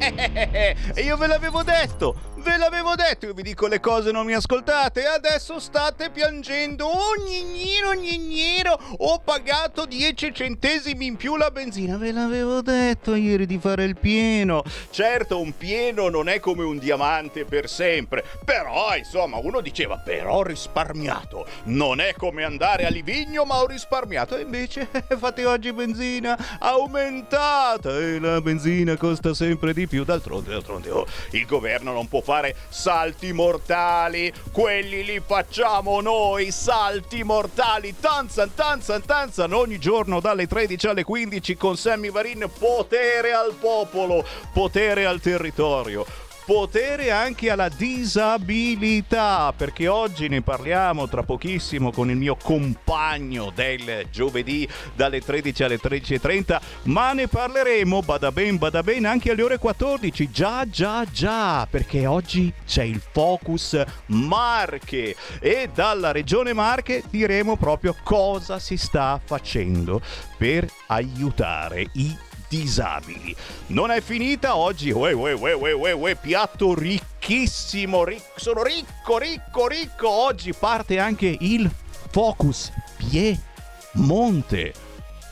[0.00, 4.32] E io ve l'avevo detto, Ve l'avevo detto, io vi dico le cose non mi
[4.32, 5.04] ascoltate.
[5.04, 6.86] Adesso state piangendo.
[6.86, 8.78] Oh, gnignino, gnignino.
[8.96, 11.98] Ho pagato 10 centesimi in più la benzina.
[11.98, 14.62] Ve l'avevo detto ieri di fare il pieno.
[14.88, 18.24] Certo, un pieno non è come un diamante per sempre.
[18.42, 21.46] Però, insomma, uno diceva, però ho risparmiato.
[21.64, 24.38] Non è come andare a Livigno, ma ho risparmiato.
[24.38, 24.88] E invece,
[25.18, 27.98] fate oggi benzina aumentata.
[27.98, 29.89] E la benzina costa sempre di più.
[29.90, 34.32] D'altronde, d'altronde, oh, il governo non può fare salti mortali.
[34.52, 37.94] Quelli li facciamo noi, salti mortali.
[37.98, 39.52] Tanzan, tanzan, tanzan.
[39.52, 42.48] Ogni giorno dalle 13 alle 15 con Sammy Varin.
[42.58, 51.22] Potere al popolo, potere al territorio potere anche alla disabilità, perché oggi ne parliamo tra
[51.22, 58.32] pochissimo con il mio compagno del giovedì dalle 13 alle 13.30, ma ne parleremo, bada
[58.32, 63.80] ben, bada ben, anche alle ore 14, già, già, già, perché oggi c'è il Focus
[64.06, 70.02] Marche e dalla regione Marche diremo proprio cosa si sta facendo
[70.36, 73.34] per aiutare i disabili.
[73.68, 79.68] Non è finita oggi, uè, uè, uè, uè, uè, piatto ricchissimo, ric- sono ricco, ricco,
[79.68, 80.08] ricco.
[80.10, 81.70] Oggi parte anche il
[82.10, 84.74] Focus Piemonte.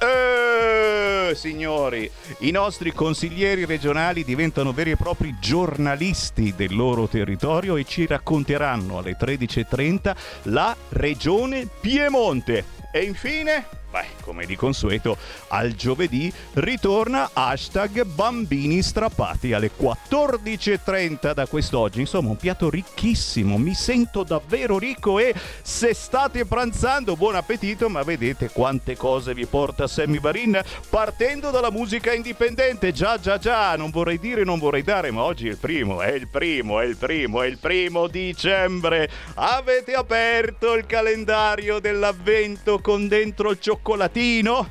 [0.00, 2.08] Eh, signori,
[2.41, 8.98] i nostri consiglieri regionali diventano veri e propri giornalisti del loro territorio e ci racconteranno
[8.98, 12.64] alle 13.30 la regione Piemonte.
[12.92, 13.66] E infine
[13.98, 15.16] Beh, come di consueto,
[15.48, 21.98] al giovedì ritorna hashtag bambini strappati alle 14.30 da quest'oggi.
[21.98, 28.04] Insomma, un piatto ricchissimo, mi sento davvero ricco e se state pranzando, buon appetito, ma
[28.04, 32.92] vedete quante cose vi porta Sammy Varin partendo dalla musica indipendente.
[32.92, 36.12] Già, già, già, non vorrei dire, non vorrei dare, ma oggi è il primo, è
[36.12, 39.10] il primo, è il primo, è il primo dicembre.
[39.34, 44.71] Avete aperto il calendario dell'avvento con dentro il cioccolato cioccolatino?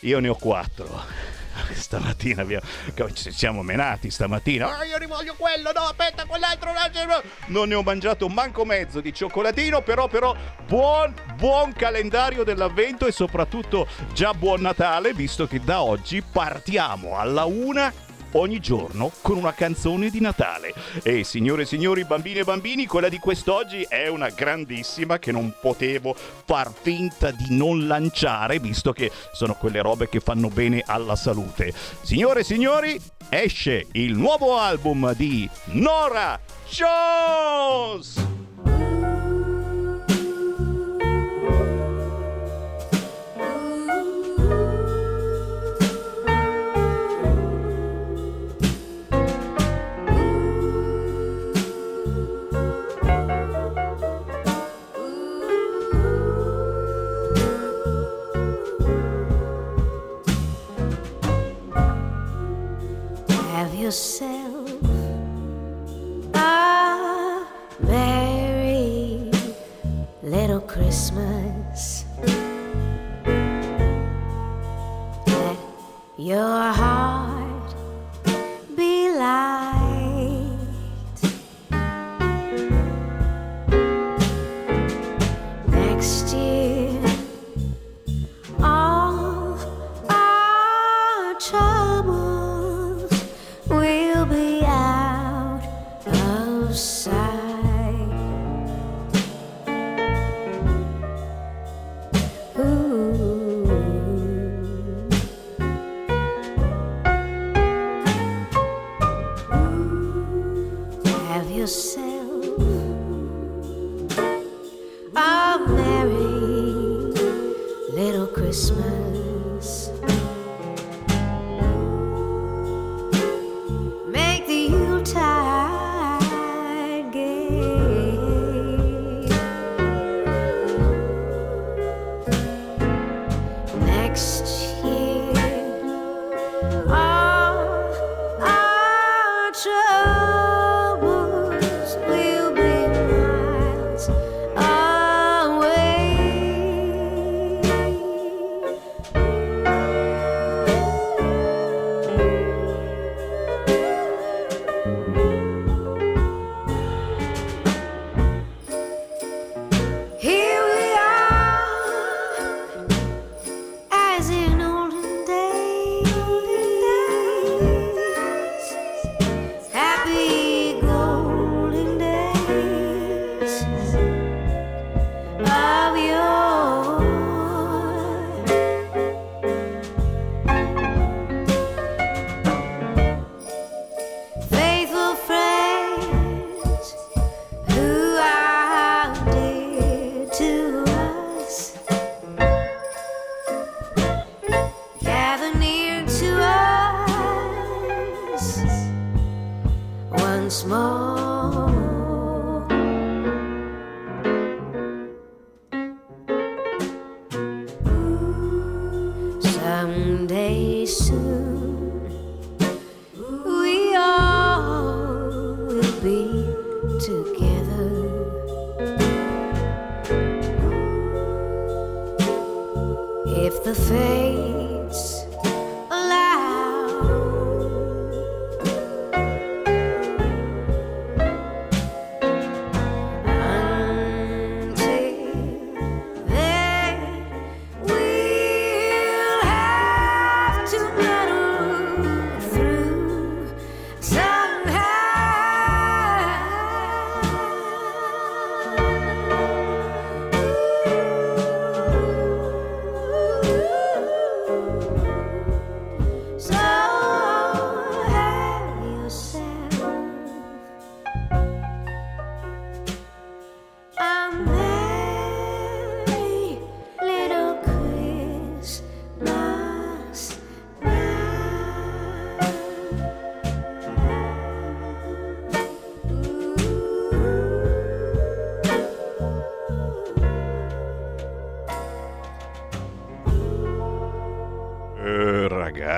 [0.00, 1.02] Io ne ho quattro.
[1.72, 2.66] Stamattina abbiamo,
[3.14, 4.66] ci siamo menati stamattina.
[4.66, 6.72] Oh, io ne voglio quello, no, aspetta, quell'altro.
[7.46, 13.12] Non ne ho mangiato manco mezzo di cioccolatino, però, però, buon, buon calendario dell'avvento e
[13.12, 17.90] soprattutto già buon Natale, visto che da oggi partiamo alla una
[18.34, 20.72] ogni giorno con una canzone di Natale.
[21.02, 25.54] E signore e signori, bambine e bambini, quella di quest'oggi è una grandissima che non
[25.60, 31.16] potevo far finta di non lanciare, visto che sono quelle robe che fanno bene alla
[31.16, 31.72] salute.
[32.02, 38.24] Signore e signori, esce il nuovo album di Nora Jones!
[63.84, 64.43] Yourself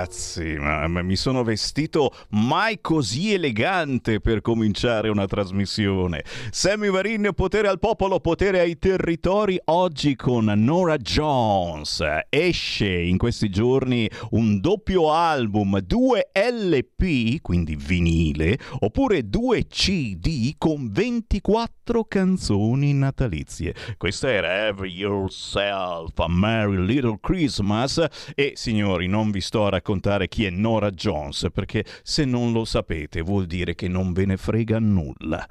[0.06, 6.22] ragazzi, ma, ma mi sono vestito mai così elegante per cominciare una trasmissione.
[6.50, 9.60] Sammy Varin, potere al popolo, potere ai territori.
[9.64, 12.04] Oggi con Nora Jones.
[12.28, 20.92] Esce in questi giorni un doppio album, due LP, quindi vinile, oppure due CD con
[20.92, 23.74] 24 canzoni natalizie.
[23.96, 28.04] Questa era Have Yourself a Merry Little Christmas.
[28.36, 32.64] E signori, non vi sto a raccontare chi è Nora Jones, perché se non lo
[32.64, 35.46] sapete vuol dire che non ve ne frega nulla.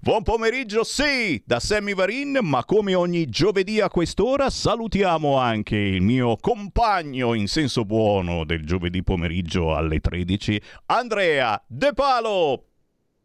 [0.00, 6.02] Buon pomeriggio, sì, da Sammy Varin, ma come ogni giovedì a quest'ora salutiamo anche il
[6.02, 12.64] mio compagno in senso buono del giovedì pomeriggio alle 13, Andrea De Palo.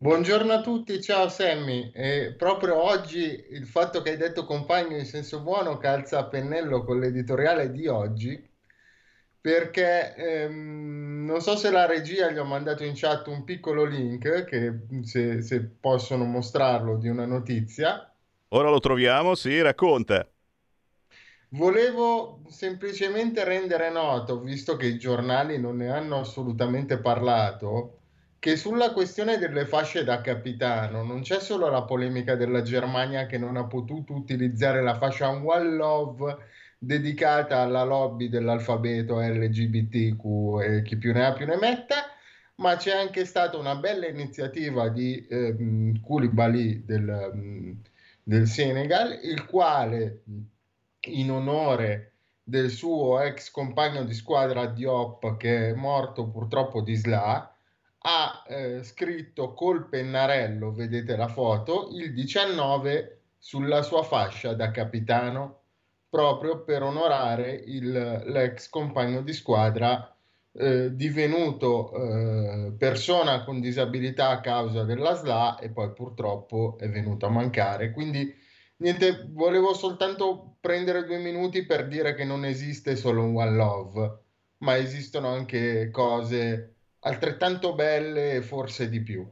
[0.02, 1.92] Buongiorno a tutti, ciao Sammy.
[1.94, 6.86] E proprio oggi il fatto che hai detto compagno in senso buono calza a pennello
[6.86, 8.49] con l'editoriale di oggi,
[9.42, 14.44] perché ehm, non so se la regia gli ho mandato in chat un piccolo link,
[14.46, 18.12] che se, se possono mostrarlo, di una notizia.
[18.50, 20.28] Ora lo troviamo, sì, racconta.
[21.52, 27.98] Volevo semplicemente rendere noto, visto che i giornali non ne hanno assolutamente parlato,
[28.38, 33.38] che sulla questione delle fasce da capitano non c'è solo la polemica della Germania che
[33.38, 36.38] non ha potuto utilizzare la fascia One Love
[36.80, 42.06] dedicata alla lobby dell'alfabeto LGBTQ e chi più ne ha più ne metta,
[42.56, 47.72] ma c'è anche stata una bella iniziativa di ehm, Koulibaly del, mm,
[48.24, 50.24] del Senegal, il quale
[51.08, 57.56] in onore del suo ex compagno di squadra Diop che è morto purtroppo di SLA
[58.02, 65.59] ha eh, scritto col pennarello, vedete la foto, il 19 sulla sua fascia da capitano
[66.10, 70.14] proprio per onorare il- l'ex compagno di squadra
[70.54, 77.26] eh, divenuto eh, persona con disabilità a causa della SLA e poi purtroppo è venuto
[77.28, 77.92] a mancare.
[77.92, 78.34] Quindi
[78.78, 84.20] niente, volevo soltanto prendere due minuti per dire che non esiste solo un One Love,
[84.60, 89.26] ma esistono anche cose altrettanto belle e forse di più.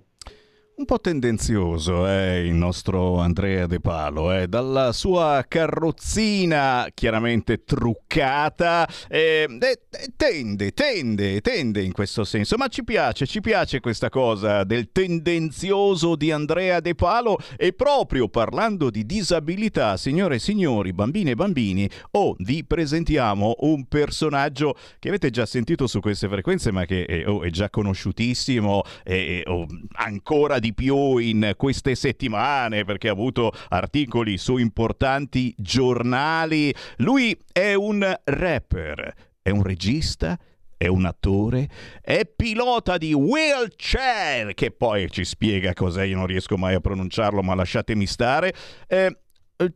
[0.80, 4.48] Un po' tendenzioso è il nostro Andrea De Palo, eh?
[4.48, 9.80] dalla sua carrozzina chiaramente truccata, eh, eh,
[10.16, 16.16] tende, tende, tende in questo senso, ma ci piace, ci piace questa cosa del tendenzioso
[16.16, 21.90] di Andrea De Palo e proprio parlando di disabilità, signore e signori, bambine e bambini,
[22.12, 27.26] oh, vi presentiamo un personaggio che avete già sentito su queste frequenze ma che eh,
[27.26, 33.52] oh, è già conosciutissimo e oh, ancora di più in queste settimane perché ha avuto
[33.70, 36.74] articoli su importanti giornali.
[36.98, 40.38] Lui è un rapper, è un regista,
[40.78, 41.68] è un attore,
[42.02, 47.42] è pilota di wheelchair, che poi ci spiega cos'è, io non riesco mai a pronunciarlo,
[47.42, 48.54] ma lasciatemi stare.
[48.88, 49.18] Eh,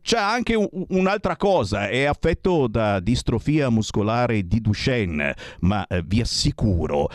[0.00, 6.20] c'è anche un- un'altra cosa, è affetto da distrofia muscolare di Duchenne, ma eh, vi
[6.20, 7.08] assicuro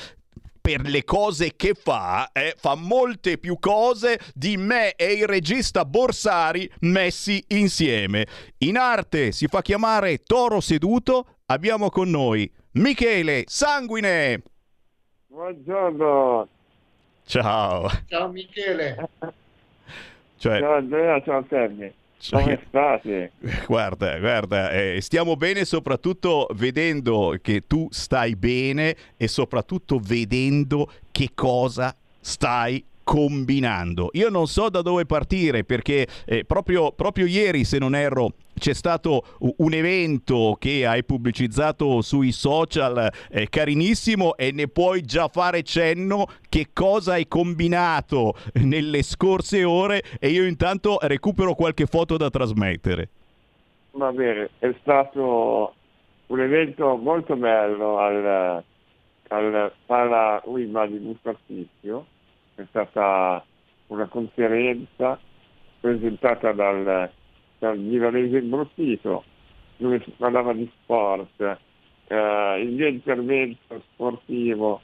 [0.68, 5.86] per le cose che fa, eh, fa molte più cose di me e il regista
[5.86, 8.28] Borsari messi insieme.
[8.58, 14.44] In arte si fa chiamare Toro Seduto, abbiamo con noi Michele Sanguine.
[15.28, 16.50] Buongiorno,
[17.24, 17.88] Ciao.
[18.06, 19.08] Ciao Michele.
[20.36, 21.94] Cioè, ciao Andrea, ciao Sammy.
[22.20, 23.32] Cioè, Come state?
[23.68, 31.30] Guarda, guarda, eh, stiamo bene soprattutto vedendo che tu stai bene e soprattutto vedendo che
[31.36, 34.10] cosa stai combinando.
[34.14, 38.74] Io non so da dove partire perché eh, proprio, proprio ieri, se non erro, c'è
[38.74, 39.24] stato
[39.58, 46.28] un evento che hai pubblicizzato sui social eh, carinissimo e ne puoi già fare cenno
[46.50, 48.34] che cosa hai combinato
[48.64, 53.10] nelle scorse ore e io intanto recupero qualche foto da trasmettere.
[53.92, 55.74] Va bene, è stato
[56.28, 58.64] un evento molto bello al,
[59.30, 62.06] al Pala Uima di Busto Artizio,
[62.56, 63.44] è stata
[63.88, 65.18] una conferenza
[65.80, 67.10] presentata dal,
[67.60, 69.24] dal milanese imbruttito
[69.78, 71.58] dove si parlava di sport.
[72.08, 74.82] Eh, il mio intervento sportivo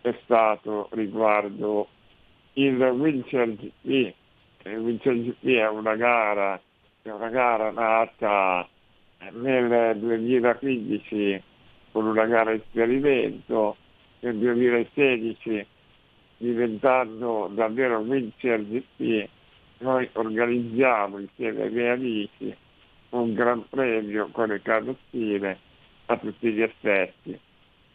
[0.00, 1.88] è stato riguardo
[2.54, 4.14] il Wheelchair GP.
[4.64, 6.60] Il Wheelchair GP è una gara,
[7.02, 8.68] è una gara nata
[9.30, 11.42] nel 2015
[11.92, 13.76] con una gara esperimento,
[14.20, 15.66] nel 2016
[16.38, 19.28] diventando davvero Wheelchair GP,
[19.82, 22.56] noi organizziamo insieme ai miei amici
[23.10, 25.58] un gran premio con le carrozzine
[26.06, 27.38] a tutti gli effetti.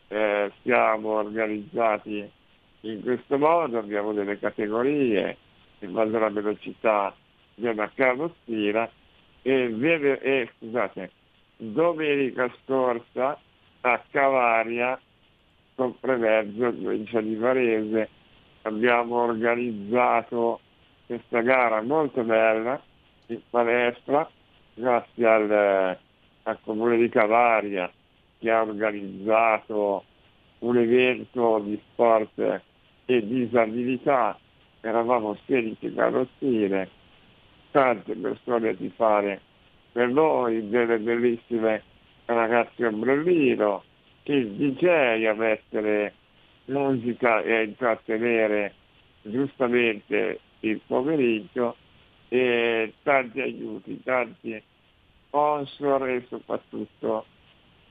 [0.09, 2.29] Eh, siamo organizzati
[2.81, 5.37] in questo modo, abbiamo delle categorie
[5.79, 7.15] in base alla velocità
[7.55, 8.89] della carrozzina
[9.41, 9.75] e,
[10.21, 11.11] e, scusate,
[11.57, 13.39] domenica scorsa
[13.81, 14.99] a Cavaria
[15.75, 18.09] con Prevergio, provincia di Varese,
[18.63, 20.59] abbiamo organizzato
[21.07, 22.79] questa gara molto bella
[23.27, 24.29] in palestra
[24.73, 25.97] grazie al,
[26.43, 27.89] al comune di Cavaria
[28.37, 30.03] che ha organizzato
[30.59, 32.61] un evento di sport
[33.05, 34.37] e disabilità,
[34.81, 36.89] eravamo 16 carrozzine,
[37.71, 39.41] tante persone a tifare
[39.91, 41.83] per noi, delle bellissime
[42.25, 43.83] ragazze ombrellino,
[44.23, 46.13] il DJ a mettere
[46.65, 48.73] musica e a intrattenere
[49.21, 51.75] giustamente il pomeriggio
[52.29, 54.61] e tanti aiuti, tanti
[55.27, 57.25] sponsor e soprattutto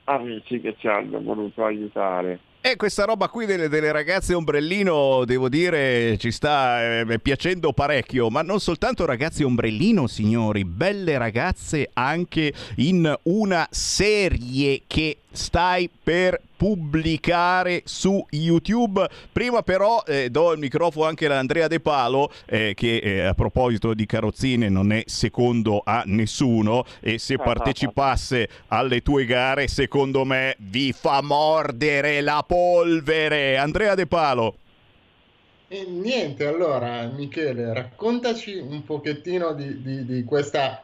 [0.05, 2.39] amici che ci hanno voluto aiutare.
[2.59, 8.29] E questa roba qui delle, delle ragazze ombrellino, devo dire, ci sta eh, piacendo parecchio,
[8.29, 16.41] ma non soltanto ragazze ombrellino, signori, belle ragazze anche in una serie che stai per
[16.57, 19.07] pubblicare su YouTube.
[19.31, 23.33] Prima però eh, do il microfono anche ad Andrea De Palo eh, che eh, a
[23.33, 30.25] proposito di carrozzine non è secondo a nessuno e se partecipasse alle tue gare secondo
[30.25, 33.57] me vi fa mordere la polvere.
[33.57, 34.57] Andrea De Palo.
[35.69, 40.81] E niente, allora Michele, raccontaci un pochettino di, di- di questa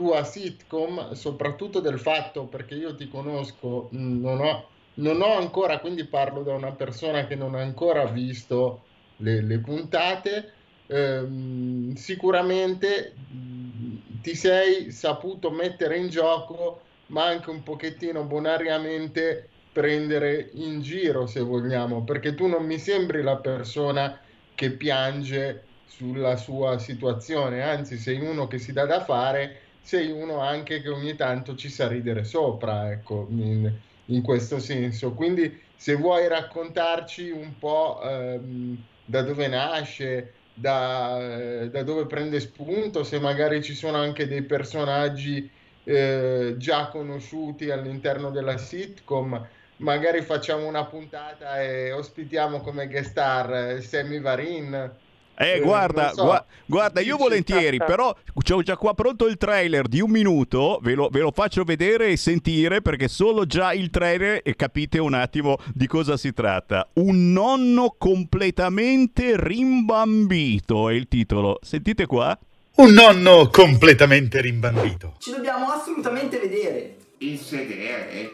[0.00, 5.78] tua sitcom, soprattutto del fatto, perché io ti conosco, mh, non ho, non ho ancora,
[5.80, 10.54] quindi parlo da una persona che non ha ancora visto le, le puntate,
[10.86, 20.50] ehm, sicuramente mh, ti sei saputo mettere in gioco, ma anche un pochettino bonariamente prendere
[20.54, 24.18] in giro, se vogliamo, perché tu non mi sembri la persona
[24.54, 30.38] che piange sulla sua situazione, anzi sei uno che si dà da fare, sei uno
[30.40, 35.14] anche che ogni tanto ci sa ridere sopra, ecco, in, in questo senso.
[35.14, 43.02] Quindi se vuoi raccontarci un po' ehm, da dove nasce, da, da dove prende spunto,
[43.04, 45.50] se magari ci sono anche dei personaggi
[45.82, 53.52] eh, già conosciuti all'interno della sitcom, magari facciamo una puntata e ospitiamo come guest star
[53.76, 54.98] eh, Sammy Varin.
[55.42, 56.24] Eh, Eh, guarda, so.
[56.24, 60.92] gua- guarda, io volentieri, però ho già qua pronto il trailer di un minuto, ve
[60.92, 65.14] lo, ve lo faccio vedere e sentire perché solo già il trailer e capite un
[65.14, 66.86] attimo di cosa si tratta.
[66.96, 71.58] Un nonno completamente rimbambito è il titolo.
[71.62, 72.38] Sentite qua.
[72.76, 75.14] Un nonno completamente rimbambito.
[75.18, 76.96] Ci dobbiamo assolutamente vedere.
[77.22, 78.32] Il sedere?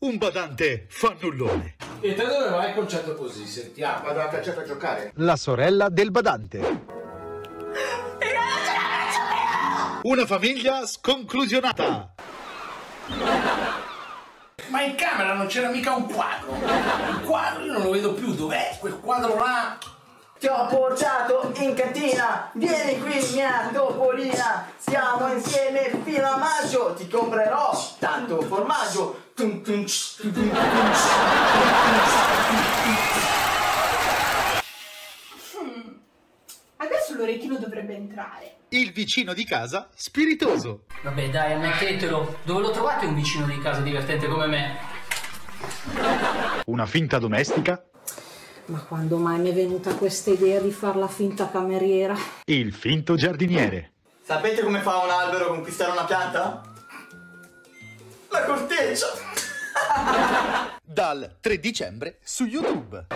[0.00, 1.76] Un badante fannullone.
[2.02, 3.46] E te dove vai il concetto così?
[3.46, 4.04] Sentiamo.
[4.04, 5.12] Vado a calciato a giocare.
[5.14, 6.80] La sorella del badante.
[10.02, 12.12] Una famiglia sconclusionata.
[14.68, 16.54] Ma in camera non c'era mica un quadro.
[16.54, 18.34] Il quadro io non lo vedo più.
[18.34, 19.78] Dov'è quel quadro là?
[20.42, 27.06] Ti ho portato in cantina, vieni qui mia topolina, siamo insieme fino a maggio, ti
[27.06, 27.70] comprerò
[28.00, 29.30] tanto formaggio.
[29.36, 31.06] Tum, tum, tum, tum, tum, ts.
[36.78, 38.56] Adesso lo orecchino dovrebbe entrare.
[38.70, 40.86] Il vicino di casa spiritoso.
[41.04, 42.38] Vabbè, dai, ammettetelo.
[42.42, 44.76] Dove lo trovate un vicino di casa divertente come me?
[46.64, 47.80] Una finta domestica.
[48.66, 52.16] Ma quando mai mi è venuta questa idea di far la finta cameriera?
[52.44, 53.92] Il finto giardiniere.
[54.22, 56.62] Sapete come fa un albero a conquistare una pianta?
[58.28, 59.06] La corteccia!
[60.82, 63.06] Dal 3 dicembre su YouTube.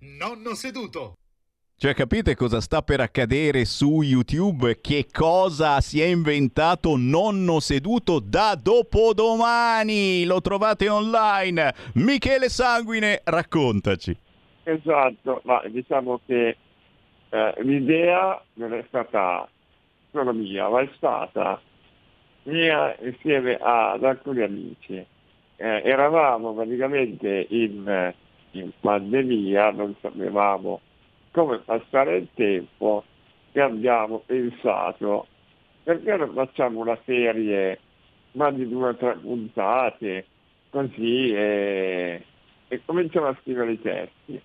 [0.00, 1.14] Nonno seduto.
[1.84, 4.80] Cioè, capite cosa sta per accadere su YouTube?
[4.80, 10.24] Che cosa si è inventato nonno seduto da dopodomani?
[10.24, 11.74] Lo trovate online.
[11.96, 14.16] Michele Sanguine, raccontaci.
[14.62, 16.56] Esatto, ma diciamo che
[17.28, 19.46] eh, l'idea non è stata
[20.10, 21.60] solo mia, ma è stata
[22.44, 24.94] mia insieme ad alcuni amici.
[24.94, 25.06] Eh,
[25.84, 28.14] eravamo praticamente in,
[28.52, 30.80] in pandemia, non sapevamo
[31.34, 33.02] come passare il tempo
[33.50, 35.26] e abbiamo pensato
[35.82, 37.80] perché non facciamo una serie
[38.32, 40.26] ma di due o tre puntate
[40.70, 42.24] così e,
[42.68, 44.40] e cominciamo a scrivere i testi.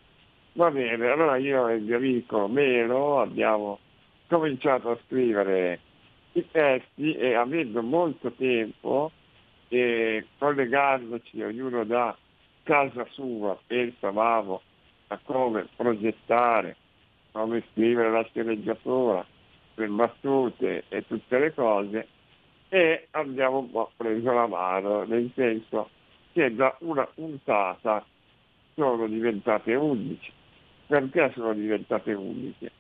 [0.54, 3.80] Va bene, allora io e il mio amico Melo abbiamo
[4.28, 5.80] cominciato a scrivere
[6.34, 9.12] i testi e avendo molto tempo
[9.68, 12.18] e collegandoci ognuno da
[12.64, 14.62] casa sua pensavamo
[15.12, 16.76] a come progettare,
[17.32, 19.26] come scrivere la sceneggiatura,
[19.76, 22.08] le battute e tutte le cose
[22.70, 25.90] e abbiamo un po' preso la mano, nel senso
[26.34, 28.06] che da una puntata
[28.76, 30.32] sono diventate 11.
[30.88, 32.72] Perché sono diventate 11?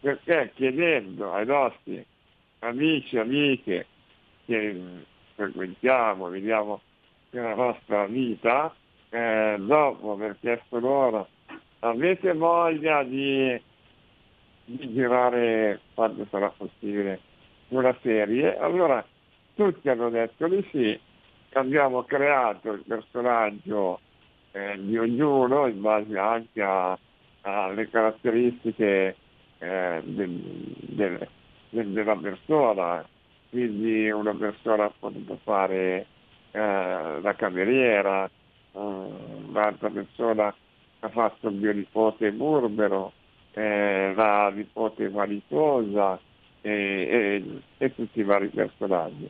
[0.00, 2.04] Perché chiedendo ai nostri
[2.60, 3.86] amici e amiche
[4.44, 4.80] che
[5.34, 6.80] frequentiamo, vediamo
[7.30, 8.74] nella nostra vita,
[9.10, 11.28] eh, dopo aver chiesto loro
[11.80, 13.60] avete voglia di,
[14.66, 17.24] di girare quando sarà possibile
[17.68, 19.06] una serie, allora
[19.54, 21.00] tutti hanno detto di sì,
[21.52, 24.02] abbiamo creato il personaggio
[24.52, 26.62] eh, di ognuno in base anche
[27.42, 29.20] alle caratteristiche
[29.58, 31.30] eh, del- del-
[31.70, 33.08] del- della persona,
[33.48, 36.10] quindi una persona ha potuto fare
[36.50, 38.30] eh, la cameriera, eh,
[38.78, 40.54] un'altra persona
[41.00, 43.16] ha fatto mio nipote Burbero,
[43.56, 46.20] eh, la nipote Maritosa
[46.60, 49.28] e, e- e tutti i vari personaggi.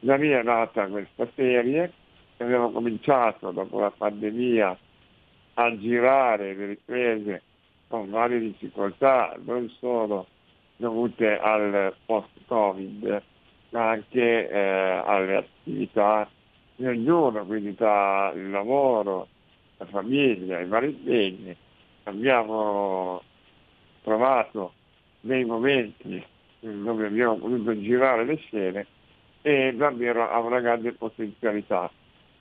[0.00, 1.92] Da lì è nata questa serie,
[2.38, 4.78] abbiamo cominciato dopo la pandemia
[5.54, 7.42] a girare le riprese
[7.88, 10.26] con varie difficoltà, non solo
[10.76, 13.22] dovute al post-Covid,
[13.70, 16.26] ma anche eh, alle attività
[16.76, 19.28] di ognuno, quindi tra il lavoro,
[19.76, 21.54] la famiglia, i vari impegni.
[22.04, 23.20] Abbiamo
[24.08, 24.72] trovato
[25.20, 26.24] dei momenti
[26.60, 28.86] dove abbiamo potuto girare le scene
[29.42, 31.90] e davvero ha una grande potenzialità,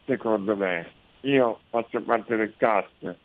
[0.06, 0.90] secondo me.
[1.22, 3.16] Io faccio parte del cast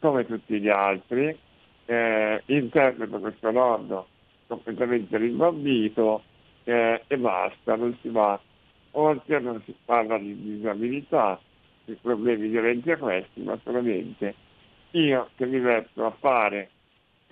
[0.00, 1.36] come tutti gli altri,
[1.84, 4.06] eh, interpreto questo nonno
[4.48, 6.22] completamente rimbambito
[6.64, 8.38] eh, e basta, non si va
[8.92, 11.40] oltre, non si parla di disabilità,
[11.84, 14.34] di problemi violenti a questi, ma solamente
[14.90, 16.70] io che mi metto a fare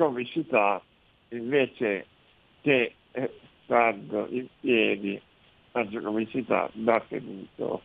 [0.00, 0.82] comicità
[1.28, 2.06] invece
[2.62, 3.30] che eh,
[3.64, 5.20] stando in piedi
[5.70, 7.82] faccio comicità da seduto.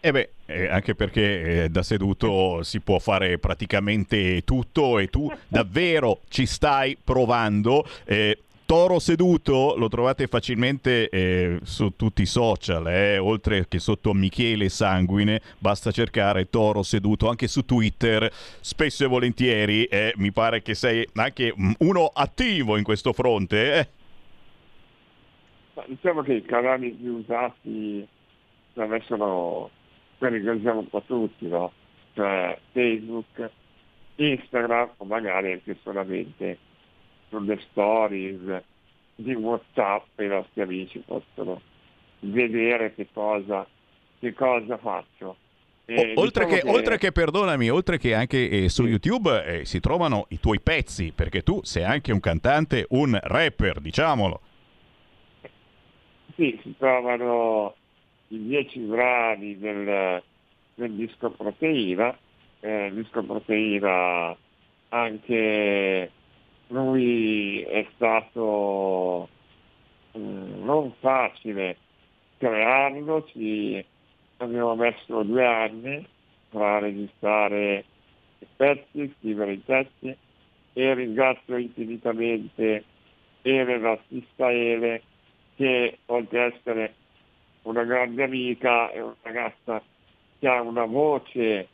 [0.00, 5.30] E beh, eh, anche perché eh, da seduto si può fare praticamente tutto e tu
[5.46, 7.84] davvero ci stai provando.
[8.04, 8.38] Eh,
[8.72, 14.70] Toro seduto lo trovate facilmente eh, su tutti i social, eh, oltre che sotto Michele
[14.70, 20.72] Sanguine, basta cercare Toro seduto anche su Twitter, spesso e volentieri, eh, mi pare che
[20.72, 23.74] sei anche uno attivo in questo fronte.
[23.74, 23.88] eh.
[25.88, 28.08] Diciamo che i canali più usati
[28.72, 29.68] per me sono
[30.16, 31.72] quelli che usiamo un po' tutti, no?
[32.14, 33.50] Cioè Facebook,
[34.16, 36.70] Instagram o magari anche solamente
[37.32, 38.62] sulle stories
[39.14, 41.60] di Whatsapp i nostri amici possono
[42.20, 43.66] vedere che cosa,
[44.18, 45.36] che cosa faccio.
[45.86, 49.64] E O- oltre, diciamo che, oltre che, perdonami, oltre che anche eh, su YouTube eh,
[49.64, 54.40] si trovano i tuoi pezzi, perché tu sei anche un cantante, un rapper, diciamolo.
[56.36, 57.74] Sì, si trovano
[58.28, 60.22] i dieci brani del,
[60.74, 62.16] del disco Proteina,
[62.60, 64.36] eh, il disco Proteina
[64.90, 66.10] anche
[66.72, 69.28] lui è stato
[70.16, 71.76] mm, non facile
[72.38, 73.84] crearlo, ci
[74.38, 76.06] abbiamo messo due anni
[76.50, 77.84] tra registrare
[78.38, 80.16] i pezzi, scrivere i testi
[80.72, 82.84] e ringrazio infinitamente
[83.42, 85.02] Ele, l'artista Ele,
[85.56, 86.94] che oltre ad essere
[87.62, 89.82] una grande amica è una ragazza
[90.38, 91.68] che ha una voce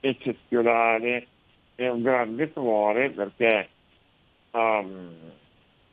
[0.00, 1.26] eccezionale
[1.74, 3.68] e un grande cuore perché
[4.82, 5.12] mm,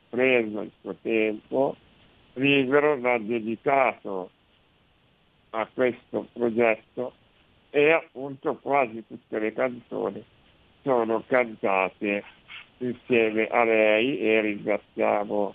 [0.08, 1.76] preso il suo tempo
[2.34, 4.30] libero, l'ha dedicato
[5.50, 7.12] a questo progetto
[7.70, 10.24] e appunto quasi tutte le canzoni
[10.82, 12.24] sono cantate
[12.78, 15.54] insieme a lei e ringraziamo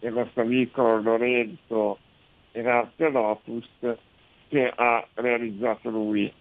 [0.00, 1.98] il nostro amico Lorenzo
[2.52, 3.68] Enarte Lotus
[4.48, 6.32] che ha realizzato lui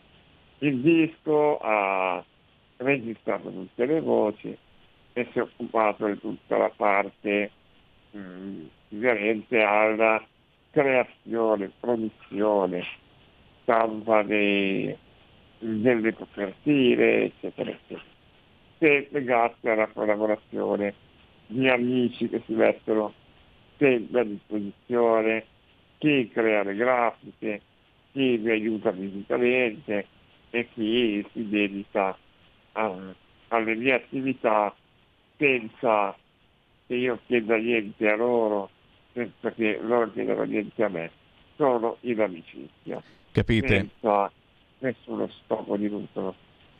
[0.59, 2.23] il disco, ha
[2.77, 4.57] registrato tutte le voci
[5.13, 7.51] e si è occupato di tutta la parte
[8.11, 10.25] mh, inerente alla
[10.71, 12.83] creazione, produzione,
[13.61, 14.95] stampa dei,
[15.59, 18.03] delle copertine, eccetera, eccetera.
[18.79, 20.95] Sempre grazie alla collaborazione
[21.45, 23.13] di amici che si mettono
[23.77, 25.47] sempre a disposizione,
[25.97, 27.61] chi crea le grafiche,
[28.11, 30.07] chi mi aiuta fisicamente
[30.49, 32.17] e chi si dedica
[32.73, 33.15] a-
[33.49, 34.75] alle mie attività
[35.37, 36.15] senza
[36.87, 38.69] che io chieda niente a loro,
[39.13, 41.11] senza che loro chiedano niente a me.
[41.55, 43.01] Solo in amicizia.
[43.31, 43.67] Capite?
[43.67, 44.31] Senza
[44.79, 46.35] nessuno scopo di lucro.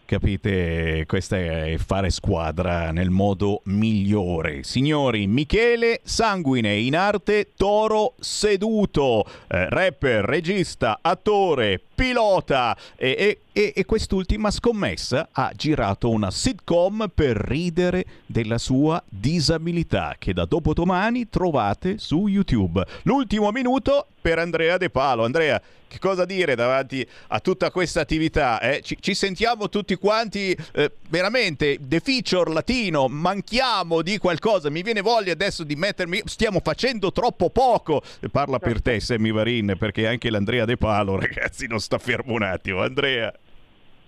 [0.05, 4.63] Capite, questo è fare squadra nel modo migliore.
[4.63, 13.85] Signori, Michele Sanguine, in arte Toro Seduto, eh, rapper, regista, attore, pilota e- e- e
[13.85, 21.97] quest'ultima scommessa ha girato una sitcom per ridere della sua disabilità che da dopodomani trovate
[21.97, 22.85] su YouTube.
[23.03, 25.23] L'ultimo minuto per Andrea De Palo.
[25.23, 25.61] Andrea,
[25.93, 28.59] che cosa dire davanti a tutta questa attività?
[28.59, 28.81] eh?
[28.81, 35.01] Ci, ci sentiamo tutti quanti eh, veramente the feature latino, manchiamo di qualcosa, mi viene
[35.01, 38.01] voglia adesso di mettermi, stiamo facendo troppo poco.
[38.31, 42.41] Parla per te Sammy Varin perché anche l'Andrea De Palo ragazzi non sta fermo un
[42.41, 42.81] attimo.
[42.81, 43.31] Andrea.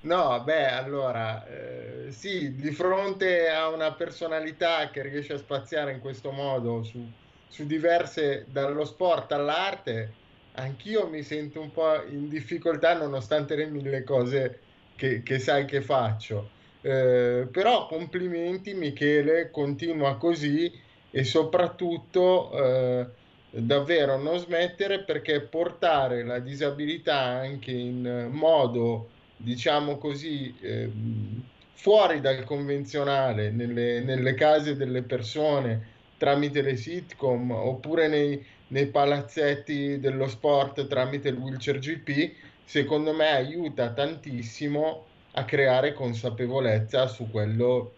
[0.02, 6.00] No, beh, allora, eh, sì, di fronte a una personalità che riesce a spaziare in
[6.00, 7.04] questo modo su,
[7.48, 10.13] su diverse, dallo sport all'arte,
[10.56, 14.62] anch'io mi sento un po' in difficoltà nonostante le mille cose
[14.96, 16.54] che, che sai che faccio.
[16.82, 20.72] Eh, però complimenti Michele, continua così
[21.10, 23.10] e soprattutto eh,
[23.50, 32.44] davvero non smettere perché portare la disabilità anche in modo diciamo così, ehm, fuori dal
[32.44, 40.88] convenzionale, nelle, nelle case delle persone tramite le sitcom oppure nei, nei palazzetti dello sport
[40.88, 47.93] tramite il wheelchair GP, secondo me aiuta tantissimo a creare consapevolezza su quello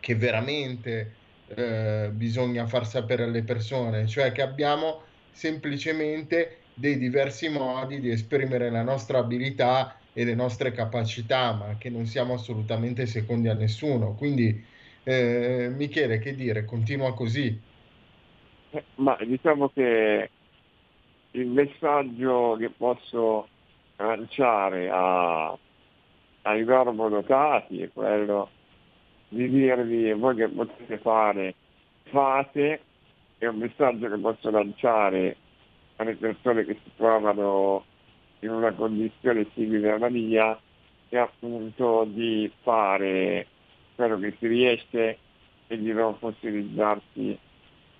[0.00, 1.14] che veramente
[1.48, 8.70] eh, bisogna far sapere alle persone, cioè che abbiamo semplicemente dei diversi modi di esprimere
[8.70, 14.14] la nostra abilità e le nostre capacità, ma che non siamo assolutamente secondi a nessuno.
[14.14, 14.64] Quindi,
[15.02, 17.60] eh, Michele, che dire, continua così.
[18.96, 20.30] Ma diciamo che
[21.32, 23.48] il messaggio che posso
[23.96, 25.56] lanciare a-
[26.42, 28.50] ai normodotati è quello
[29.28, 31.54] di dirvi voi che potete fare,
[32.04, 32.80] fate,
[33.38, 35.36] è un messaggio che posso lanciare
[35.96, 37.84] alle persone che si trovano
[38.40, 40.58] in una condizione simile alla mia,
[41.08, 43.46] è appunto di fare
[43.94, 45.18] quello che si riesce
[45.66, 47.38] e di non fossilizzarsi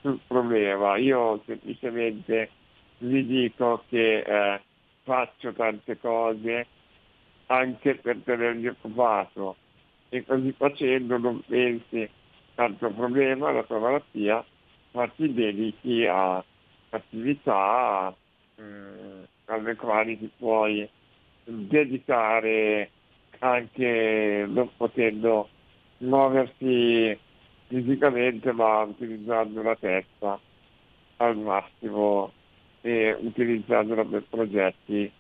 [0.05, 0.99] sul problema.
[0.99, 2.51] Io semplicemente
[2.99, 4.61] vi dico che eh,
[5.03, 6.67] faccio tante cose
[7.47, 9.57] anche per tenermi occupato
[10.11, 12.07] e così facendo non pensi
[12.57, 14.45] al tuo problema, alla tua malattia,
[14.93, 16.45] ma ti dedichi a
[16.91, 18.15] attività
[18.61, 20.89] mm, alle quali ti puoi
[21.45, 22.91] dedicare
[23.39, 25.49] anche non potendo
[25.99, 27.19] muoversi
[27.69, 30.39] fisicamente ma utilizzando la testa
[31.19, 32.33] al massimo
[32.81, 35.11] e utilizzandola per progetti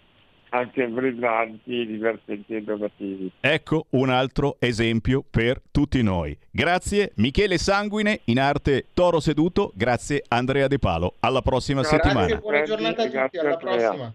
[0.51, 3.33] anche brillanti, divertenti e innovativi.
[3.41, 6.37] Ecco un altro esempio per tutti noi.
[6.51, 11.15] Grazie Michele Sanguine, in arte Toro Seduto, grazie Andrea De Palo.
[11.21, 12.27] Alla prossima settimana.
[12.27, 13.59] Grazie, buona giornata a tutti, alla Andrea.
[13.59, 14.15] prossima.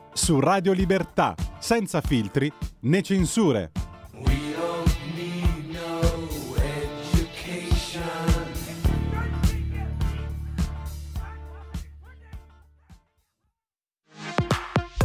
[0.13, 3.71] su Radio Libertà, senza filtri né censure.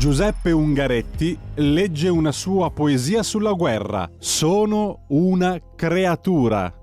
[0.00, 4.10] Giuseppe Ungaretti legge una sua poesia sulla guerra.
[4.18, 6.74] Sono una creatura.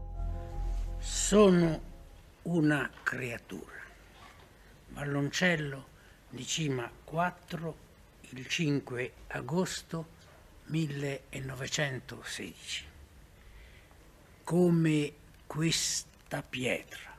[0.99, 1.81] Sono
[2.43, 3.73] una creatura.
[4.89, 5.87] Balloncello
[6.29, 7.75] di Cima 4,
[8.33, 10.07] il 5 agosto
[10.65, 12.85] 1916.
[14.43, 15.13] Come
[15.47, 17.15] questa pietra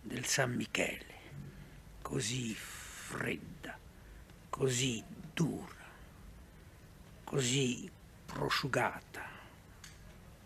[0.00, 1.14] del San Michele,
[2.02, 3.53] così fredda,
[4.54, 5.84] così dura,
[7.24, 7.90] così
[8.24, 9.28] prosciugata,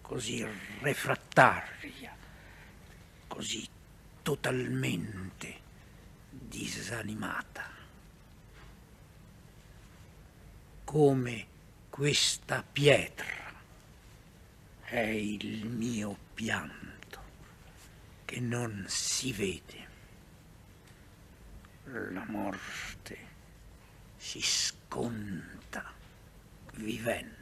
[0.01, 0.43] così
[0.81, 2.17] refrattaria,
[3.27, 3.69] così
[4.23, 5.61] totalmente
[6.31, 7.71] disanimata.
[10.85, 11.47] Come
[11.91, 13.53] questa pietra
[14.85, 17.21] è il mio pianto
[18.25, 19.87] che non si vede.
[21.85, 23.28] La morte
[24.29, 25.85] si sconta
[26.75, 27.37] vivendo.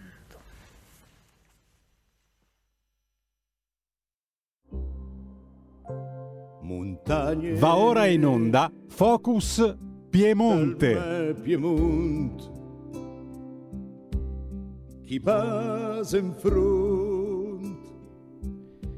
[7.58, 9.76] Va ora in onda Focus
[10.08, 11.34] Piemonte.
[11.42, 12.54] Piemonte.
[15.04, 16.34] Chi passa in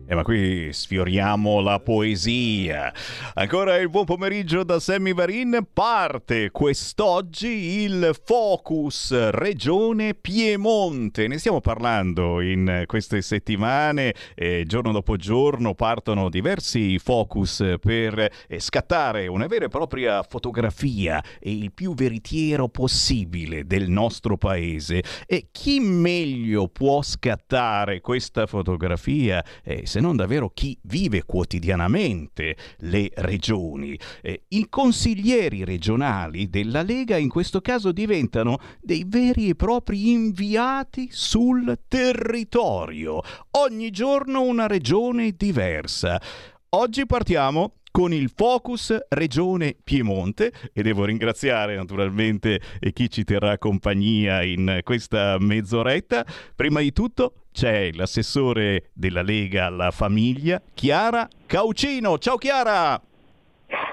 [0.09, 2.91] fronte Eh, ma qui sfioriamo la poesia.
[3.35, 5.67] Ancora il buon pomeriggio da Sammy Varin.
[5.71, 11.29] Parte quest'oggi il Focus Regione Piemonte.
[11.29, 14.15] Ne stiamo parlando in queste settimane.
[14.35, 18.19] Eh, giorno dopo giorno partono diversi focus per
[18.49, 25.03] eh, scattare una vera e propria fotografia e il più veritiero possibile del nostro paese.
[25.27, 29.45] E chi meglio può scattare questa fotografia?
[29.63, 33.99] Eh, non davvero chi vive quotidianamente le regioni.
[34.23, 41.09] Eh, I consiglieri regionali della Lega in questo caso diventano dei veri e propri inviati
[41.11, 43.23] sul territorio.
[43.53, 46.21] Ogni giorno una regione diversa.
[46.71, 52.61] Oggi partiamo con il Focus Regione Piemonte e devo ringraziare naturalmente
[52.93, 56.25] chi ci terrà compagnia in questa mezz'oretta.
[56.55, 62.19] Prima di tutto c'è l'assessore della Lega alla famiglia, Chiara Caucino.
[62.19, 63.01] Ciao Chiara!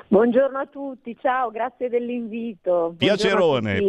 [0.07, 2.93] Buongiorno a tutti, ciao, grazie dell'invito.
[2.97, 3.79] Piacerone.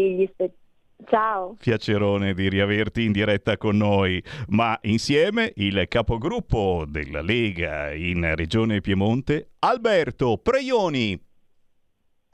[1.05, 1.55] Ciao.
[1.59, 8.81] Piacerone di riaverti in diretta con noi, ma insieme il capogruppo della Lega in Regione
[8.81, 11.23] Piemonte, Alberto Preioni.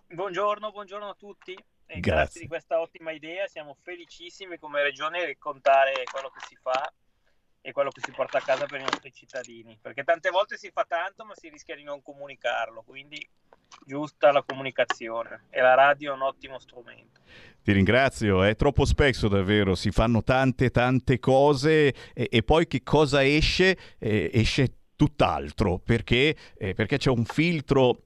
[0.06, 1.54] Buongiorno, buongiorno a tutti.
[1.54, 2.00] Grazie.
[2.00, 6.90] grazie di questa ottima idea, siamo felicissimi come regione di raccontare quello che si fa
[7.62, 10.70] e quello che si porta a casa per i nostri cittadini, perché tante volte si
[10.70, 13.26] fa tanto ma si rischia di non comunicarlo, quindi
[13.86, 17.20] giusta la comunicazione e la radio è un ottimo strumento.
[17.62, 22.82] Ti ringrazio, è troppo spesso davvero, si fanno tante tante cose e, e poi che
[22.82, 23.78] cosa esce?
[23.98, 28.02] Eh, esce tutt'altro, perché, eh, perché c'è un filtro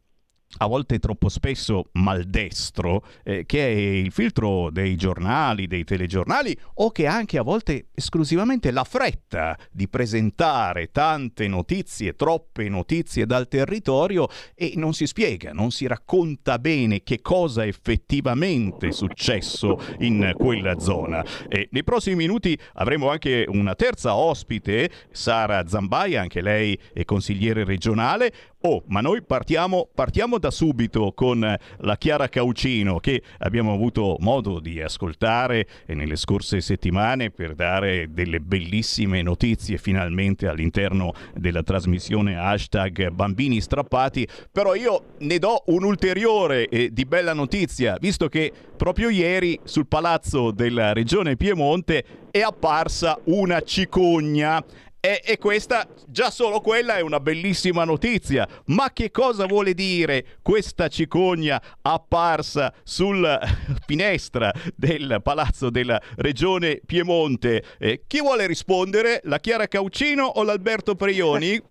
[0.58, 6.90] a volte troppo spesso maldestro, eh, che è il filtro dei giornali, dei telegiornali, o
[6.90, 14.28] che anche a volte esclusivamente la fretta di presentare tante notizie, troppe notizie dal territorio
[14.54, 20.78] e non si spiega, non si racconta bene che cosa effettivamente è successo in quella
[20.78, 21.24] zona.
[21.48, 27.64] E nei prossimi minuti avremo anche una terza ospite, Sara Zambaia, anche lei è consigliere
[27.64, 28.32] regionale,
[28.68, 34.16] Oh, ma noi partiamo, partiamo da subito con eh, la Chiara Caucino che abbiamo avuto
[34.18, 41.62] modo di ascoltare eh, nelle scorse settimane per dare delle bellissime notizie finalmente all'interno della
[41.62, 48.50] trasmissione hashtag bambini strappati, però io ne do un'ulteriore eh, di bella notizia, visto che
[48.76, 54.62] proprio ieri sul palazzo della regione Piemonte è apparsa una cicogna.
[55.06, 58.44] E, e, questa, già solo quella è una bellissima notizia.
[58.66, 63.38] Ma che cosa vuole dire questa cicogna apparsa sulla
[63.86, 67.62] finestra del palazzo della regione Piemonte?
[67.78, 69.20] Eh, chi vuole rispondere?
[69.22, 71.62] La Chiara Caucino o l'Alberto Prioni?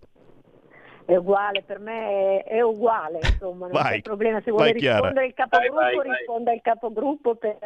[1.04, 4.40] È uguale, per me è, è uguale, insomma, non Vai, c'è problema.
[4.40, 4.94] Se vuole Chiara.
[4.94, 7.58] rispondere il capogruppo, Vai, vai, risponda il capogruppo per,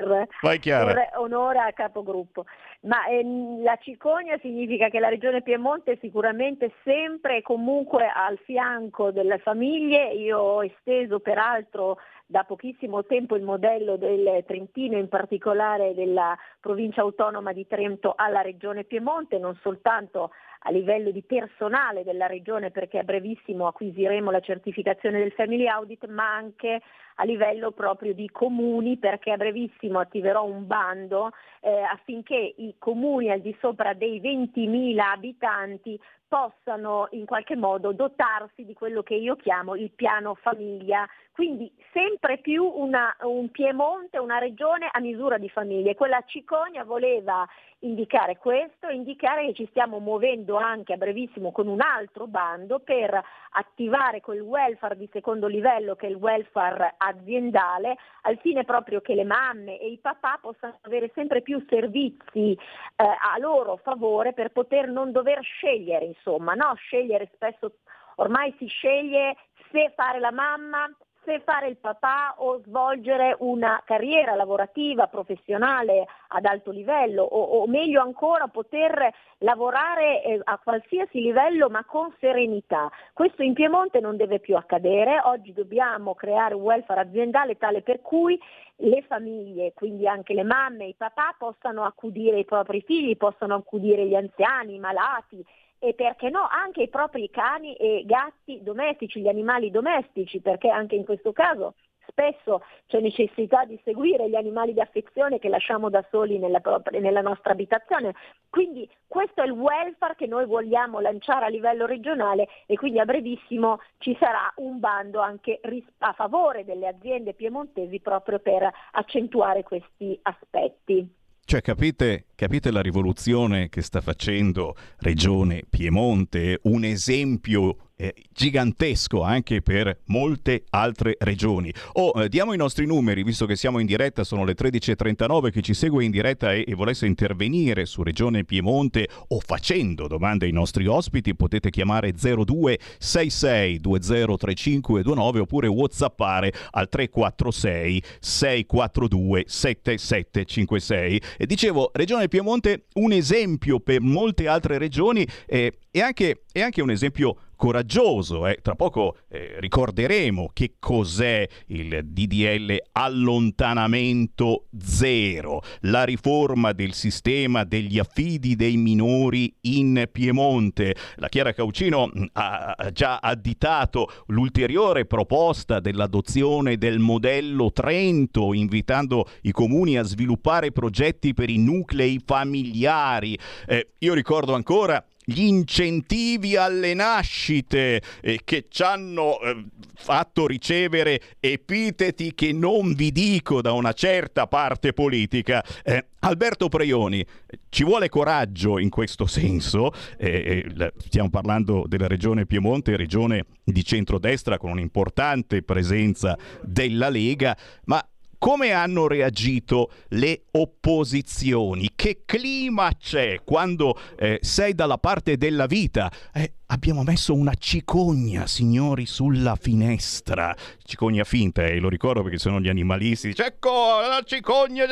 [0.42, 2.44] per onore al capogruppo.
[2.82, 8.38] Ma ehm, la cicogna significa che la regione Piemonte è sicuramente sempre e comunque al
[8.38, 10.12] fianco delle famiglie.
[10.14, 11.98] Io ho esteso peraltro
[12.30, 18.40] da pochissimo tempo il modello del Trentino, in particolare della provincia autonoma di Trento alla
[18.40, 24.38] regione Piemonte, non soltanto a livello di personale della regione perché a brevissimo acquisiremo la
[24.38, 26.80] certificazione del Family Audit, ma anche
[27.16, 33.30] a livello proprio di comuni perché a brevissimo attiverò un bando eh, affinché i comuni
[33.30, 39.34] al di sopra dei 20.000 abitanti possano in qualche modo dotarsi di quello che io
[39.34, 41.04] chiamo il piano famiglia,
[41.40, 45.94] quindi sempre più una, un Piemonte, una regione a misura di famiglie.
[45.94, 47.48] Quella Cicogna voleva
[47.78, 53.18] indicare questo, indicare che ci stiamo muovendo anche a brevissimo con un altro bando per
[53.52, 59.14] attivare quel welfare di secondo livello che è il welfare aziendale, al fine proprio che
[59.14, 62.58] le mamme e i papà possano avere sempre più servizi eh,
[62.96, 66.74] a loro favore per poter non dover scegliere, insomma, no?
[66.74, 67.76] Scegliere spesso,
[68.16, 69.36] ormai si sceglie
[69.72, 70.86] se fare la mamma,
[71.30, 77.66] se fare il papà o svolgere una carriera lavorativa, professionale ad alto livello o, o
[77.68, 82.90] meglio ancora poter lavorare eh, a qualsiasi livello ma con serenità.
[83.12, 88.00] Questo in Piemonte non deve più accadere, oggi dobbiamo creare un welfare aziendale tale per
[88.00, 88.36] cui
[88.78, 93.54] le famiglie, quindi anche le mamme e i papà possano accudire i propri figli, possano
[93.54, 95.44] accudire gli anziani, i malati,
[95.80, 100.94] e perché no anche i propri cani e gatti domestici, gli animali domestici, perché anche
[100.94, 101.74] in questo caso
[102.06, 107.00] spesso c'è necessità di seguire gli animali di affezione che lasciamo da soli nella, propria-
[107.00, 108.14] nella nostra abitazione.
[108.48, 113.04] Quindi questo è il welfare che noi vogliamo lanciare a livello regionale e quindi a
[113.04, 115.60] brevissimo ci sarà un bando anche
[115.98, 121.18] a favore delle aziende piemontesi proprio per accentuare questi aspetti.
[121.50, 126.58] Cioè, capite, capite la rivoluzione che sta facendo Regione Piemonte?
[126.62, 131.70] Un esempio eh, gigantesco anche per molte altre regioni.
[131.92, 135.62] Oh, eh, diamo i nostri numeri, visto che siamo in diretta, sono le 13.39, chi
[135.62, 140.52] ci segue in diretta e, e volesse intervenire su Regione Piemonte o facendo domande ai
[140.52, 151.22] nostri ospiti, potete chiamare 0266 203529 oppure whatsappare al 346 642 7756.
[151.36, 156.80] E dicevo, Regione Piemonte un esempio per molte altre regioni eh, e, anche, e anche
[156.80, 158.46] un esempio coraggioso.
[158.46, 158.58] eh.
[158.62, 167.98] Tra poco eh, ricorderemo che cos'è il DDL allontanamento zero, la riforma del sistema degli
[167.98, 170.94] affidi dei minori in Piemonte.
[171.16, 179.52] La Chiara Caucino ha ha già additato l'ulteriore proposta dell'adozione del modello Trento, invitando i
[179.52, 183.38] comuni a sviluppare progetti per i nuclei familiari.
[183.66, 189.64] Eh, io ricordo ancora gli incentivi alle nascite eh, che ci hanno eh,
[189.94, 195.64] fatto ricevere epiteti che non vi dico da una certa parte politica.
[195.84, 197.24] Eh, Alberto Preioni,
[197.68, 203.84] ci vuole coraggio in questo senso, eh, eh, stiamo parlando della regione Piemonte, regione di
[203.84, 208.04] centrodestra con un'importante presenza della Lega, ma
[208.40, 211.90] come hanno reagito le opposizioni?
[211.94, 216.10] Che clima c'è quando eh, sei dalla parte della vita?
[216.32, 220.56] Eh, abbiamo messo una cicogna, signori, sulla finestra.
[220.82, 223.34] Cicogna finta, eh, lo ricordo perché sono gli animalisti.
[223.36, 224.86] Ecco la cicogna.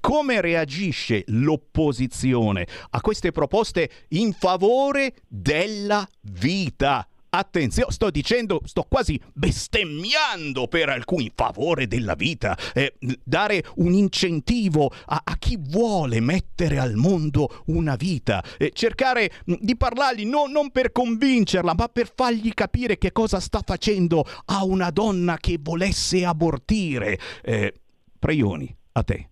[0.00, 7.06] Come reagisce l'opposizione a queste proposte in favore della vita?
[7.38, 14.90] Attenzione, sto dicendo, sto quasi bestemmiando per alcuni favore della vita, eh, dare un incentivo
[15.06, 20.46] a, a chi vuole mettere al mondo una vita, eh, cercare mh, di parlargli no-
[20.46, 25.58] non per convincerla, ma per fargli capire che cosa sta facendo a una donna che
[25.60, 27.18] volesse abortire.
[27.42, 27.72] Eh,
[28.18, 29.28] Preioni, a te.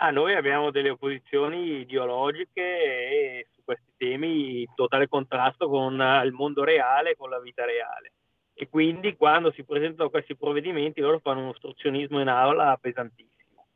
[0.00, 6.32] Ah, noi abbiamo delle opposizioni ideologiche e questi temi in totale contrasto con eh, il
[6.32, 8.12] mondo reale, con la vita reale.
[8.54, 13.66] E quindi quando si presentano questi provvedimenti loro fanno un ostruzionismo in aula pesantissimo.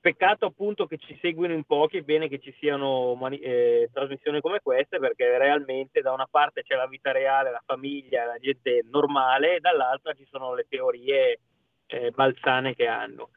[0.00, 4.60] Peccato appunto che ci seguino in pochi, è bene che ci siano eh, trasmissioni come
[4.62, 9.56] queste perché realmente da una parte c'è la vita reale, la famiglia, la gente normale
[9.56, 11.40] e dall'altra ci sono le teorie
[11.86, 13.30] eh, balzane che hanno.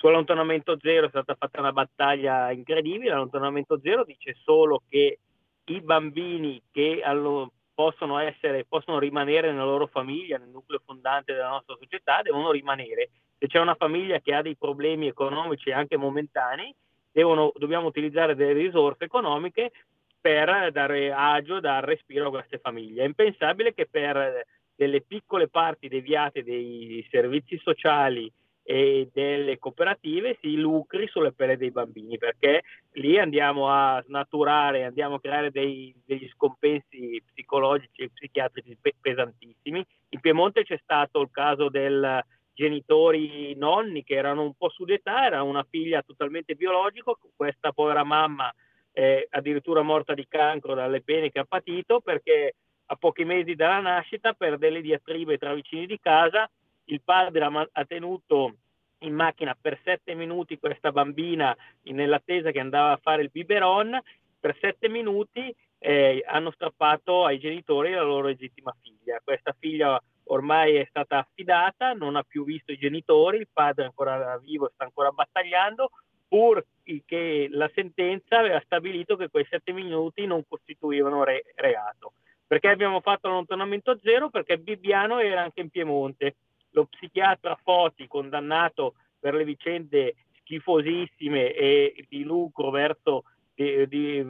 [0.00, 5.18] Sull'allontanamento zero è stata fatta una battaglia incredibile, l'allontanamento zero dice solo che
[5.64, 11.50] i bambini che allo- possono, essere, possono rimanere nella loro famiglia, nel nucleo fondante della
[11.50, 13.10] nostra società, devono rimanere.
[13.36, 16.74] Se c'è una famiglia che ha dei problemi economici anche momentanei,
[17.12, 19.70] devono- dobbiamo utilizzare delle risorse economiche
[20.18, 23.02] per dare agio, dar respiro a queste famiglie.
[23.02, 28.32] È impensabile che per delle piccole parti deviate dei servizi sociali
[28.70, 32.62] e delle cooperative si lucri sulle pelle dei bambini perché
[32.92, 39.84] lì andiamo a snaturare, andiamo a creare dei- degli scompensi psicologici e psichiatrici pe- pesantissimi.
[40.10, 45.24] In Piemonte c'è stato il caso del genitori nonni che erano un po' su d'età,
[45.24, 48.54] era una figlia totalmente biologica, questa povera mamma
[48.92, 52.54] è addirittura morta di cancro dalle pene che ha patito perché
[52.86, 56.48] a pochi mesi dalla nascita per delle diatribe tra vicini di casa
[56.92, 58.56] il padre ha, ha tenuto
[59.00, 63.98] in macchina per sette minuti questa bambina in- nell'attesa che andava a fare il biberon,
[64.38, 69.20] per sette minuti eh, hanno strappato ai genitori la loro legittima figlia.
[69.22, 73.86] Questa figlia ormai è stata affidata, non ha più visto i genitori, il padre è
[73.86, 75.90] ancora vivo sta ancora battagliando,
[76.28, 76.64] pur
[77.04, 82.14] che la sentenza aveva stabilito che quei sette minuti non costituivano re- reato.
[82.46, 84.28] Perché abbiamo fatto l'allontanamento zero?
[84.28, 86.34] Perché Bibbiano era anche in Piemonte.
[86.70, 94.24] Lo psichiatra Foti, condannato per le vicende schifosissime e di lucro verso, di- di-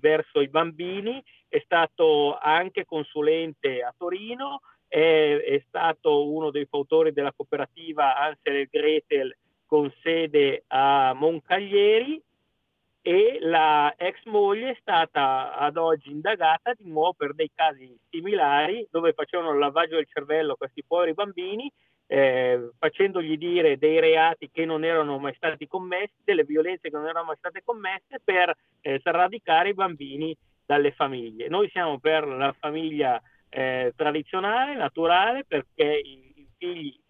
[0.00, 7.12] verso i bambini, è stato anche consulente a Torino, è, è stato uno dei fautori
[7.12, 9.36] della cooperativa Ansel e Gretel
[9.66, 12.22] con sede a Moncaglieri
[13.02, 18.86] e la ex moglie è stata ad oggi indagata di nuovo per dei casi similari
[18.90, 21.70] dove facevano il lavaggio del cervello a questi poveri bambini
[22.12, 27.06] eh, facendogli dire dei reati che non erano mai stati commessi, delle violenze che non
[27.06, 30.36] erano mai state commesse per eh, sradicare i bambini
[30.66, 31.48] dalle famiglie.
[31.48, 37.00] Noi siamo per la famiglia eh, tradizionale, naturale, perché i, i figli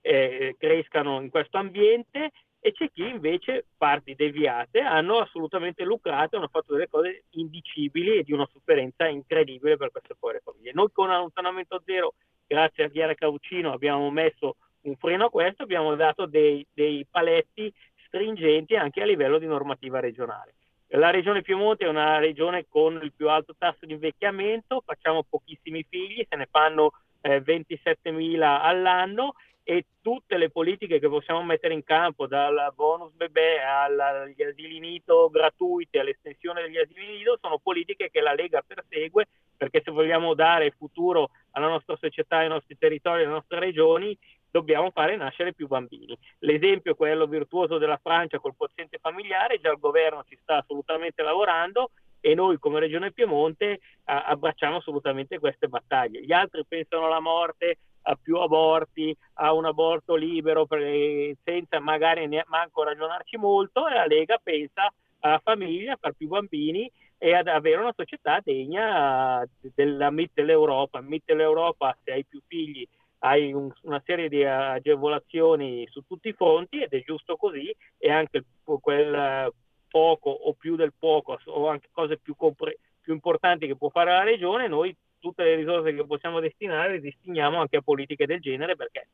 [0.00, 6.48] eh, crescano in questo ambiente e c'è chi invece parti deviate hanno assolutamente lucrato hanno
[6.48, 10.72] fatto delle cose indicibili e di una sofferenza incredibile per queste povere famiglie.
[10.74, 12.14] Noi con allontanamento zero,
[12.46, 17.72] grazie a Chiara Caucino, abbiamo messo un freno a questo, abbiamo dato dei, dei paletti
[18.06, 20.54] stringenti anche a livello di normativa regionale.
[20.92, 25.84] La regione Piemonte è una regione con il più alto tasso di invecchiamento, facciamo pochissimi
[25.86, 29.34] figli, se ne fanno eh, 27.000 all'anno
[29.70, 35.28] e tutte le politiche che possiamo mettere in campo, dal bonus bebè agli asili nido
[35.28, 40.70] gratuiti, all'estensione degli asili nido, sono politiche che la Lega persegue perché se vogliamo dare
[40.70, 44.16] futuro alla nostra società, ai nostri territori, alle nostre regioni,
[44.50, 46.16] dobbiamo fare nascere più bambini.
[46.38, 51.20] L'esempio è quello virtuoso della Francia col quoziente familiare, già il governo ci sta assolutamente
[51.20, 51.90] lavorando
[52.20, 56.22] e noi come Regione Piemonte a- abbracciamo assolutamente queste battaglie.
[56.22, 57.76] Gli altri pensano alla morte,
[58.08, 63.94] a più aborti, a un aborto libero per- senza magari ne- manco ragionarci molto e
[63.94, 69.46] la Lega pensa alla famiglia, a far più bambini e ad avere una società degna
[69.74, 71.00] della Mitteleuropa.
[71.00, 72.86] Mitteleuropa, se hai più figli,
[73.20, 78.10] hai un- una serie di agevolazioni su tutti i fronti ed è giusto così e
[78.10, 79.52] anche quel
[79.90, 84.12] poco o più del poco o anche cose più, compre- più importanti che può fare
[84.12, 88.40] la regione, noi tutte le risorse che possiamo destinare le destiniamo anche a politiche del
[88.40, 89.08] genere perché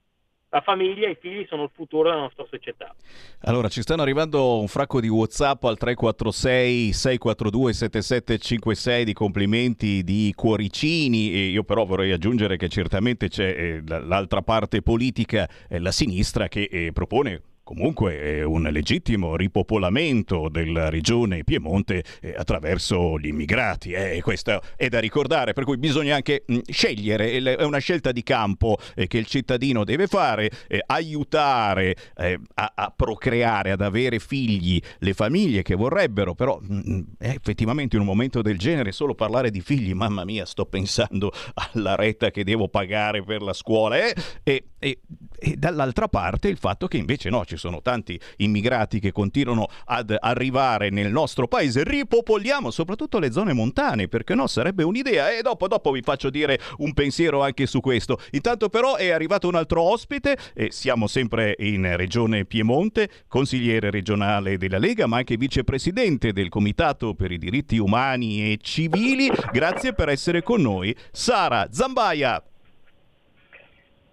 [0.55, 2.95] la famiglia e i figli sono il futuro della nostra società.
[3.41, 10.33] Allora, ci stanno arrivando un fracco di WhatsApp al 346 642 7756 di complimenti, di
[10.35, 15.91] cuoricini e io però vorrei aggiungere che certamente c'è eh, l'altra parte politica, eh, la
[15.91, 23.93] sinistra che eh, propone comunque un legittimo ripopolamento della regione Piemonte eh, attraverso gli immigrati.
[23.93, 28.23] Eh, questo è da ricordare, per cui bisogna anche mh, scegliere, è una scelta di
[28.23, 34.19] campo eh, che il cittadino deve fare, eh, aiutare eh, a, a, procreare, ad avere
[34.19, 39.51] figli, le famiglie che vorrebbero, però mh, effettivamente in un momento del genere solo parlare
[39.51, 41.33] di figli, mamma mia, sto pensando
[41.73, 44.15] alla retta che devo pagare per la scuola eh,
[44.79, 45.01] e
[45.57, 50.91] dall'altra parte il fatto che invece no, ci sono tanti immigrati che continuano ad arrivare
[50.91, 55.91] nel nostro paese, ripopoliamo soprattutto le zone montane, perché no, sarebbe un'idea e dopo, dopo
[55.91, 58.19] vi faccio dire un pensiero anche su questo.
[58.33, 64.59] Intanto però è arrivato un altro ospite e siamo sempre in regione Piemonte, consigliere regionale
[64.59, 69.31] della Lega, ma anche vicepresidente del Comitato per i diritti umani e civili.
[69.53, 72.43] Grazie per essere con noi, Sara Zambaia.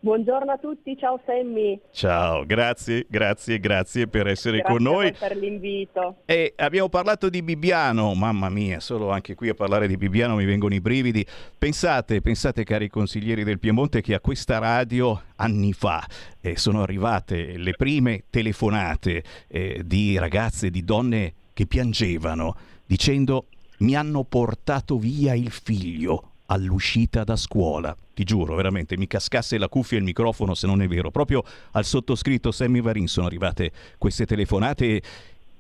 [0.03, 1.79] Buongiorno a tutti, ciao Sammy.
[1.91, 5.13] Ciao, grazie, grazie, grazie per essere grazie con noi.
[5.13, 6.23] per l'invito.
[6.25, 10.45] E abbiamo parlato di Bibbiano, mamma mia, solo anche qui a parlare di Bibbiano mi
[10.45, 11.23] vengono i brividi.
[11.55, 16.03] Pensate, pensate cari consiglieri del Piemonte che a questa radio anni fa
[16.41, 22.55] eh, sono arrivate le prime telefonate eh, di ragazze, di donne che piangevano
[22.87, 23.45] dicendo
[23.81, 27.95] mi hanno portato via il figlio all'uscita da scuola.
[28.13, 31.09] Ti giuro, veramente, mi cascasse la cuffia e il microfono se non è vero.
[31.09, 35.01] Proprio al sottoscritto Sammy Varin sono arrivate queste telefonate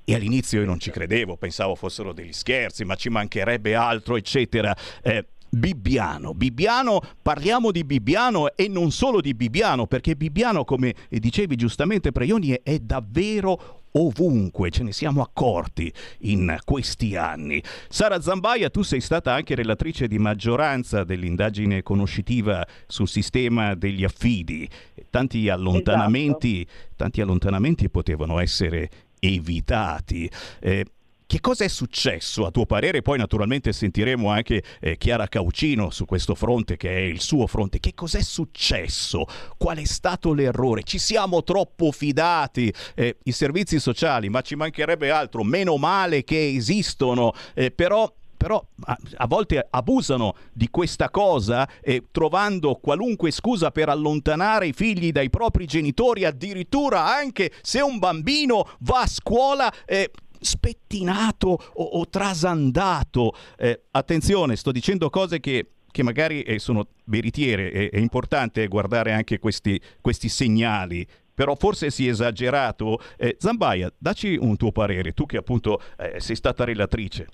[0.03, 4.75] e all'inizio io non ci credevo, pensavo fossero degli scherzi, ma ci mancherebbe altro, eccetera.
[5.01, 6.33] Eh, Bibbiano.
[6.33, 12.59] Bibbiano, parliamo di Bibbiano e non solo di Bibbiano, perché Bibbiano, come dicevi giustamente Preioni,
[12.63, 17.61] è davvero ovunque, ce ne siamo accorti in questi anni.
[17.89, 24.67] Sara Zambaia, tu sei stata anche relatrice di maggioranza dell'indagine conoscitiva sul sistema degli affidi.
[25.09, 26.93] Tanti allontanamenti, esatto.
[26.95, 28.89] tanti allontanamenti potevano essere
[29.19, 30.29] evitati.
[30.59, 30.85] Eh,
[31.31, 33.01] che cosa è successo a tuo parere?
[33.01, 37.79] Poi naturalmente sentiremo anche eh, Chiara Caucino su questo fronte che è il suo fronte.
[37.79, 39.25] Che cos'è successo?
[39.55, 40.83] Qual è stato l'errore?
[40.83, 42.73] Ci siamo troppo fidati?
[42.95, 45.45] Eh, I servizi sociali, ma ci mancherebbe altro.
[45.45, 52.73] Meno male che esistono, eh, però però a, volte abusano di questa cosa eh, trovando
[52.81, 59.01] qualunque scusa per allontanare i figli dai propri genitori, addirittura anche se un bambino va
[59.01, 59.71] a scuola.
[59.85, 60.11] Eh,
[60.41, 63.33] spettinato o, o trasandato.
[63.57, 69.11] Eh, attenzione, sto dicendo cose che che magari eh, sono veritiere, è, è, importante guardare
[69.11, 71.05] anche questi, questi, segnali.
[71.33, 72.99] Però forse si è esagerato.
[73.17, 77.27] Eh, Zambaia, dacci un tuo parere, tu che appunto eh, sei stata relatrice.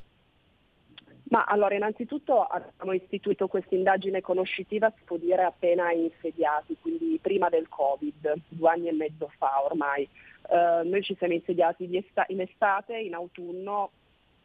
[1.29, 7.49] Ma allora, innanzitutto abbiamo istituito questa indagine conoscitiva, si può dire appena insediati, quindi prima
[7.49, 10.07] del Covid, due anni e mezzo fa ormai.
[10.47, 13.91] Uh, noi ci siamo insediati in estate, in autunno,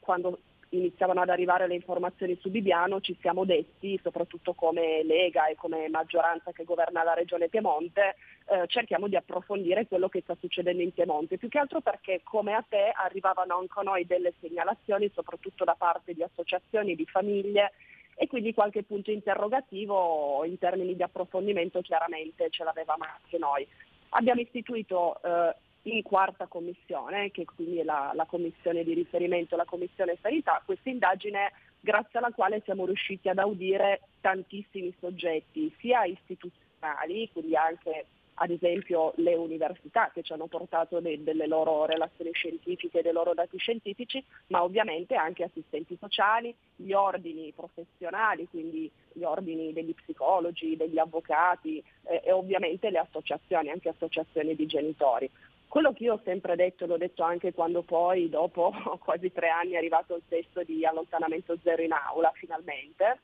[0.01, 0.39] quando
[0.73, 5.89] iniziavano ad arrivare le informazioni su Bibiano, ci siamo detti, soprattutto come Lega e come
[5.89, 10.93] maggioranza che governa la regione Piemonte, eh, cerchiamo di approfondire quello che sta succedendo in
[10.93, 15.65] Piemonte, più che altro perché come a te arrivavano anche a noi delle segnalazioni, soprattutto
[15.65, 17.73] da parte di associazioni, di famiglie
[18.15, 23.67] e quindi qualche punto interrogativo in termini di approfondimento chiaramente ce l'avevamo anche noi.
[24.11, 29.65] Abbiamo istituito eh, in quarta commissione, che quindi è la, la commissione di riferimento, la
[29.65, 37.29] commissione sanità, questa indagine grazie alla quale siamo riusciti ad audire tantissimi soggetti, sia istituzionali,
[37.33, 43.03] quindi anche ad esempio le università che ci hanno portato de- delle loro relazioni scientifiche,
[43.03, 49.73] dei loro dati scientifici, ma ovviamente anche assistenti sociali, gli ordini professionali, quindi gli ordini
[49.73, 55.31] degli psicologi, degli avvocati eh, e ovviamente le associazioni, anche associazioni di genitori.
[55.73, 59.71] Quello che io ho sempre detto, l'ho detto anche quando poi dopo quasi tre anni
[59.71, 63.21] è arrivato il testo di allontanamento zero in aula finalmente,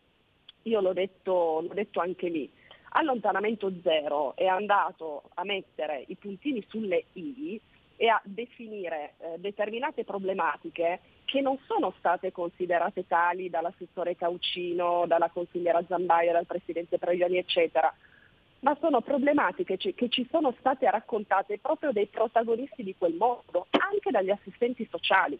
[0.62, 2.50] io l'ho detto, l'ho detto anche lì.
[2.92, 7.60] Allontanamento zero è andato a mettere i puntini sulle i
[7.96, 15.28] e a definire eh, determinate problematiche che non sono state considerate tali dall'assessore Caucino, dalla
[15.28, 17.94] consigliera Zambaia, dal presidente Previoni, eccetera
[18.60, 24.10] ma sono problematiche che ci sono state raccontate proprio dai protagonisti di quel mondo, anche
[24.10, 25.38] dagli assistenti sociali.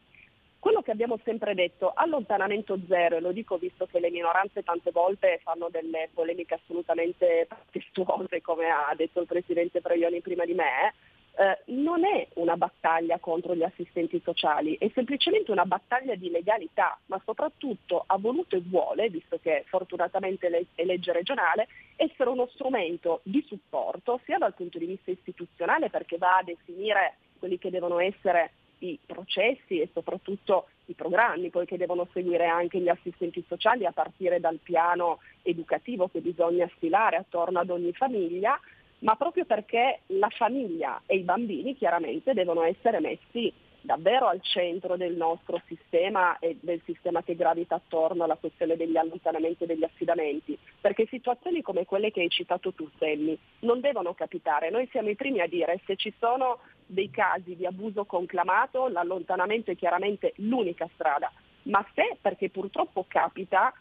[0.60, 4.90] Quello che abbiamo sempre detto, allontanamento zero, e lo dico visto che le minoranze tante
[4.90, 10.94] volte fanno delle polemiche assolutamente testuose, come ha detto il Presidente Previoni prima di me,
[11.38, 16.98] eh, non è una battaglia contro gli assistenti sociali, è semplicemente una battaglia di legalità,
[17.06, 23.20] ma soprattutto ha voluto e vuole, visto che fortunatamente è legge regionale, essere uno strumento
[23.22, 28.00] di supporto sia dal punto di vista istituzionale perché va a definire quelli che devono
[28.00, 33.84] essere i processi e soprattutto i programmi poi che devono seguire anche gli assistenti sociali
[33.84, 38.58] a partire dal piano educativo che bisogna stilare attorno ad ogni famiglia,
[39.00, 44.96] ma proprio perché la famiglia e i bambini chiaramente devono essere messi davvero al centro
[44.96, 49.84] del nostro sistema e del sistema che gravita attorno alla questione degli allontanamenti e degli
[49.84, 54.70] affidamenti, perché situazioni come quelle che hai citato tu, Sammy, non devono capitare.
[54.70, 59.70] Noi siamo i primi a dire se ci sono dei casi di abuso conclamato, l'allontanamento
[59.70, 61.32] è chiaramente l'unica strada,
[61.64, 63.72] ma se, perché purtroppo capita,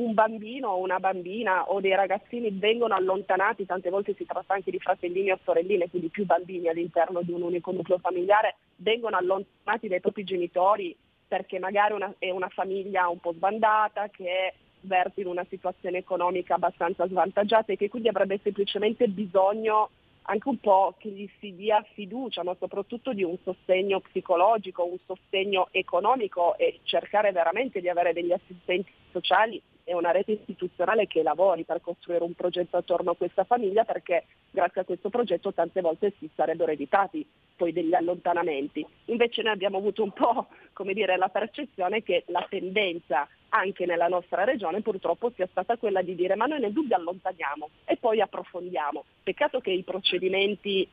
[0.00, 4.70] un bambino o una bambina o dei ragazzini vengono allontanati, tante volte si tratta anche
[4.70, 9.88] di fratellini o sorelline, quindi più bambini all'interno di un unico nucleo familiare, vengono allontanati
[9.88, 10.96] dai propri genitori
[11.28, 16.54] perché magari una, è una famiglia un po' sbandata, che verte in una situazione economica
[16.54, 19.90] abbastanza svantaggiata e che quindi avrebbe semplicemente bisogno
[20.22, 24.98] anche un po' che gli si dia fiducia, ma soprattutto di un sostegno psicologico, un
[25.04, 29.60] sostegno economico e cercare veramente di avere degli assistenti sociali
[29.90, 34.24] e una rete istituzionale che lavori per costruire un progetto attorno a questa famiglia perché
[34.48, 37.26] grazie a questo progetto tante volte si sarebbero evitati
[37.56, 38.86] poi degli allontanamenti.
[39.06, 44.06] Invece noi abbiamo avuto un po' come dire, la percezione che la tendenza anche nella
[44.06, 48.20] nostra regione purtroppo sia stata quella di dire ma noi nel dubbio allontaniamo e poi
[48.20, 49.04] approfondiamo.
[49.24, 50.88] Peccato che i procedimenti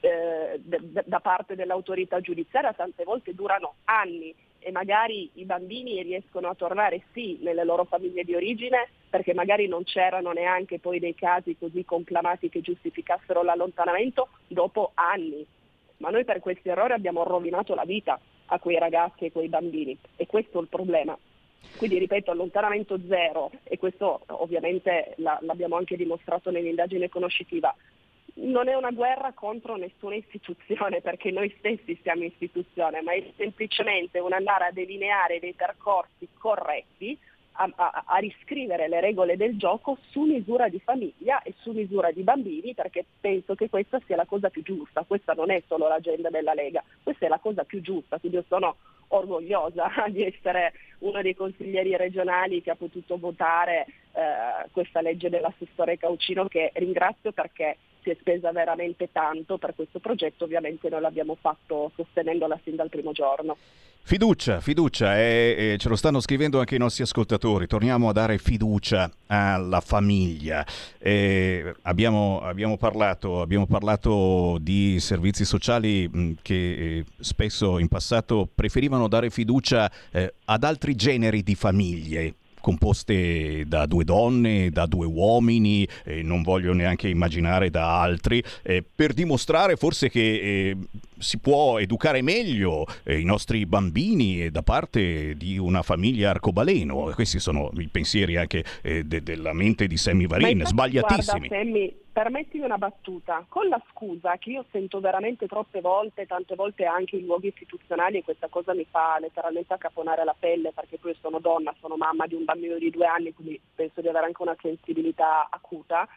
[0.00, 0.58] eh,
[1.04, 7.04] da parte dell'autorità giudiziaria tante volte durano anni e magari i bambini riescono a tornare
[7.12, 11.84] sì nelle loro famiglie di origine perché magari non c'erano neanche poi dei casi così
[11.84, 15.46] conclamati che giustificassero l'allontanamento dopo anni.
[15.98, 19.96] Ma noi per questi errori abbiamo rovinato la vita a quei ragazzi e quei bambini
[20.16, 21.16] e questo è il problema.
[21.76, 27.74] Quindi ripeto, allontanamento zero, e questo ovviamente la, l'abbiamo anche dimostrato nell'indagine conoscitiva,
[28.40, 34.18] non è una guerra contro nessuna istituzione, perché noi stessi siamo istituzione, ma è semplicemente
[34.18, 37.18] un andare a delineare dei percorsi corretti,
[37.60, 42.12] a, a, a, riscrivere le regole del gioco su misura di famiglia e su misura
[42.12, 45.02] di bambini, perché penso che questa sia la cosa più giusta.
[45.04, 48.18] Questa non è solo l'agenda della Lega, questa è la cosa più giusta.
[48.18, 48.76] Quindi io sono
[49.08, 55.98] orgogliosa di essere uno dei consiglieri regionali che ha potuto votare eh, questa legge dell'assessore
[55.98, 61.36] Caucino che ringrazio perché si è spesa veramente tanto per questo progetto, ovviamente noi l'abbiamo
[61.40, 63.56] fatto sostenendola sin dal primo giorno.
[64.08, 67.66] Fiducia, fiducia, e, e ce lo stanno scrivendo anche i nostri ascoltatori.
[67.66, 70.64] Torniamo a dare fiducia alla famiglia.
[70.98, 78.48] E abbiamo, abbiamo, parlato, abbiamo parlato di servizi sociali mh, che eh, spesso in passato
[78.54, 85.06] preferivano dare fiducia eh, ad altri generi di famiglie composte da due donne, da due
[85.06, 90.76] uomini, eh, non voglio neanche immaginare da altri, eh, per dimostrare forse che eh,
[91.18, 97.12] si può educare meglio eh, i nostri bambini da parte di una famiglia arcobaleno.
[97.14, 101.48] Questi sono i pensieri anche eh, de- della mente di Sammy Varin, sbagliatissimi.
[101.48, 106.56] Guarda, Sammy, permettimi una battuta, con la scusa che io sento veramente troppe volte, tante
[106.56, 110.98] volte anche in luoghi istituzionali e questa cosa mi fa letteralmente accaponare la pelle perché
[110.98, 114.26] poi sono donna, sono mamma di un bambino di due anni, quindi penso di avere
[114.26, 116.08] anche una sensibilità acuta.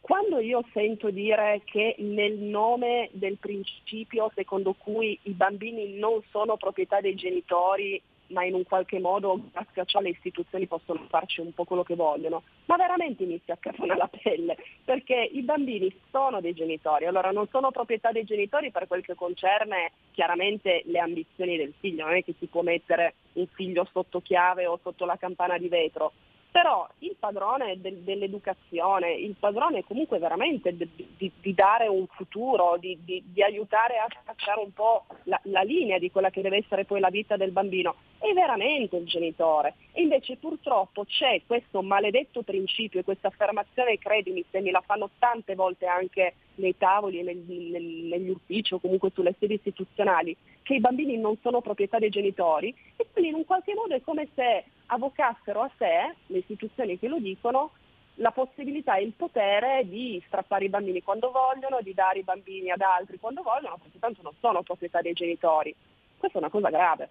[0.00, 6.56] Quando io sento dire che nel nome del principio secondo cui i bambini non sono
[6.56, 11.40] proprietà dei genitori ma in un qualche modo grazie a ciò le istituzioni possono farci
[11.40, 15.94] un po' quello che vogliono, ma veramente inizia a capire la pelle, perché i bambini
[16.10, 20.98] sono dei genitori, allora non sono proprietà dei genitori per quel che concerne chiaramente le
[20.98, 25.04] ambizioni del figlio, non è che si può mettere un figlio sotto chiave o sotto
[25.04, 26.12] la campana di vetro,
[26.50, 32.76] però il padrone del, dell'educazione, il padrone comunque veramente di, di, di dare un futuro,
[32.78, 36.84] di, di, aiutare a tracciare un po' la, la, linea di quella che deve essere
[36.84, 39.74] poi la vita del bambino, è veramente il genitore.
[39.92, 45.10] E invece purtroppo c'è questo maledetto principio e questa affermazione, credimi, se me la fanno
[45.18, 50.74] tante volte anche nei tavoli, nel, nel, negli uffici o comunque sulle sedi istituzionali, che
[50.74, 54.28] i bambini non sono proprietà dei genitori e quindi in un qualche modo è come
[54.34, 57.72] se avvocassero a sé, le istituzioni che lo dicono,
[58.16, 62.70] la possibilità e il potere di strappare i bambini quando vogliono, di dare i bambini
[62.70, 65.74] ad altri quando vogliono, perché tanto non sono proprietà dei genitori.
[66.16, 67.08] Questa è una cosa grave.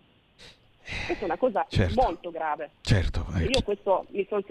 [1.06, 2.02] Questa è una cosa Certo.
[2.02, 2.72] molto grave.
[2.82, 4.42] Certo, eh, Io questo mi sono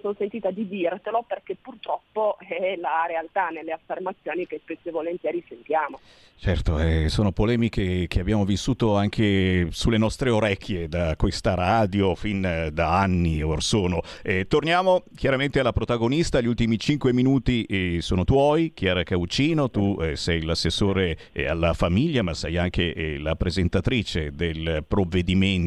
[0.00, 5.44] son sentita di dirtelo perché purtroppo è la realtà nelle affermazioni che spesso e volentieri
[5.46, 6.00] sentiamo.
[6.36, 12.42] Certo, eh, sono polemiche che abbiamo vissuto anche sulle nostre orecchie da questa radio fin
[12.42, 14.00] eh, da anni or sono.
[14.22, 19.98] Eh, torniamo chiaramente alla protagonista, gli ultimi cinque minuti eh, sono tuoi, Chiara Caucino, tu
[20.00, 25.59] eh, sei l'assessore eh, alla famiglia ma sei anche la presentatrice del provvedimento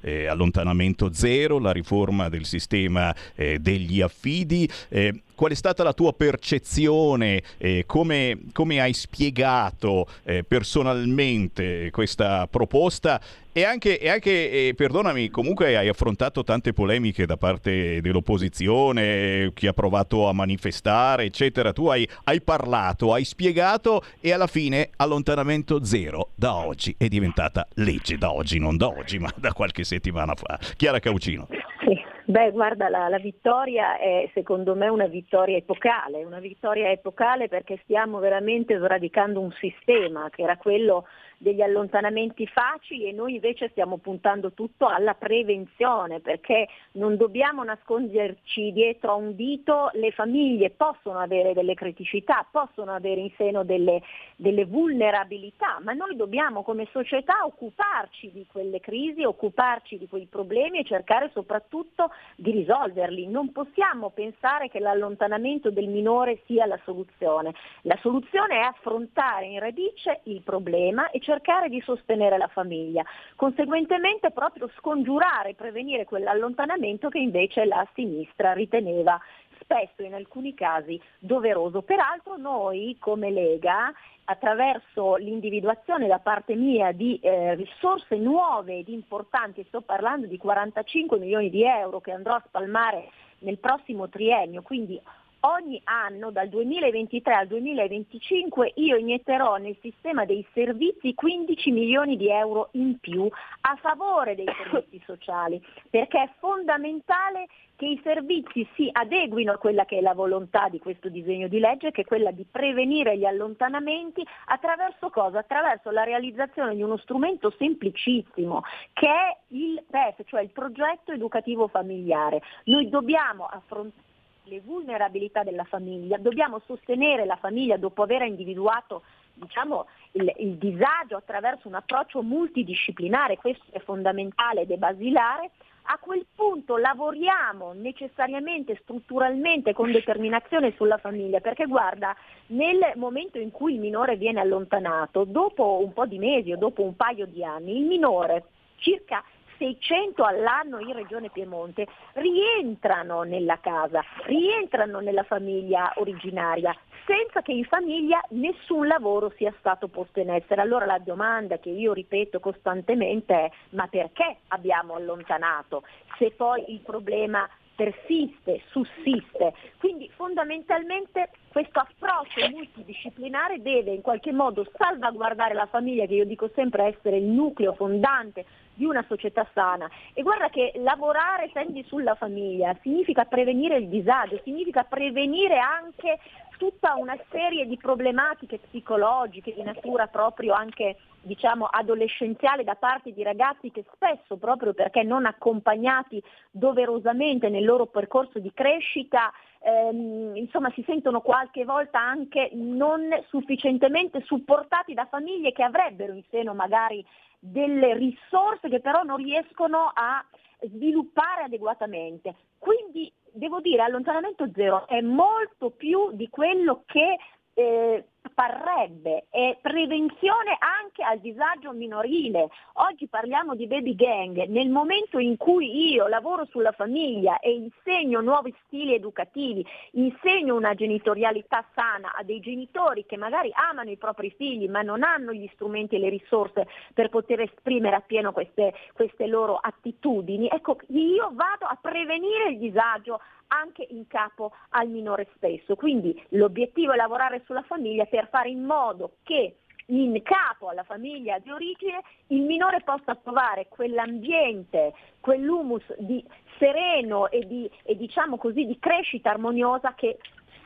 [0.00, 4.68] eh, allontanamento zero, la riforma del sistema eh, degli affidi.
[4.88, 7.42] Eh, qual è stata la tua percezione?
[7.58, 13.20] eh, come, come hai spiegato eh, personalmente questa proposta?
[13.52, 19.66] E anche, e anche, eh, perdonami, comunque hai affrontato tante polemiche da parte dell'opposizione, chi
[19.66, 21.72] ha provato a manifestare, eccetera.
[21.72, 27.66] Tu hai, hai parlato, hai spiegato e alla fine allontanamento zero da oggi è diventata
[27.76, 30.58] legge, da oggi, non da oggi, ma da qualche settimana fa.
[30.76, 31.48] Chiara Caucino.
[31.48, 37.48] Sì, beh guarda la, la vittoria è secondo me una vittoria epocale, una vittoria epocale
[37.48, 41.06] perché stiamo veramente sradicando un sistema che era quello
[41.38, 48.72] degli allontanamenti facili e noi invece stiamo puntando tutto alla prevenzione perché non dobbiamo nasconderci
[48.72, 54.02] dietro a un dito, le famiglie possono avere delle criticità, possono avere in seno delle,
[54.36, 60.78] delle vulnerabilità, ma noi dobbiamo come società occuparci di quelle crisi, occuparci di quei problemi
[60.78, 63.26] e cercare soprattutto di risolverli.
[63.26, 67.52] Non possiamo pensare che l'allontanamento del minore sia la soluzione.
[67.82, 73.04] La soluzione è affrontare in radice il problema e cercare di sostenere la famiglia.
[73.34, 79.20] Conseguentemente proprio scongiurare e prevenire quell'allontanamento che invece la sinistra riteneva
[79.58, 81.82] spesso in alcuni casi doveroso.
[81.82, 83.92] Peraltro noi come Lega
[84.28, 91.18] attraverso l'individuazione da parte mia di eh, risorse nuove ed importanti, sto parlando di 45
[91.18, 93.10] milioni di euro che andrò a spalmare
[93.40, 95.00] nel prossimo triennio, quindi
[95.46, 102.28] ogni anno dal 2023 al 2025 io inietterò nel sistema dei servizi 15 milioni di
[102.28, 103.28] euro in più
[103.60, 109.84] a favore dei servizi sociali, perché è fondamentale che i servizi si adeguino a quella
[109.84, 113.26] che è la volontà di questo disegno di legge, che è quella di prevenire gli
[113.26, 115.40] allontanamenti attraverso cosa?
[115.40, 118.62] Attraverso la realizzazione di uno strumento semplicissimo
[118.94, 122.40] che è il PEF, cioè il progetto educativo familiare.
[122.64, 124.04] Noi dobbiamo affrontare
[124.46, 129.02] le vulnerabilità della famiglia, dobbiamo sostenere la famiglia dopo aver individuato
[129.34, 135.50] diciamo, il, il disagio attraverso un approccio multidisciplinare, questo è fondamentale ed è basilare,
[135.88, 142.16] a quel punto lavoriamo necessariamente, strutturalmente, con determinazione sulla famiglia, perché guarda,
[142.48, 146.82] nel momento in cui il minore viene allontanato, dopo un po' di mesi o dopo
[146.82, 148.46] un paio di anni, il minore
[148.78, 149.22] circa
[149.58, 156.74] 600 all'anno in Regione Piemonte rientrano nella casa, rientrano nella famiglia originaria,
[157.06, 160.60] senza che in famiglia nessun lavoro sia stato posto in essere.
[160.60, 165.82] Allora la domanda che io ripeto costantemente è ma perché abbiamo allontanato
[166.18, 169.52] se poi il problema persiste, sussiste.
[169.78, 176.50] Quindi fondamentalmente questo approccio multidisciplinare deve in qualche modo salvaguardare la famiglia, che io dico
[176.54, 179.88] sempre essere il nucleo fondante di una società sana.
[180.12, 186.18] E guarda che lavorare sempre sulla famiglia significa prevenire il disagio, significa prevenire anche
[186.58, 190.96] tutta una serie di problematiche psicologiche di natura proprio anche
[191.26, 197.86] diciamo adolescenziale da parte di ragazzi che spesso proprio perché non accompagnati doverosamente nel loro
[197.86, 205.52] percorso di crescita ehm, insomma si sentono qualche volta anche non sufficientemente supportati da famiglie
[205.52, 207.04] che avrebbero in seno magari
[207.38, 210.24] delle risorse che però non riescono a
[210.60, 212.34] sviluppare adeguatamente.
[212.58, 217.18] Quindi devo dire allontanamento zero è molto più di quello che
[217.54, 218.04] eh,
[218.34, 222.48] parrebbe, è prevenzione anche al disagio minorile.
[222.74, 228.20] Oggi parliamo di baby gang, nel momento in cui io lavoro sulla famiglia e insegno
[228.20, 234.30] nuovi stili educativi, insegno una genitorialità sana a dei genitori che magari amano i propri
[234.36, 239.26] figli ma non hanno gli strumenti e le risorse per poter esprimere appieno queste, queste
[239.26, 245.76] loro attitudini, ecco io vado a prevenire il disagio anche in capo al minore stesso.
[245.76, 249.56] Quindi l'obiettivo è lavorare sulla famiglia per fare in modo che
[249.88, 256.24] in capo alla famiglia di origine il minore possa trovare quell'ambiente, quell'humus di
[256.58, 260.16] sereno e di, e diciamo così, di crescita armoniosa che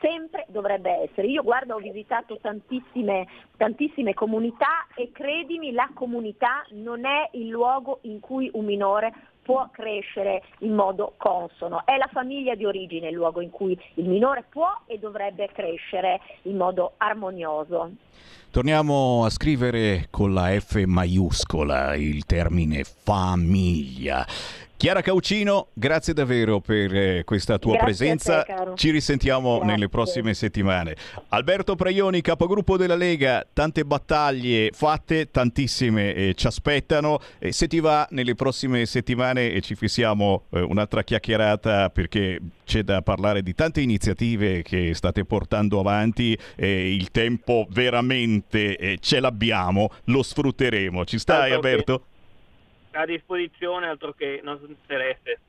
[0.01, 1.27] sempre dovrebbe essere.
[1.27, 7.99] Io guarda ho visitato tantissime, tantissime comunità e credimi la comunità non è il luogo
[8.03, 11.85] in cui un minore può crescere in modo consono.
[11.85, 16.19] È la famiglia di origine il luogo in cui il minore può e dovrebbe crescere
[16.43, 17.91] in modo armonioso.
[18.51, 24.25] Torniamo a scrivere con la F maiuscola il termine famiglia.
[24.81, 28.41] Chiara Caucino, grazie davvero per eh, questa tua Grazie presenza.
[28.41, 28.55] te.
[28.73, 29.71] Ci risentiamo Grazie.
[29.71, 30.95] nelle prossime settimane.
[31.27, 37.19] Alberto Praioni, capogruppo della Lega, tante battaglie fatte, tantissime eh, ci aspettano.
[37.37, 42.81] E se ti va, nelle prossime settimane eh, ci fissiamo eh, un'altra chiacchierata perché c'è
[42.81, 49.19] da parlare di tante iniziative che state portando avanti e il tempo veramente eh, ce
[49.19, 51.05] l'abbiamo, lo sfrutteremo.
[51.05, 52.05] Ci stai, Alberto?
[52.91, 55.39] A disposizione, altro che non interesse.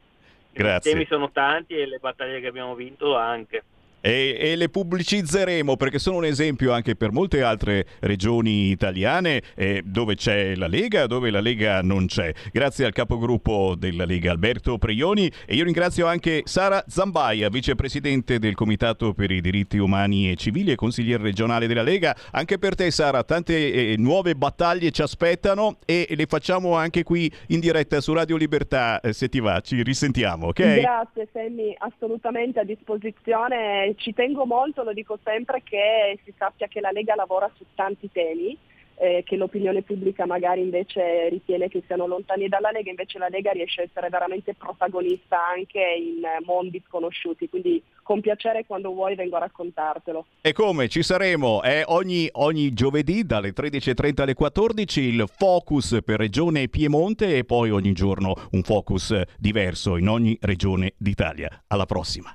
[0.52, 0.90] Grazie.
[0.90, 3.62] I temi sono tanti e le battaglie che abbiamo vinto anche.
[4.04, 9.82] E, e le pubblicizzeremo perché sono un esempio anche per molte altre regioni italiane eh,
[9.84, 12.32] dove c'è la Lega, dove la Lega non c'è.
[12.50, 18.54] Grazie al capogruppo della Lega Alberto Preioni e io ringrazio anche Sara Zambaia, vicepresidente del
[18.54, 22.16] Comitato per i diritti umani e civili e consigliere regionale della Lega.
[22.32, 27.30] Anche per te Sara, tante eh, nuove battaglie ci aspettano e le facciamo anche qui
[27.48, 30.80] in diretta su Radio Libertà eh, se ti va, ci risentiamo, ok?
[30.80, 33.91] Grazie Sammy, assolutamente a disposizione.
[33.96, 38.10] Ci tengo molto, lo dico sempre, che si sappia che la Lega lavora su tanti
[38.10, 38.56] temi,
[38.96, 43.50] eh, che l'opinione pubblica magari invece ritiene che siano lontani dalla Lega, invece la Lega
[43.50, 49.36] riesce a essere veramente protagonista anche in mondi sconosciuti, quindi con piacere quando vuoi vengo
[49.36, 50.26] a raccontartelo.
[50.40, 56.18] E come ci saremo eh, ogni, ogni giovedì dalle 13.30 alle 14 il focus per
[56.18, 61.64] regione Piemonte e poi ogni giorno un focus diverso in ogni regione d'Italia.
[61.68, 62.34] Alla prossima.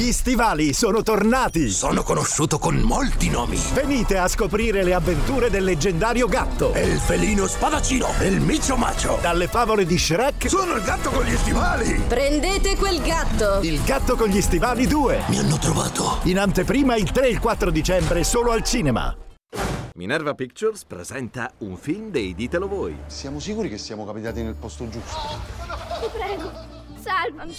[0.00, 1.68] Gli stivali sono tornati!
[1.68, 3.60] Sono conosciuto con molti nomi.
[3.74, 6.72] Venite a scoprire le avventure del leggendario gatto!
[6.72, 9.18] E il felino spadaccino, il micio macio.
[9.20, 12.02] Dalle favole di Shrek, Sono il gatto con gli stivali.
[12.08, 13.58] Prendete quel gatto!
[13.60, 15.24] il gatto con gli stivali 2.
[15.28, 16.20] Mi hanno trovato.
[16.22, 19.14] In anteprima il 3 e il 4 dicembre solo al cinema.
[19.96, 22.96] Minerva Pictures presenta un film dei Ditelo Voi.
[23.08, 25.18] Siamo sicuri che siamo capitati nel posto giusto?
[26.00, 27.56] Ti prego, salvami.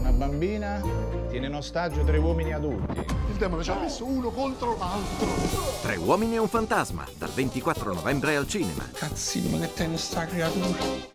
[0.00, 0.82] Una bambina
[1.28, 2.98] tiene in ostaggio tre uomini adulti.
[3.30, 5.28] Il demone ci ha messo uno contro l'altro.
[5.82, 8.88] Tre uomini e un fantasma, dal 24 novembre al cinema.
[8.92, 11.14] Cazzino, ma che tennis sta creatura?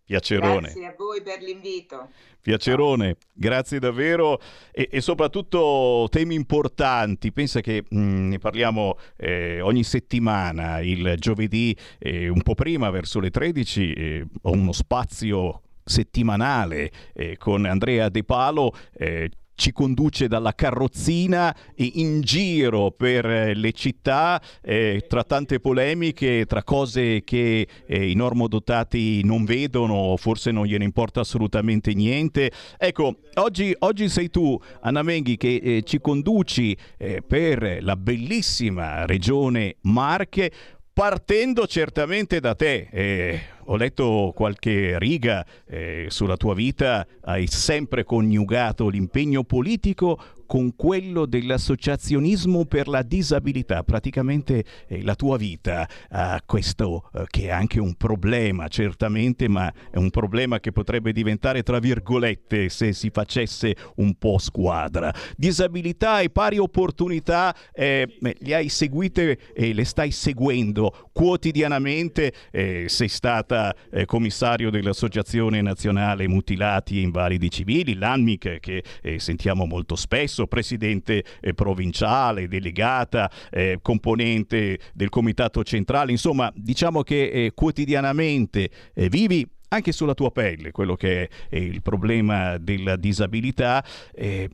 [0.05, 0.61] Piacerone.
[0.61, 2.09] Grazie a voi per l'invito.
[2.41, 4.39] Piacerone, grazie davvero
[4.71, 7.33] e, e, soprattutto temi importanti.
[7.33, 13.19] Pensa che mh, ne parliamo eh, ogni settimana, il giovedì, eh, un po' prima, verso
[13.19, 20.29] le 13, eh, ho uno spazio settimanale eh, con Andrea De Palo eh, ci conduce
[20.29, 27.67] dalla carrozzina in giro per eh, le città eh, tra tante polemiche, tra cose che
[27.87, 32.51] eh, i normodotati non vedono forse non gliene importa assolutamente niente.
[32.77, 39.07] Ecco, oggi, oggi sei tu, Anna Menghi, che eh, ci conduci eh, per la bellissima
[39.07, 40.53] regione Marche
[40.95, 42.89] partendo certamente da te.
[42.91, 50.19] Eh, ho letto qualche riga eh, sulla tua vita, hai sempre coniugato l'impegno politico
[50.55, 53.83] con quello dell'associazionismo per la disabilità.
[53.83, 59.69] Praticamente eh, la tua vita ha questo eh, che è anche un problema, certamente, ma
[59.91, 65.13] è un problema che potrebbe diventare tra virgolette se si facesse un po' squadra.
[65.37, 72.33] Disabilità e pari opportunità eh, le hai seguite e le stai seguendo quotidianamente.
[72.53, 79.67] Eh, sei stata eh, commissario dell'Associazione Nazionale Mutilati e Invalidi Civili, l'ANMIC, che eh, sentiamo
[79.67, 87.53] molto spesso, presidente eh, provinciale, delegata, eh, componente del comitato centrale, insomma diciamo che eh,
[87.55, 93.85] quotidianamente eh, vivi anche sulla tua pelle quello che è il problema della disabilità.
[94.13, 94.49] Eh,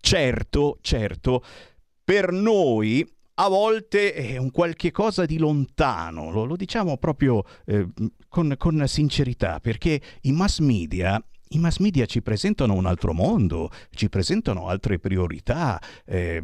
[0.00, 1.44] certo, certo,
[2.04, 7.86] per noi a volte è un qualche cosa di lontano, lo, lo diciamo proprio eh,
[8.28, 11.22] con, con sincerità, perché i mass media
[11.52, 16.42] i mass media ci presentano un altro mondo, ci presentano altre priorità, eh,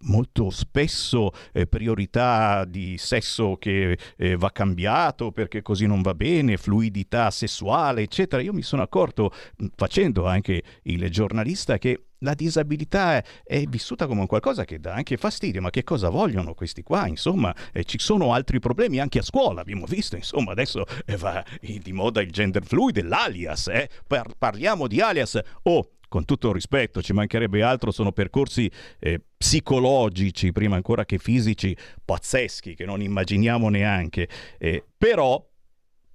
[0.00, 6.56] molto spesso eh, priorità di sesso che eh, va cambiato perché così non va bene,
[6.56, 8.42] fluidità sessuale, eccetera.
[8.42, 9.32] Io mi sono accorto,
[9.76, 15.60] facendo anche il giornalista, che la disabilità è, vissuta come qualcosa che dà anche fastidio,
[15.60, 17.06] ma che cosa vogliono questi qua?
[17.06, 21.44] Insomma, eh, ci sono altri problemi anche a scuola, abbiamo visto, insomma, adesso eh, va
[21.60, 23.88] di moda il gender fluid, l'alias, eh?
[24.06, 25.38] Par- parliamo di alias.
[25.62, 31.18] Oh, con tutto il rispetto, ci mancherebbe altro, sono percorsi eh, psicologici, prima ancora che
[31.18, 34.28] fisici, pazzeschi, che non immaginiamo neanche.
[34.58, 35.46] Eh, però,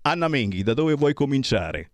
[0.01, 1.92] Anna Menghi, da dove vuoi cominciare?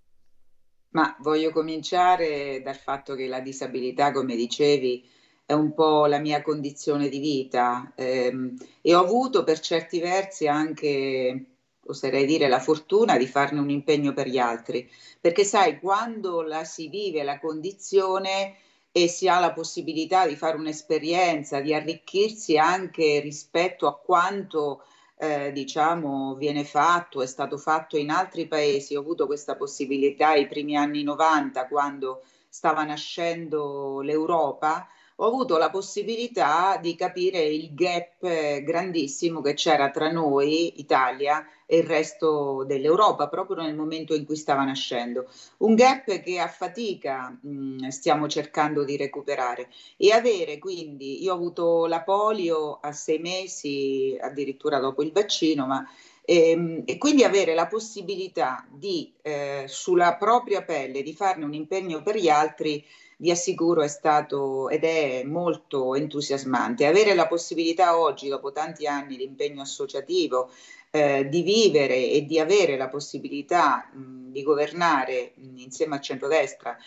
[0.92, 5.08] Ma voglio cominciare dal fatto che la disabilità, come dicevi,
[5.46, 10.48] è un po' la mia condizione di vita ehm, e ho avuto per certi versi
[10.48, 11.46] anche,
[11.86, 16.64] oserei dire, la fortuna di farne un impegno per gli altri, perché sai, quando la
[16.64, 18.56] si vive la condizione
[18.92, 24.84] e si ha la possibilità di fare un'esperienza, di arricchirsi anche rispetto a quanto
[25.22, 28.95] eh, diciamo, viene fatto, è stato fatto in altri paesi.
[28.95, 34.88] Ho avuto questa possibilità i primi anni 90 quando stava nascendo l'Europa.
[35.17, 41.45] ho avuto la possibilità di capire il gap eh, grandissimo che c'era tra noi, Italia,
[41.72, 45.30] e il resto dell'Europa, proprio nel momento in cui stava nascendo.
[45.57, 51.36] Un gap che a fatica mh, stiamo cercando di recuperare e avere quindi, io ho
[51.36, 55.88] avuto la polio a sei mesi, addirittura dopo il vaccino, ma
[56.26, 62.01] e, e, quindi avere la possibilità di, eh, sulla propria pelle, di farne un impegno
[62.01, 62.84] per gli altri,
[63.17, 66.86] vi assicuro è stato ed è molto entusiasmante.
[66.86, 70.51] Avere la possibilità oggi, dopo tanti anni di impegno associativo,
[70.92, 76.78] eh, di vivere e di avere la possibilità mh, di governare mh, insieme al centrodestra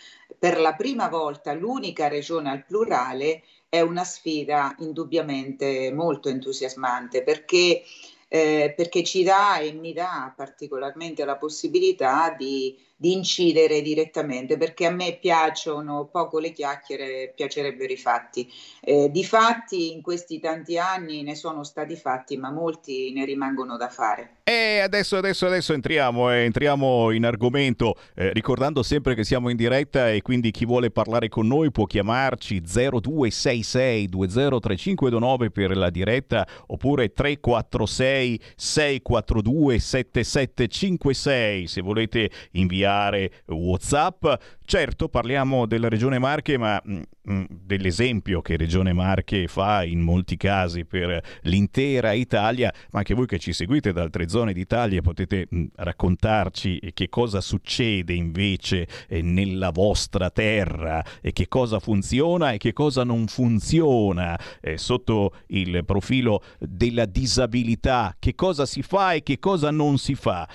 [0.43, 7.81] per la prima volta l'unica regione al plurale è una sfida indubbiamente molto entusiasmante perché,
[8.27, 14.85] eh, perché ci dà e mi dà particolarmente la possibilità di di incidere direttamente, perché
[14.85, 18.49] a me piacciono poco le chiacchiere, piacerebbero i fatti.
[18.79, 23.75] Eh, di fatti in questi tanti anni ne sono stati fatti, ma molti ne rimangono
[23.75, 24.37] da fare.
[24.43, 29.57] E adesso, adesso, adesso entriamo, eh, entriamo in argomento, eh, ricordando sempre che siamo in
[29.57, 36.47] diretta e quindi chi vuole parlare con noi può chiamarci 0266 203529 per la diretta
[36.67, 44.25] oppure 346 642 7756 se volete inviare inviare WhatsApp.
[44.65, 49.99] Certo, parliamo della Regione Marche, ma mh, mm, mm, dell'esempio che Regione Marche fa in
[49.99, 55.01] molti casi per l'intera Italia, ma anche voi che ci seguite da altre zone d'Italia
[55.01, 61.79] potete mh, mm, raccontarci che cosa succede invece eh, nella vostra terra e che cosa
[61.79, 68.81] funziona e che cosa non funziona eh, sotto il profilo della disabilità, che cosa si
[68.81, 70.47] fa e che cosa non si fa.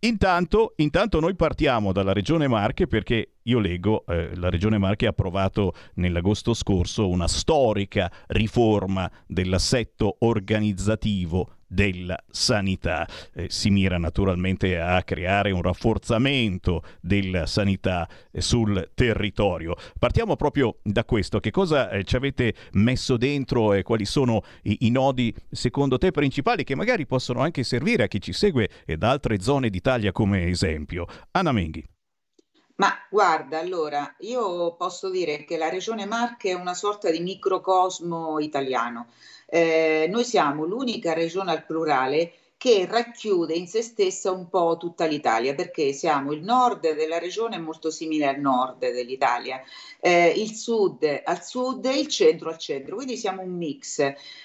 [0.00, 5.10] Intanto, intanto, noi partiamo dalla Regione Marche perché io leggo, eh, la Regione Marche ha
[5.10, 13.06] approvato nell'agosto scorso una storica riforma dell'assetto organizzativo della sanità.
[13.34, 19.74] Eh, si mira naturalmente a creare un rafforzamento della sanità eh, sul territorio.
[19.98, 21.40] Partiamo proprio da questo.
[21.40, 26.10] Che cosa eh, ci avete messo dentro e quali sono i, i, nodi secondo te
[26.10, 30.12] principali che magari possono anche servire a chi ci segue e da altre zone d'Italia
[30.12, 31.06] come esempio?
[31.32, 31.84] Anna Menghi.
[32.76, 38.38] Ma guarda, allora, io posso dire che la Regione Marche è una sorta di microcosmo
[38.38, 39.06] italiano.
[39.46, 45.04] Eh, noi siamo l'unica regione al plurale che racchiude in se stessa un po' tutta
[45.04, 49.60] l'Italia, perché siamo il nord della regione molto simile al nord dell'Italia,
[50.00, 54.00] eh, il sud al sud e il centro al centro, quindi siamo un mix.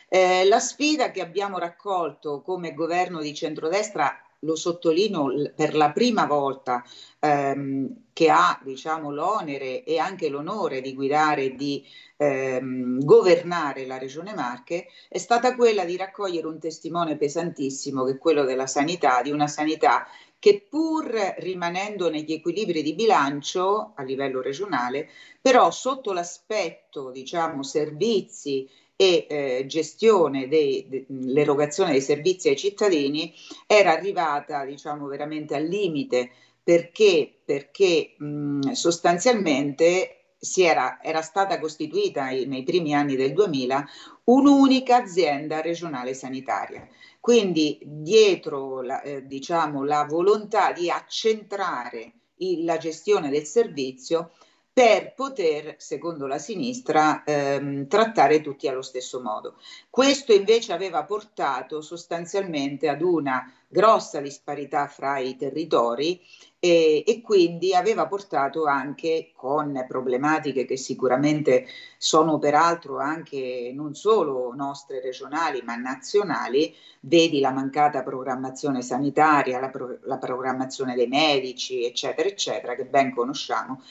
[0.10, 6.26] Eh, la sfida che abbiamo raccolto come governo di centrodestra lo sottolineo per la prima
[6.26, 6.84] volta
[7.20, 11.84] ehm, che ha diciamo, l'onere e anche l'onore di guidare e di
[12.18, 18.18] ehm, governare la Regione Marche, è stata quella di raccogliere un testimone pesantissimo che è
[18.18, 20.06] quello della sanità, di una sanità
[20.40, 25.08] che pur rimanendo negli equilibri di bilancio a livello regionale,
[25.40, 28.68] però sotto l'aspetto diciamo servizi
[29.02, 33.34] e eh, gestione dell'erogazione de, dei servizi ai cittadini
[33.66, 36.30] era arrivata diciamo veramente al limite
[36.64, 43.88] perché, perché mh, sostanzialmente era, era stata costituita nei primi anni del 2000
[44.26, 46.88] un'unica azienda regionale sanitaria.
[47.20, 54.34] Quindi dietro la, eh, diciamo, la volontà di accentrare il, la gestione del servizio
[54.74, 59.56] per poter, secondo la sinistra, ehm, trattare tutti allo stesso modo.
[59.90, 66.22] Questo invece aveva portato sostanzialmente ad una grossa disparità fra i territori
[66.60, 71.66] e, e, quindi aveva portato anche con problematiche che sicuramente
[71.98, 79.70] sono peraltro anche non solo nostre regionali ma nazionali, vedi la mancata programmazione sanitaria, la,
[79.70, 83.82] pro, la programmazione dei medici, eccetera, eccetera, che ben conosciamo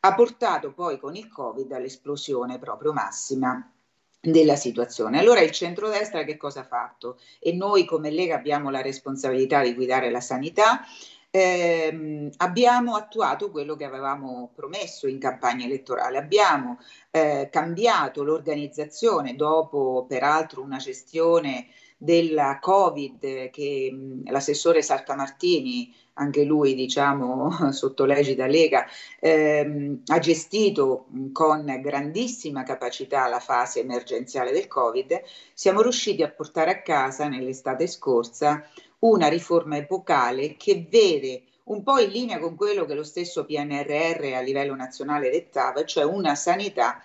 [0.00, 3.72] ha portato poi con il Covid all'esplosione proprio massima
[4.20, 5.18] della situazione.
[5.18, 7.18] Allora il centrodestra che cosa ha fatto?
[7.38, 10.80] E noi come Lega abbiamo la responsabilità di guidare la sanità.
[11.30, 16.78] Eh, abbiamo attuato quello che avevamo promesso in campagna elettorale, abbiamo
[17.10, 21.66] eh, cambiato l'organizzazione dopo peraltro una gestione
[21.98, 28.86] della Covid che mh, l'assessore Saltamartini anche lui diciamo sotto l'egida Lega,
[29.20, 35.22] ehm, ha gestito con grandissima capacità la fase emergenziale del Covid,
[35.52, 38.64] siamo riusciti a portare a casa nell'estate scorsa
[39.00, 44.32] una riforma epocale che vede un po' in linea con quello che lo stesso PNRR
[44.34, 47.02] a livello nazionale dettava, cioè una sanità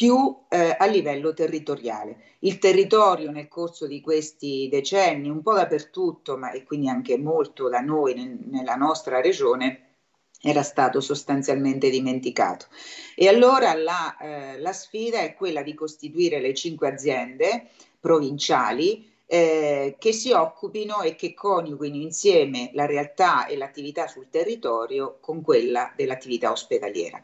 [0.00, 2.36] più eh, a livello territoriale.
[2.38, 7.68] Il territorio nel corso di questi decenni, un po' dappertutto, ma e quindi anche molto
[7.68, 9.88] da noi nel, nella nostra regione,
[10.40, 12.68] era stato sostanzialmente dimenticato.
[13.14, 17.68] E allora la, eh, la sfida è quella di costituire le cinque aziende
[18.00, 25.18] provinciali eh, che si occupino e che coniughino insieme la realtà e l'attività sul territorio
[25.20, 27.22] con quella dell'attività ospedaliera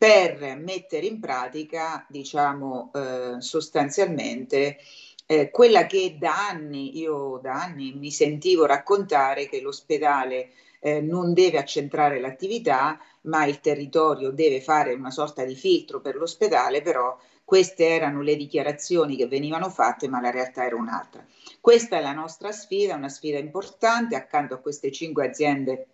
[0.00, 4.78] per mettere in pratica, diciamo, eh, sostanzialmente
[5.26, 11.34] eh, quella che da anni, io da anni mi sentivo raccontare che l'ospedale eh, non
[11.34, 17.18] deve accentrare l'attività, ma il territorio deve fare una sorta di filtro per l'ospedale, però
[17.44, 21.22] queste erano le dichiarazioni che venivano fatte, ma la realtà era un'altra.
[21.60, 25.88] Questa è la nostra sfida, una sfida importante, accanto a queste cinque aziende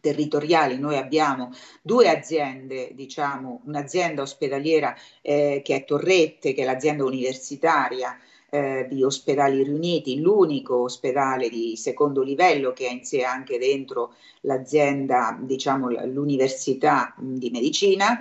[0.00, 0.78] territoriali.
[0.78, 1.50] Noi abbiamo
[1.82, 8.18] due aziende, diciamo un'azienda ospedaliera eh, che è Torrette, che è l'azienda universitaria
[8.50, 14.14] eh, di ospedali riuniti, l'unico ospedale di secondo livello che ha in sé anche dentro
[14.40, 18.20] l'azienda, diciamo l'università di medicina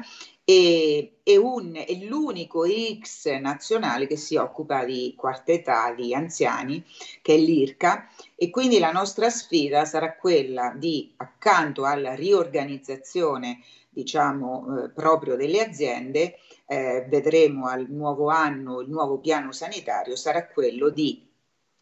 [0.49, 6.83] e, e, un, è l'unico X nazionale che si occupa di quarta età, di anziani,
[7.21, 13.59] che è l'IRCA e quindi la nostra sfida sarà quella di, accanto alla riorganizzazione
[13.91, 20.47] diciamo eh, proprio delle aziende, eh, vedremo al nuovo anno il nuovo piano sanitario, sarà
[20.47, 21.27] quello di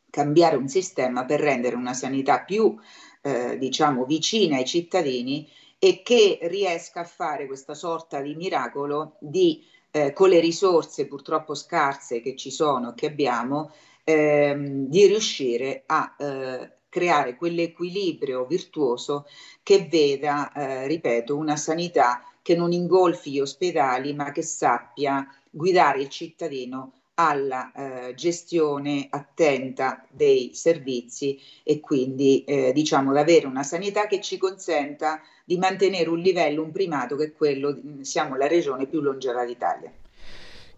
[0.10, 2.77] cambiare un sistema per rendere una sanità più
[3.22, 9.63] eh, diciamo vicina ai cittadini e che riesca a fare questa sorta di miracolo di,
[9.91, 13.71] eh, con le risorse purtroppo scarse che ci sono, che abbiamo,
[14.03, 19.27] ehm, di riuscire a eh, creare quell'equilibrio virtuoso
[19.61, 26.01] che veda, eh, ripeto, una sanità che non ingolfi gli ospedali, ma che sappia guidare
[26.01, 33.63] il cittadino alla eh, gestione attenta dei servizi e quindi eh, diciamo ad avere una
[33.63, 38.47] sanità che ci consenta di mantenere un livello, un primato che è quello, siamo la
[38.47, 39.89] regione più longeva d'Italia.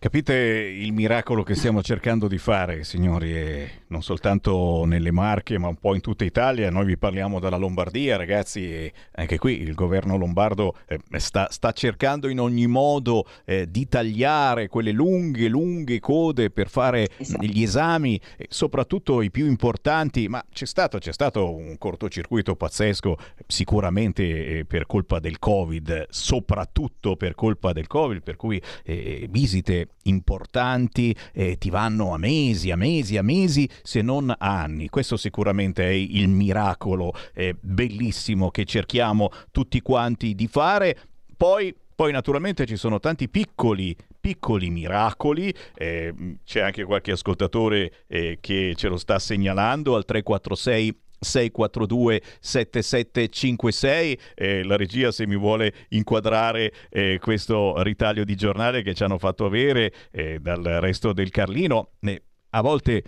[0.02, 5.68] Capite il miracolo che stiamo cercando di fare, signori, e non soltanto nelle Marche, ma
[5.68, 6.70] un po' in tutta Italia.
[6.70, 11.74] Noi vi parliamo dalla Lombardia, ragazzi, e anche qui il governo lombardo eh, sta, sta,
[11.74, 17.46] cercando in ogni modo eh, di tagliare quelle lunghe, lunghe code per fare esatto.
[17.46, 18.18] gli esami,
[18.48, 20.30] soprattutto i più importanti.
[20.30, 27.18] Ma c'è stato, c'è stato un cortocircuito pazzesco, sicuramente eh, per colpa del Covid, soprattutto
[27.18, 32.76] per colpa del Covid, per cui eh, visite importanti eh, ti vanno a mesi, a
[32.76, 34.90] mesi, a mesi, se non a anni.
[34.90, 40.98] Questo sicuramente è il miracolo eh, bellissimo che cerchiamo tutti quanti di fare.
[41.36, 48.38] Poi poi naturalmente ci sono tanti piccoli, piccoli miracoli, eh, c'è anche qualche ascoltatore eh,
[48.40, 55.74] che ce lo sta segnalando al 346 642 7756 eh, la regia se mi vuole
[55.90, 61.30] inquadrare eh, questo ritaglio di giornale che ci hanno fatto avere eh, dal resto del
[61.30, 61.92] Carlino
[62.52, 63.04] a volte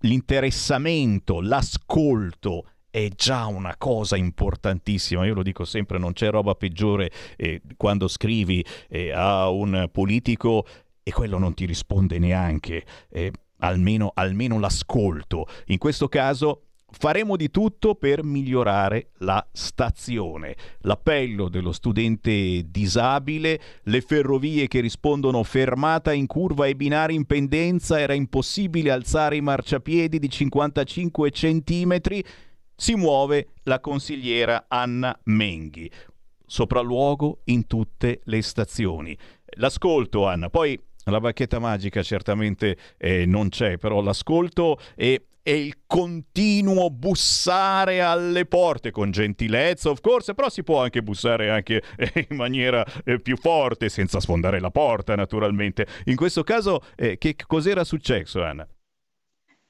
[0.00, 5.26] l'interessamento l'ascolto è già una cosa importantissima.
[5.26, 10.66] Io lo dico sempre, non c'è roba peggiore eh, quando scrivi eh, a un politico
[11.02, 12.84] e quello non ti risponde neanche.
[13.10, 15.46] Eh, almeno, almeno l'ascolto.
[15.66, 20.56] In questo caso Faremo di tutto per migliorare la stazione.
[20.80, 28.00] L'appello dello studente disabile, le ferrovie che rispondono fermata in curva e binari in pendenza,
[28.00, 32.24] era impossibile alzare i marciapiedi di 55 centimetri,
[32.74, 35.90] si muove la consigliera Anna Menghi.
[36.46, 39.16] Sopralluogo in tutte le stazioni.
[39.56, 40.48] L'ascolto, Anna.
[40.48, 48.02] Poi la bacchetta magica certamente eh, non c'è, però l'ascolto e e il continuo bussare
[48.02, 52.84] alle porte con gentilezza, of course, però si può anche bussare anche eh, in maniera
[53.02, 55.86] eh, più forte, senza sfondare la porta, naturalmente.
[56.04, 58.68] In questo caso, eh, che cos'era successo, Anna?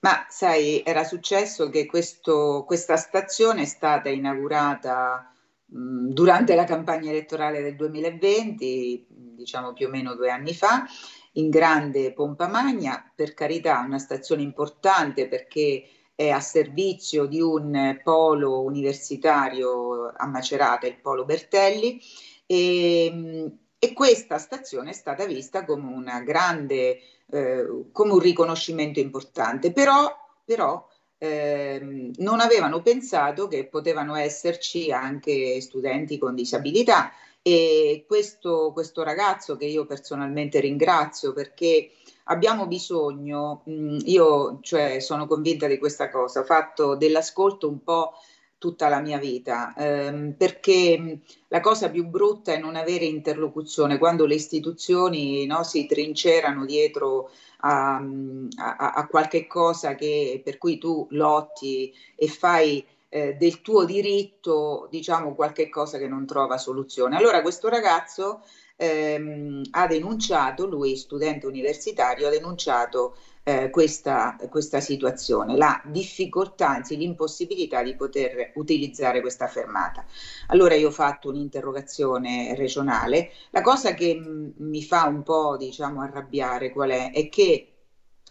[0.00, 5.32] Ma sai, era successo che questo, questa stazione è stata inaugurata
[5.64, 9.06] mh, durante la campagna elettorale del 2020,
[9.36, 10.84] diciamo più o meno due anni fa,
[11.32, 15.84] in grande pompa magna, per carità una stazione importante perché
[16.14, 22.00] è a servizio di un polo universitario a Macerata, il polo Bertelli,
[22.44, 26.98] e, e questa stazione è stata vista come, una grande,
[27.30, 30.12] eh, come un riconoscimento importante, però,
[30.44, 30.88] però
[31.18, 37.12] eh, non avevano pensato che potevano esserci anche studenti con disabilità
[37.48, 41.92] e questo, questo ragazzo che io personalmente ringrazio perché
[42.24, 48.12] abbiamo bisogno, io cioè, sono convinta di questa cosa, ho fatto dell'ascolto un po'
[48.58, 54.26] tutta la mia vita, ehm, perché la cosa più brutta è non avere interlocuzione quando
[54.26, 57.30] le istituzioni no, si trincerano dietro
[57.60, 63.84] a, a, a, qualche cosa che, per cui tu lotti e fai eh, del tuo
[63.84, 67.16] diritto, diciamo, qualche cosa che non trova soluzione.
[67.16, 68.42] Allora questo ragazzo
[68.76, 76.96] ehm, ha denunciato, lui studente universitario, ha denunciato eh, questa, questa situazione, la difficoltà, anzi
[76.96, 80.04] l'impossibilità di poter utilizzare questa fermata.
[80.48, 86.00] Allora io ho fatto un'interrogazione regionale, la cosa che m- mi fa un po' diciamo
[86.02, 87.10] arrabbiare qual è?
[87.12, 87.72] È che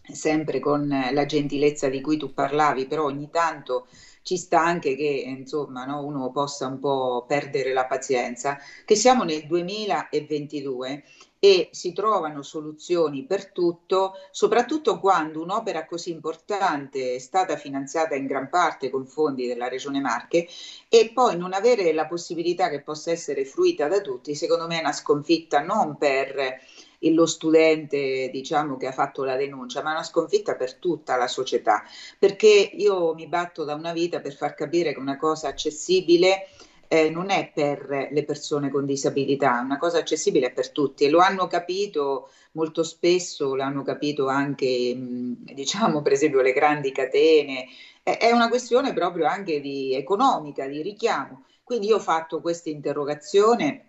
[0.10, 3.88] sempre con la gentilezza di cui tu parlavi, però ogni tanto
[4.28, 9.24] ci sta anche che insomma no, uno possa un po' perdere la pazienza, che siamo
[9.24, 11.04] nel 2022
[11.40, 18.26] e si trovano soluzioni per tutto, soprattutto quando un'opera così importante è stata finanziata in
[18.26, 20.46] gran parte con fondi della Regione Marche
[20.90, 24.82] e poi non avere la possibilità che possa essere fruita da tutti, secondo me è
[24.82, 26.60] una sconfitta non per
[27.00, 31.28] lo studente diciamo che ha fatto la denuncia, ma è una sconfitta per tutta la
[31.28, 31.84] società,
[32.18, 36.48] perché io mi batto da una vita per far capire che una cosa accessibile
[36.88, 41.10] eh, non è per le persone con disabilità, è una cosa accessibile per tutti e
[41.10, 47.68] lo hanno capito molto spesso, l'hanno capito anche, diciamo, per esempio le grandi catene,
[48.02, 51.44] è, è una questione proprio anche di economica, di richiamo.
[51.64, 53.88] Quindi io ho fatto questa interrogazione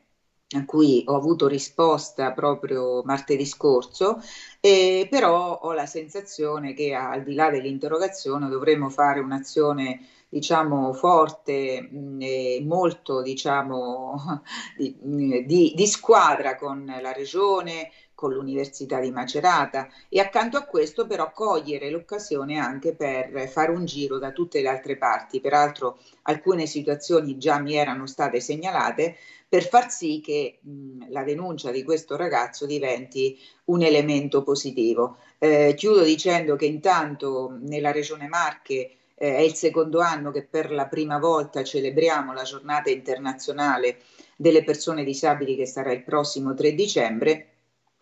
[0.56, 4.18] a cui ho avuto risposta proprio martedì scorso,
[4.60, 10.00] eh, però ho la sensazione che al di là dell'interrogazione dovremmo fare un'azione
[10.30, 11.88] diciamo, forte
[12.18, 14.42] e molto diciamo,
[14.76, 14.96] di,
[15.44, 21.30] di, di squadra con la regione, con l'Università di Macerata e accanto a questo però
[21.30, 25.40] cogliere l'occasione anche per fare un giro da tutte le altre parti.
[25.40, 29.16] Peraltro alcune situazioni già mi erano state segnalate
[29.48, 35.16] per far sì che mh, la denuncia di questo ragazzo diventi un elemento positivo.
[35.38, 40.70] Eh, chiudo dicendo che intanto nella Regione Marche eh, è il secondo anno che per
[40.70, 44.02] la prima volta celebriamo la giornata internazionale
[44.36, 47.48] delle persone disabili che sarà il prossimo 3 dicembre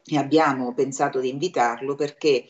[0.05, 2.45] e abbiamo pensato di invitarlo perché,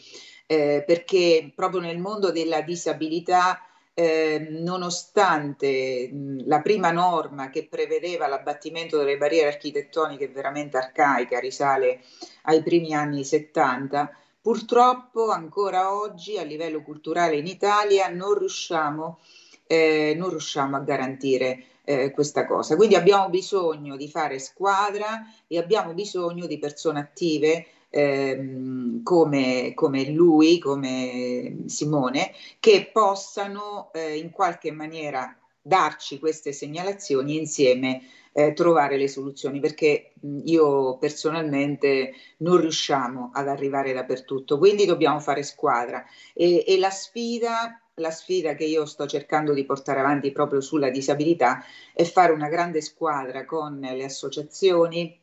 [0.46, 3.60] eh, perché proprio nel mondo della disabilità
[3.98, 6.10] eh, nonostante
[6.44, 12.00] la prima norma che prevedeva l'abbattimento delle barriere architettoniche veramente arcaica, risale
[12.42, 14.10] ai primi anni 70,
[14.46, 19.18] Purtroppo ancora oggi a livello culturale in Italia non riusciamo,
[19.66, 22.76] eh, non riusciamo a garantire eh, questa cosa.
[22.76, 27.66] Quindi abbiamo bisogno di fare squadra e abbiamo bisogno di persone attive
[27.96, 37.38] ehm, come, come, lui, come Simone, che possano eh, in qualche maniera darci queste segnalazioni
[37.38, 38.02] insieme
[38.32, 40.12] eh, trovare le soluzioni perché
[40.44, 46.04] io personalmente non riusciamo ad arrivare dappertutto, quindi dobbiamo fare squadra.
[46.34, 50.90] E, e la sfida la sfida che io sto cercando di portare avanti proprio sulla
[50.90, 51.64] disabilità
[51.94, 55.18] è fare una grande squadra con le associazioni,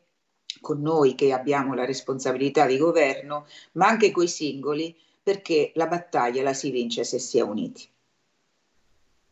[0.64, 6.42] con noi che abbiamo la responsabilità di governo, ma anche coi singoli, perché la battaglia
[6.42, 7.86] la si vince se si è uniti.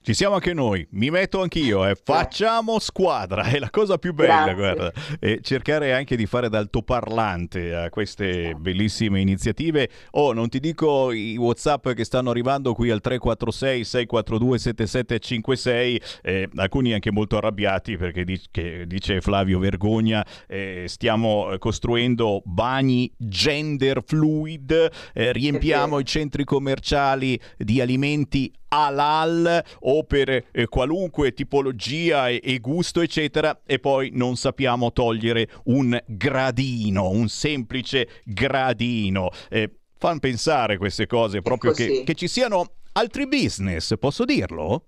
[0.04, 1.94] Ci siamo anche noi, mi metto anch'io, eh.
[1.94, 4.54] facciamo squadra, è la cosa più bella, Grazie.
[4.54, 4.92] guarda.
[5.20, 9.88] E cercare anche di fare d'altoparlante a queste bellissime iniziative.
[10.10, 16.48] Oh, non ti dico i WhatsApp che stanno arrivando qui al 346 642 7756, eh,
[16.56, 18.40] alcuni anche molto arrabbiati perché di-
[18.86, 27.80] dice Flavio Vergogna, eh, stiamo costruendo bagni gender fluid, eh, riempiamo i centri commerciali di
[27.80, 34.92] alimenti halal o per eh, qualunque tipologia e, e gusto eccetera e poi non sappiamo
[34.92, 39.30] togliere un gradino, un semplice gradino.
[39.50, 42.04] Eh, fanno pensare queste cose proprio che, così.
[42.04, 44.86] che ci siano altri business, posso dirlo?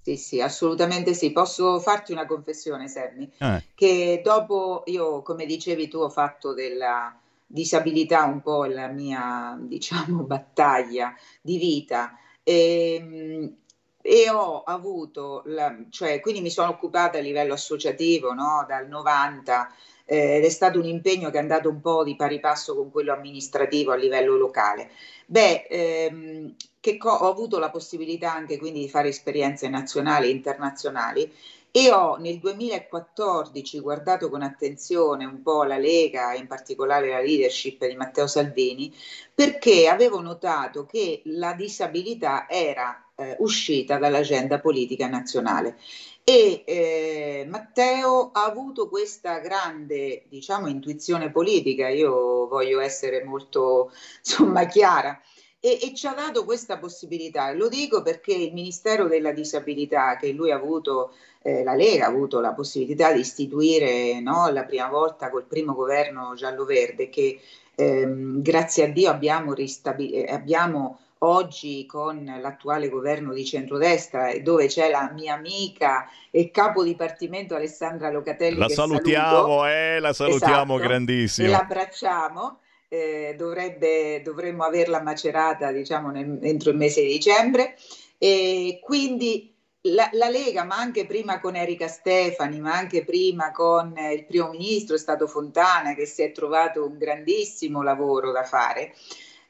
[0.00, 1.30] Sì, sì, assolutamente sì.
[1.30, 3.62] Posso farti una confessione, Sammy, Eh.
[3.74, 7.16] che dopo io, come dicevi tu, ho fatto della
[7.46, 13.54] disabilità un po' la mia, diciamo, battaglia di vita e,
[14.00, 19.72] e ho avuto, la, cioè, quindi mi sono occupata a livello associativo, no, dal 90
[20.04, 22.90] eh, ed è stato un impegno che è andato un po' di pari passo con
[22.90, 24.90] quello amministrativo a livello locale.
[25.26, 30.30] Beh, ehm, che co- ho avuto la possibilità anche quindi di fare esperienze nazionali e
[30.30, 31.32] internazionali
[31.74, 37.86] e ho nel 2014 guardato con attenzione un po' la Lega in particolare la leadership
[37.86, 38.94] di Matteo Salvini
[39.34, 45.78] perché avevo notato che la disabilità era eh, uscita dall'agenda politica nazionale.
[46.24, 54.66] E eh, Matteo ha avuto questa grande, diciamo, intuizione politica, io voglio essere molto, insomma,
[54.66, 55.20] chiara,
[55.64, 57.52] e, e, ci ha dato questa possibilità.
[57.52, 62.08] Lo dico perché il Ministero della Disabilità, che lui ha avuto, eh, la Lega ha
[62.08, 67.38] avuto la possibilità di istituire no, la prima volta col primo governo giallo-verde, che
[67.76, 74.90] ehm, grazie a Dio abbiamo, ristabil- abbiamo oggi con l'attuale governo di centrodestra, dove c'è
[74.90, 78.58] la mia amica e capo dipartimento Alessandra Locatelli.
[78.58, 81.46] La salutiamo, eh, la salutiamo esatto, grandissimo.
[81.46, 82.58] E l'abbracciamo.
[82.92, 87.74] Eh, dovrebbe, dovremmo averla macerata diciamo nel, entro il mese di dicembre
[88.18, 89.50] e quindi
[89.80, 94.50] la, la, Lega, ma anche prima con Erika Stefani, ma anche prima con il primo
[94.50, 98.94] ministro, è stato Fontana, che si è trovato un grandissimo lavoro da fare.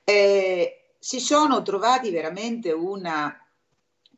[0.05, 3.37] Eh, si sono trovati veramente una,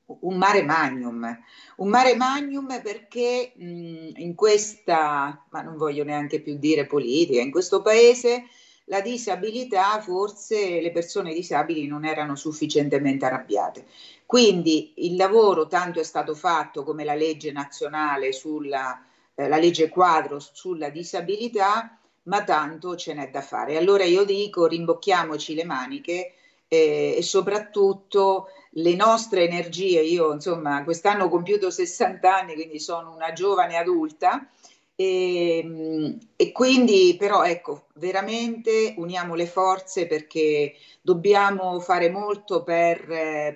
[0.04, 1.38] un mare magnum,
[1.76, 7.50] un mare magnum perché mh, in questa, ma non voglio neanche più dire politica, in
[7.50, 8.44] questo paese
[8.84, 13.86] la disabilità, forse le persone disabili non erano sufficientemente arrabbiate.
[14.26, 19.02] Quindi il lavoro tanto è stato fatto come la legge nazionale sulla
[19.34, 23.76] eh, la legge quadro sulla disabilità, ma tanto ce n'è da fare.
[23.76, 26.34] Allora io dico rimbocchiamoci le maniche
[26.68, 30.00] eh, e soprattutto le nostre energie.
[30.02, 34.48] Io insomma quest'anno ho compiuto 60 anni, quindi sono una giovane adulta
[34.96, 43.04] e, e, quindi però ecco, veramente uniamo le forze perché dobbiamo fare molto per,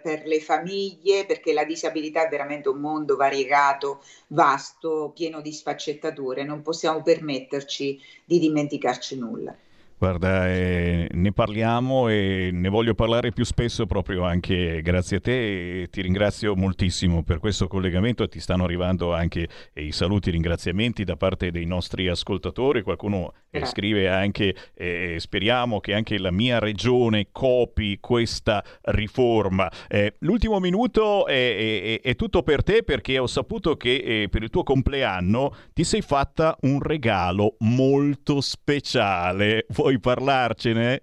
[0.02, 6.42] per, le famiglie, perché la disabilità è veramente un mondo variegato, vasto, pieno di sfaccettature,
[6.42, 9.56] non possiamo permetterci di dimenticarci nulla.
[9.98, 15.82] Guarda, eh, ne parliamo e ne voglio parlare più spesso proprio anche grazie a te
[15.82, 21.02] e ti ringrazio moltissimo per questo collegamento ti stanno arrivando anche i saluti e ringraziamenti
[21.02, 26.58] da parte dei nostri ascoltatori, qualcuno eh, scrive anche eh, speriamo che anche la mia
[26.58, 29.70] regione copi questa riforma.
[29.88, 34.42] Eh, l'ultimo minuto è, è, è, tutto per te perché ho saputo che eh, per
[34.42, 39.66] il tuo compleanno ti sei fatta un regalo molto speciale.
[39.70, 41.02] Vuoi vuoi parlarcene?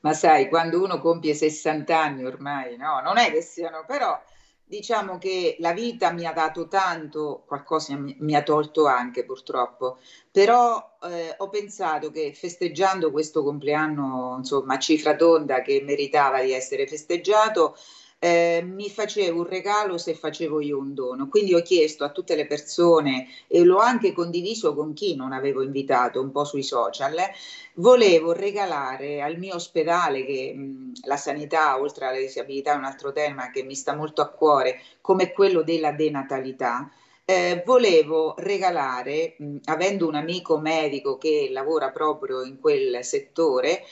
[0.00, 4.20] Ma sai, quando uno compie 60 anni ormai, no, non è che siano, però
[4.64, 9.98] diciamo che la vita mi ha dato tanto, qualcosa mi, mi ha tolto anche purtroppo,
[10.30, 16.86] però eh, ho pensato che festeggiando questo compleanno, insomma, cifra tonda che meritava di essere
[16.86, 17.74] festeggiato,
[18.18, 21.28] eh, mi facevo un regalo se facevo io un dono.
[21.28, 25.62] Quindi ho chiesto a tutte le persone e l'ho anche condiviso con chi non avevo
[25.62, 27.16] invitato un po' sui social,
[27.74, 33.12] volevo regalare al mio ospedale, che mh, la sanità oltre alla disabilità è un altro
[33.12, 36.90] tema che mi sta molto a cuore, come quello della denatalità.
[37.24, 43.82] Eh, volevo regalare, mh, avendo un amico medico che lavora proprio in quel settore,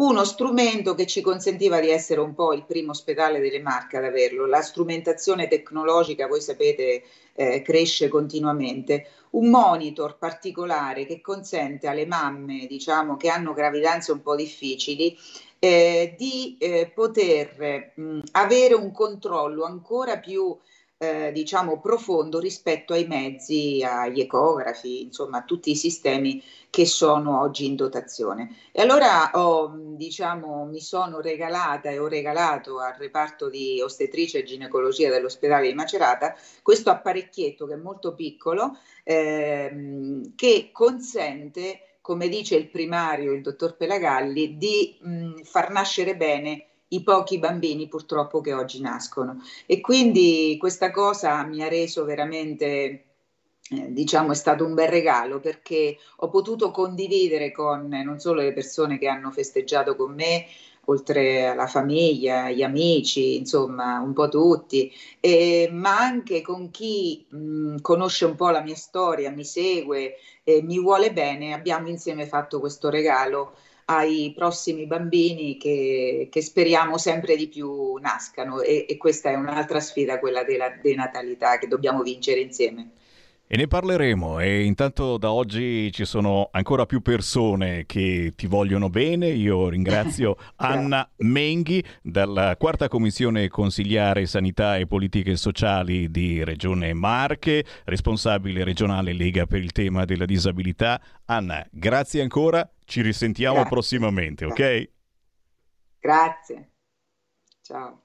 [0.00, 4.04] uno strumento che ci consentiva di essere un po' il primo ospedale delle Marche ad
[4.04, 4.46] averlo.
[4.46, 7.02] La strumentazione tecnologica, voi sapete,
[7.34, 9.08] eh, cresce continuamente.
[9.30, 15.18] Un monitor particolare che consente alle mamme, diciamo, che hanno gravidanze un po' difficili,
[15.58, 20.56] eh, di eh, poter mh, avere un controllo ancora più
[20.98, 27.40] eh, diciamo profondo rispetto ai mezzi, agli ecografi, insomma a tutti i sistemi che sono
[27.40, 28.56] oggi in dotazione.
[28.72, 34.42] E allora ho, diciamo, mi sono regalata e ho regalato al reparto di ostetricia e
[34.42, 42.56] ginecologia dell'ospedale di Macerata questo apparecchietto che è molto piccolo ehm, che consente, come dice
[42.56, 48.52] il primario, il dottor Pelagalli, di mh, far nascere bene i pochi bambini purtroppo che
[48.54, 49.42] oggi nascono.
[49.66, 53.04] E quindi questa cosa mi ha reso veramente
[53.70, 58.52] eh, diciamo è stato un bel regalo perché ho potuto condividere con non solo le
[58.52, 60.46] persone che hanno festeggiato con me,
[60.86, 64.90] oltre alla famiglia, gli amici, insomma un po' tutti,
[65.20, 70.62] eh, ma anche con chi mh, conosce un po' la mia storia, mi segue e
[70.62, 73.52] mi vuole bene, abbiamo insieme fatto questo regalo
[73.90, 79.80] ai prossimi bambini che, che speriamo sempre di più nascano e, e, questa è un'altra
[79.80, 82.90] sfida, quella della denatalità che dobbiamo vincere insieme.
[83.50, 88.90] E ne parleremo e intanto da oggi ci sono ancora più persone che ti vogliono
[88.90, 89.28] bene.
[89.28, 97.64] Io ringrazio Anna Menghi dalla quarta commissione consigliare sanità e politiche sociali di Regione Marche,
[97.84, 101.00] responsabile regionale Lega per il tema della disabilità.
[101.24, 103.70] Anna, grazie ancora, ci risentiamo Grazie.
[103.70, 104.90] prossimamente, ok?
[106.00, 106.70] Grazie.
[107.60, 108.02] Ciao.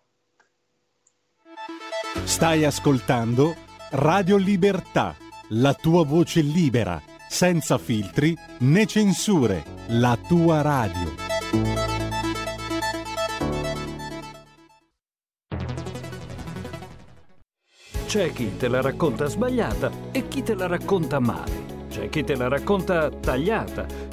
[2.26, 3.56] Stai ascoltando
[3.92, 5.16] Radio Libertà,
[5.50, 11.16] la tua voce libera, senza filtri né censure, la tua radio.
[18.06, 21.72] C'è chi te la racconta sbagliata e chi te la racconta male.
[21.88, 24.13] C'è chi te la racconta tagliata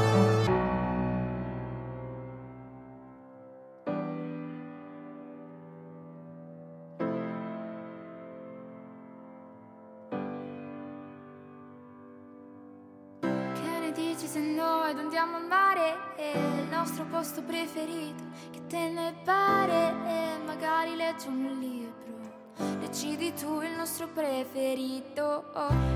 [25.41, 25.90] Oh, oh.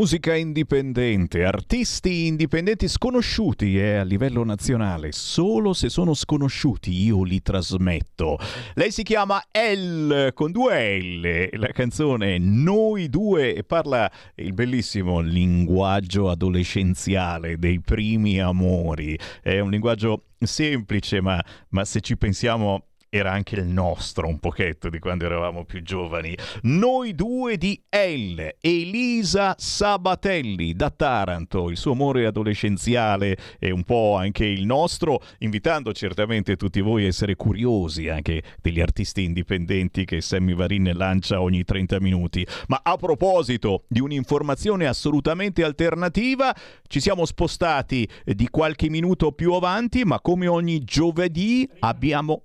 [0.00, 7.42] Musica indipendente, artisti indipendenti sconosciuti eh, a livello nazionale, solo se sono sconosciuti io li
[7.42, 8.38] trasmetto.
[8.76, 15.20] Lei si chiama L con due L, la canzone Noi due e parla il bellissimo
[15.20, 19.18] linguaggio adolescenziale dei primi amori.
[19.42, 24.88] È un linguaggio semplice, ma, ma se ci pensiamo era anche il nostro un pochetto
[24.88, 26.34] di quando eravamo più giovani.
[26.62, 34.14] Noi due di L, Elisa Sabatelli da Taranto, il suo amore adolescenziale e un po'
[34.16, 40.20] anche il nostro, invitando certamente tutti voi a essere curiosi anche degli artisti indipendenti che
[40.20, 42.46] Sammy Varin lancia ogni 30 minuti.
[42.68, 46.54] Ma a proposito di un'informazione assolutamente alternativa,
[46.86, 52.44] ci siamo spostati di qualche minuto più avanti, ma come ogni giovedì abbiamo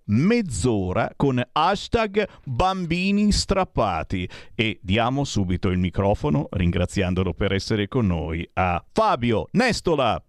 [0.55, 8.47] mezz'ora con hashtag bambini strappati e diamo subito il microfono ringraziandolo per essere con noi
[8.53, 10.23] a Fabio Nestola.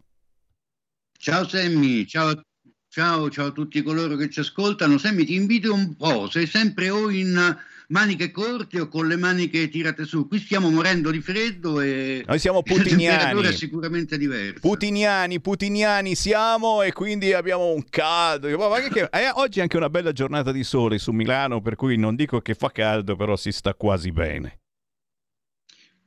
[1.18, 2.40] Ciao Sammy, ciao,
[2.88, 4.98] ciao, ciao a tutti coloro che ci ascoltano.
[4.98, 7.56] Sammy, ti invito un po', sei sempre o in
[7.88, 10.26] maniche corte o con le maniche tirate su.
[10.28, 13.46] Qui stiamo morendo di freddo e Noi siamo la putiniani.
[13.46, 14.60] è sicuramente diversa.
[14.60, 18.48] Putiniani, putiniani siamo e quindi abbiamo un caldo.
[18.48, 22.14] Che- eh, oggi è anche una bella giornata di sole su Milano, per cui non
[22.14, 24.58] dico che fa caldo, però si sta quasi bene.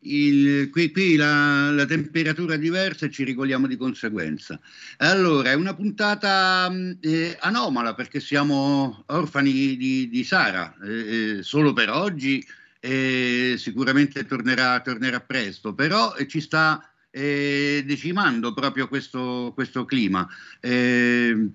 [0.02, 4.58] Il- qui qui la, la temperatura è diversa e ci regoliamo di conseguenza.
[4.98, 11.44] Allora, è una puntata mh, eh, anomala perché siamo orfani di, di Sara, eh, eh,
[11.44, 12.46] solo per oggi,
[12.80, 16.82] eh, sicuramente tornerà, tornerà presto, però eh, ci sta
[17.12, 20.26] eh, decimando proprio questo, questo clima.
[20.62, 21.50] Eh,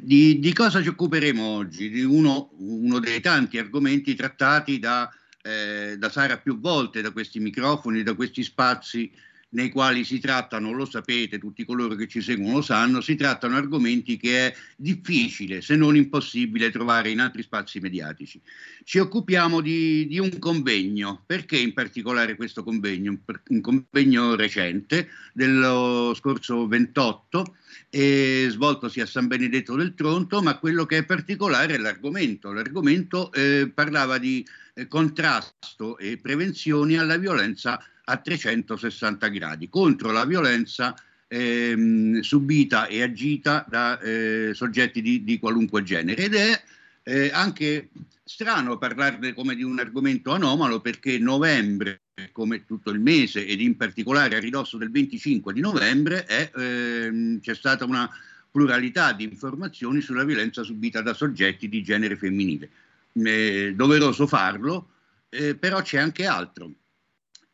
[0.00, 1.90] di, di cosa ci occuperemo oggi?
[1.90, 5.12] Di uno, uno dei tanti argomenti trattati da,
[5.46, 9.12] eh, da Sara più volte, da questi microfoni, da questi spazi
[9.50, 13.56] nei quali si trattano, lo sapete, tutti coloro che ci seguono lo sanno, si trattano
[13.56, 18.40] argomenti che è difficile, se non impossibile, trovare in altri spazi mediatici.
[18.82, 23.18] Ci occupiamo di, di un convegno, perché in particolare questo convegno?
[23.48, 27.56] Un, convegno recente dello scorso 28,
[27.90, 32.52] eh, svoltosi a San Benedetto del Tronto, ma quello che è particolare è l'argomento.
[32.52, 34.44] L'argomento eh, parlava di
[34.74, 40.94] eh, contrasto e prevenzioni alla violenza a 360 gradi, contro la violenza
[41.28, 46.24] ehm, subita e agita da eh, soggetti di, di qualunque genere.
[46.24, 46.62] Ed è
[47.02, 47.88] eh, anche
[48.22, 52.02] strano parlarne come di un argomento anomalo perché novembre,
[52.32, 57.40] come tutto il mese ed in particolare a ridosso del 25 di novembre, è, ehm,
[57.40, 58.08] c'è stata una
[58.50, 62.70] pluralità di informazioni sulla violenza subita da soggetti di genere femminile.
[63.12, 64.90] È doveroso farlo,
[65.28, 66.70] eh, però c'è anche altro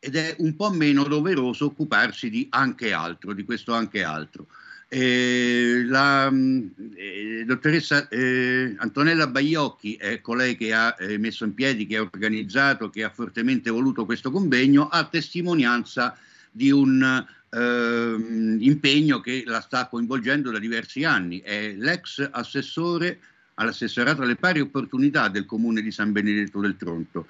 [0.03, 4.47] ed è un po' meno doveroso occuparsi di anche altro, di questo anche altro.
[4.89, 11.53] Eh, la mh, eh, dottoressa eh, Antonella Baiocchi è colei che ha eh, messo in
[11.53, 16.17] piedi, che ha organizzato, che ha fortemente voluto questo convegno, a testimonianza
[16.51, 21.39] di un ehm, impegno che la sta coinvolgendo da diversi anni.
[21.39, 23.19] È l'ex assessore
[23.53, 27.25] all'assessorato alle pari opportunità del comune di San Benedetto del Tronto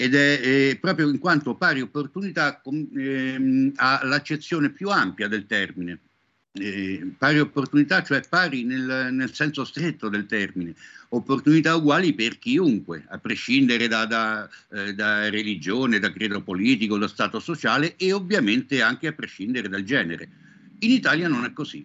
[0.00, 5.98] ed è eh, proprio in quanto pari opportunità ehm, ha l'accezione più ampia del termine.
[6.52, 10.76] Eh, pari opportunità, cioè pari nel, nel senso stretto del termine,
[11.08, 17.08] opportunità uguali per chiunque, a prescindere da, da, eh, da religione, da credo politico, da
[17.08, 20.28] stato sociale e ovviamente anche a prescindere dal genere.
[20.78, 21.84] In Italia non è così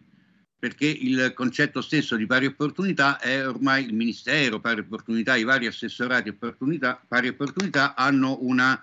[0.64, 5.68] perché il concetto stesso di pari opportunità è ormai il Ministero, pari opportunità, i vari
[5.68, 8.82] assessorati opportunità, pari opportunità hanno una,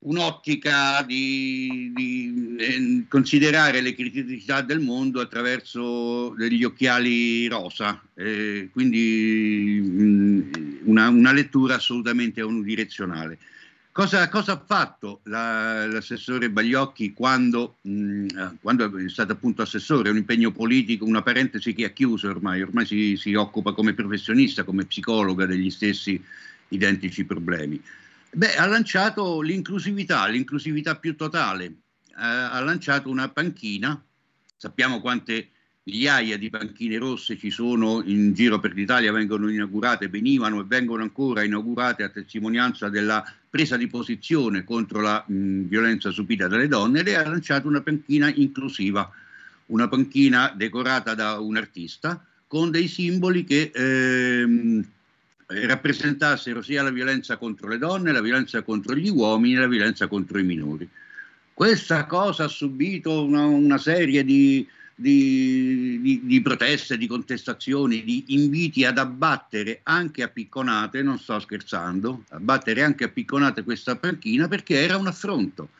[0.00, 9.80] un'ottica di, di eh, considerare le criticità del mondo attraverso degli occhiali rosa, eh, quindi
[9.80, 13.38] mh, una, una lettura assolutamente unidirezionale.
[13.94, 20.10] Cosa, cosa, ha fatto la, l'assessore Bagliocchi quando, mh, quando, è stato appunto assessore?
[20.10, 24.64] Un impegno politico, una parentesi che ha chiuso ormai, ormai si, si, occupa come professionista,
[24.64, 26.20] come psicologa degli stessi
[26.70, 27.80] identici problemi.
[28.32, 34.02] Beh, ha lanciato l'inclusività, l'inclusività più totale, eh, ha lanciato una panchina,
[34.56, 35.50] sappiamo quante
[35.84, 41.04] migliaia di panchine rosse ci sono in giro per l'Italia, vengono inaugurate, venivano e vengono
[41.04, 43.24] ancora inaugurate a testimonianza della
[43.54, 48.28] presa di posizione contro la mh, violenza subita dalle donne ed ha lanciato una panchina
[48.34, 49.08] inclusiva,
[49.66, 54.84] una panchina decorata da un artista con dei simboli che ehm,
[55.46, 60.08] rappresentassero sia la violenza contro le donne, la violenza contro gli uomini e la violenza
[60.08, 60.88] contro i minori.
[61.52, 68.24] Questa cosa ha subito una, una serie di, di, di, di, proteste, di contestazioni, di
[68.28, 74.46] inviti ad abbattere anche a picconate, non sto scherzando, abbattere anche a picconate questa panchina
[74.48, 75.70] perché era un affronto.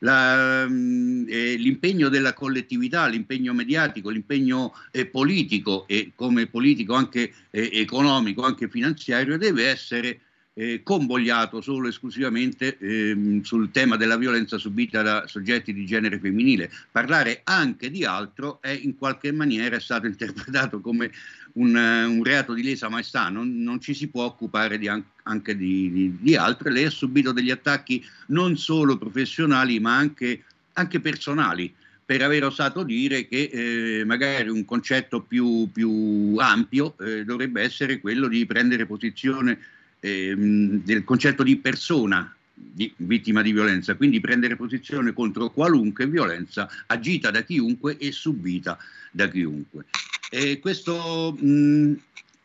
[0.00, 7.32] la, mh, eh, l'impegno della collettività, l'impegno mediatico, l'impegno eh, politico e come politico anche
[7.50, 10.20] eh, economico, anche finanziario, deve essere
[10.54, 16.18] eh, convogliato solo e esclusivamente ehm, sul tema della violenza subita da soggetti di genere
[16.18, 16.70] femminile.
[16.90, 21.10] Parlare anche di altro è in qualche maniera stato interpretato come
[21.54, 25.90] un, un reato di lesa maestà, non, non, ci si può occupare di, anche di,
[25.92, 26.70] di, di, altro.
[26.70, 30.44] Lei ha subito degli attacchi non solo professionali ma anche,
[30.74, 31.72] anche personali
[32.06, 37.98] per aver osato dire che eh, magari un concetto più, più ampio eh, dovrebbe essere
[37.98, 39.58] quello di prendere posizione
[40.04, 46.68] ehm, del concetto di persona di, vittima di violenza, quindi prendere posizione contro qualunque violenza
[46.86, 48.78] agita da chiunque e subita
[49.10, 49.86] da chiunque.
[50.30, 51.94] E questo, mh,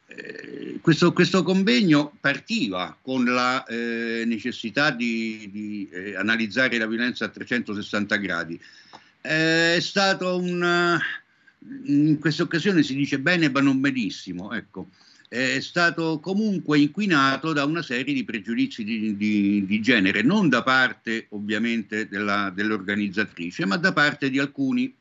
[0.07, 7.25] eh, questo, questo, convegno partiva con la eh, necessità di, di eh, analizzare la violenza
[7.25, 8.59] a 360 gradi.
[9.21, 10.97] è stato un...
[11.83, 14.89] in questa occasione si dice bene ma non benissimo, ecco
[15.29, 20.63] è stato comunque inquinato da una serie di pregiudizi di, di, di genere, non da
[20.63, 24.91] parte ovviamente della, dell'organizzatrice, ma da parte di alcuni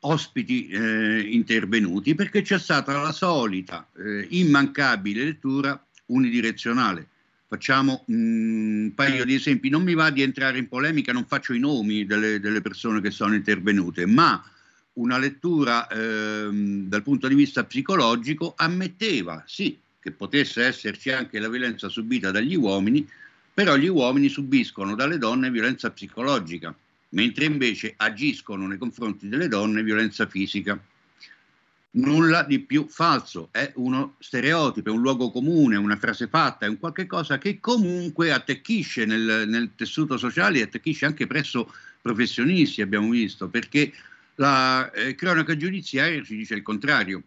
[0.00, 7.08] ospiti eh, intervenuti, perché c'è stata la solita eh, immancabile lettura unidirezionale.
[7.46, 11.52] Facciamo mm, un paio di esempi, non mi va di entrare in polemica, non faccio
[11.52, 14.42] i nomi delle, delle persone che sono intervenute, ma
[14.98, 21.48] una lettura ehm, dal punto di vista psicologico ammetteva sì che potesse esserci anche la
[21.48, 23.06] violenza subita dagli uomini,
[23.52, 26.74] però gli uomini subiscono dalle donne violenza psicologica,
[27.10, 30.80] mentre invece agiscono nei confronti delle donne violenza fisica.
[31.90, 36.68] Nulla di più falso, è uno stereotipo, è un luogo comune, una frase fatta, è
[36.68, 42.82] un qualche cosa che comunque attecchisce nel, nel tessuto sociale e attecchisce anche presso professionisti,
[42.82, 43.92] abbiamo visto, perché
[44.38, 47.22] la eh, cronaca giudiziaria ci dice il contrario.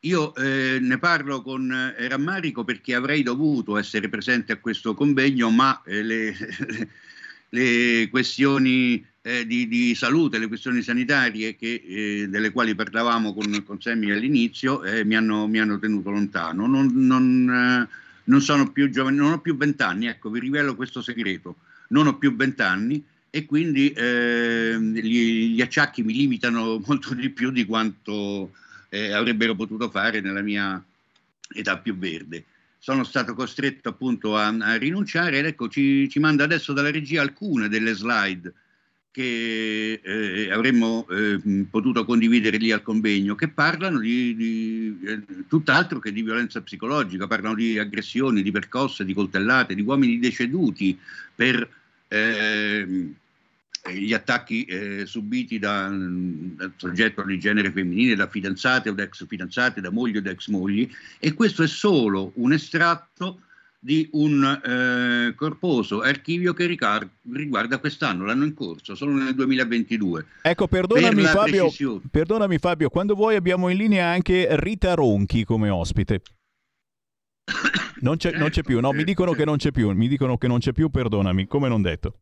[0.00, 5.50] Io eh, ne parlo con eh, rammarico perché avrei dovuto essere presente a questo convegno,
[5.50, 6.34] ma eh, le,
[7.50, 13.62] le, questioni eh, di, di, salute, le questioni sanitarie che, eh, delle quali parlavamo con,
[13.64, 16.66] con Semmi all'inizio mi hanno, mi, hanno, tenuto lontano.
[16.66, 17.88] Non, non,
[18.24, 21.56] non sono più giovane, non ho più vent'anni, ecco, vi rivelo questo segreto.
[21.88, 27.50] Non ho più vent'anni e quindi eh, gli, gli, acciacchi mi limitano molto di più
[27.50, 28.52] di quanto
[28.88, 30.82] eh, avrebbero potuto fare nella mia
[31.54, 32.44] età più verde.
[32.78, 37.20] Sono stato costretto appunto a, a rinunciare ed ecco ci, ci, manda adesso dalla regia
[37.20, 38.52] alcune delle slide
[39.12, 45.98] che eh, avremmo eh, potuto condividere lì al convegno, che parlano di, di eh, tutt'altro
[45.98, 50.96] che di violenza psicologica, parlano di aggressioni, di percosse, di coltellate, di uomini deceduti
[51.34, 51.68] per
[52.12, 53.14] eh,
[53.92, 59.24] gli attacchi eh, subiti da, dal soggetto di genere femminile, da fidanzate o da ex
[59.26, 63.42] fidanzate, da mogli o da ex mogli, e questo è solo un estratto
[63.82, 70.26] di un eh, corposo archivio che ricar- riguarda quest'anno, l'anno in corso, solo nel 2022.
[70.42, 71.72] Ecco, perdonami per Fabio,
[72.10, 76.20] perdonami Fabio, quando vuoi abbiamo in linea anche Rita Ronchi come ospite.
[78.00, 80.48] Non c'è, non c'è più, no, mi dicono che non c'è più, mi dicono che
[80.48, 82.20] non c'è più, perdonami, come non detto.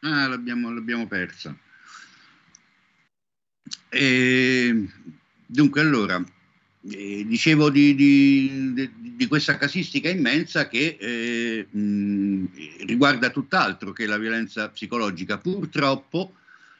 [0.00, 1.56] Ah, l'abbiamo, l'abbiamo persa.
[3.88, 4.88] E,
[5.46, 6.22] dunque, allora,
[6.90, 12.50] eh, dicevo di, di, di, di, questa casistica immensa che eh, mh,
[12.86, 15.38] riguarda tutt'altro che la violenza psicologica.
[15.38, 16.34] Purtroppo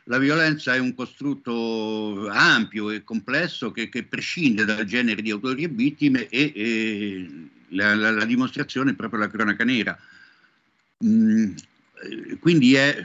[0.05, 5.65] la violenza è un costrutto ampio e complesso che, che prescinde dal genere di autori
[5.65, 7.31] e vittime e, e
[7.75, 9.99] la, la, la, dimostrazione è proprio la cronaca nera.
[11.05, 11.55] Mm,
[12.41, 12.97] quindi è,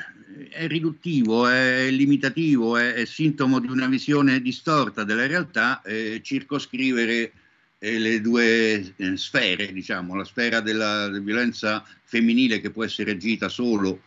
[0.52, 7.32] è, riduttivo, è limitativo, è, è, sintomo di una visione distorta della realtà eh, circoscrivere
[7.80, 13.12] eh, le due eh, sfere, diciamo, la sfera della, della, violenza femminile che può essere
[13.12, 14.02] agita solo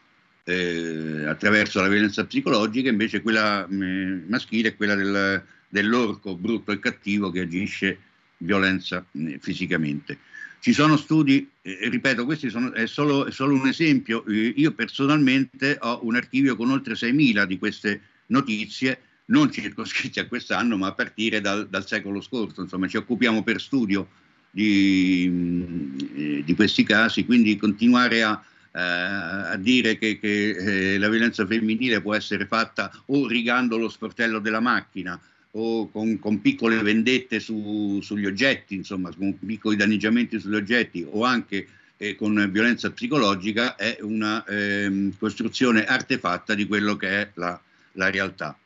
[0.44, 6.78] eh, attraverso la violenza psicologica, invece quella eh, maschile è quella del, dell'orco brutto e
[6.78, 7.98] cattivo che agisce
[8.38, 10.18] violenza eh, fisicamente.
[10.62, 15.98] Ci sono studi, eh, ripeto, questo è è solo un esempio, eh, io personalmente ho
[16.04, 21.40] un archivio con oltre 6.000 di queste notizie, non circoscritte a quest'anno, ma a partire
[21.40, 24.06] dal, dal secolo scorso, insomma ci occupiamo per studio
[24.52, 28.40] di, eh, di questi casi, quindi continuare a,
[28.70, 33.88] eh, a dire che, che eh, la violenza femminile può essere fatta o rigando lo
[33.88, 35.20] sportello della macchina
[35.54, 41.24] o con, con piccole vendette su, sugli oggetti, insomma, con piccoli danneggiamenti sugli oggetti o
[41.24, 41.66] anche
[42.02, 47.60] e con violenza psicologica è una ehm, costruzione artefatta di quello che è la,
[47.92, 48.58] la realtà.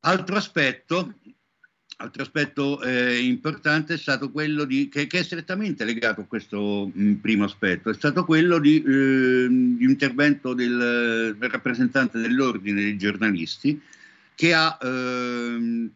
[0.00, 1.14] Altro aspetto,
[1.96, 6.90] altro aspetto eh, importante è stato quello di, che, che, è strettamente legato a questo
[6.92, 12.98] mh, primo aspetto, è stato quello di, eh, di intervento del, del, rappresentante dell'ordine dei
[12.98, 13.80] giornalisti
[14.34, 15.90] che ha eh,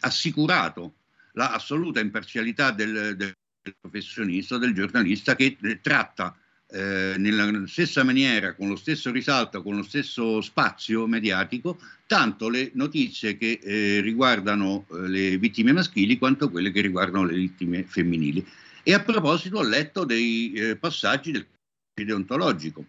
[0.00, 0.94] assicurato
[1.32, 3.34] l'assoluta imparzialità del, del
[3.80, 6.36] professionista, del giornalista che eh, tratta
[6.68, 12.70] eh, nella stessa maniera, con lo stesso risalto, con lo stesso spazio mediatico, tanto le
[12.74, 18.44] notizie che eh, riguardano eh, le vittime maschili quanto quelle che riguardano le vittime femminili.
[18.82, 21.46] E a proposito ho letto dei eh, passaggi del
[21.94, 22.84] deontologico.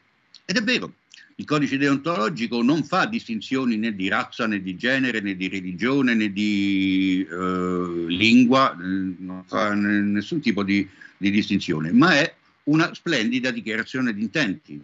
[0.46, 0.94] Ed è vero,
[1.40, 6.16] il codice deontologico non fa distinzioni né di razza né di genere né di religione
[6.16, 12.34] né di eh, lingua, non fa nessun tipo di, di distinzione, ma è
[12.64, 14.82] una splendida dichiarazione di intenti.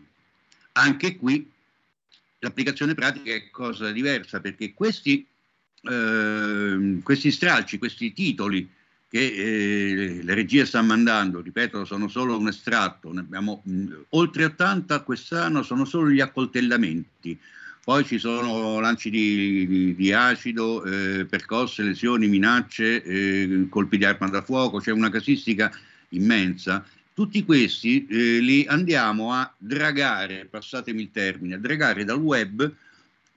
[0.73, 1.49] Anche qui
[2.39, 5.25] l'applicazione pratica è cosa diversa perché questi,
[5.81, 8.69] eh, questi stralci, questi titoli
[9.13, 14.45] che eh, la regia sta mandando, ripeto, sono solo un estratto, ne abbiamo mh, oltre
[14.45, 17.39] 80 quest'anno, sono solo gli accoltellamenti.
[17.83, 24.05] Poi ci sono lanci di, di, di acido, eh, percosse, lesioni, minacce, eh, colpi di
[24.05, 25.71] arma da fuoco, c'è una casistica
[26.09, 26.83] immensa
[27.13, 32.73] tutti questi eh, li andiamo a dragare, passatemi il termine, a dragare dal web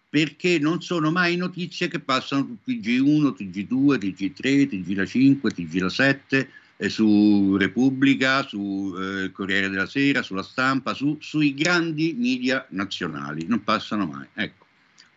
[0.08, 6.46] perché non sono mai notizie che passano su TG1, TG2, TG3, TG5, TG7,
[6.76, 13.46] eh, su Repubblica, su eh, Corriere della Sera, sulla stampa, su, sui grandi media nazionali,
[13.46, 14.26] non passano mai.
[14.34, 14.66] Ecco,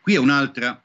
[0.01, 0.81] qui è un'altra,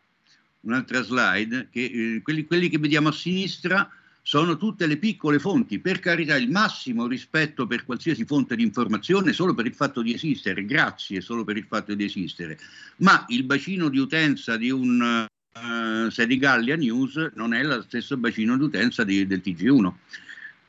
[0.60, 3.88] un'altra slide, che, eh, quelli, quelli che vediamo a sinistra
[4.26, 9.34] sono tutte le piccole fonti, per carità il massimo rispetto per qualsiasi fonte di informazione
[9.34, 12.58] solo per il fatto di esistere, grazie solo per il fatto di esistere,
[12.96, 18.56] ma il bacino di utenza di un uh, Sedigallia News non è lo stesso bacino
[18.56, 19.92] di utenza di, del TG1.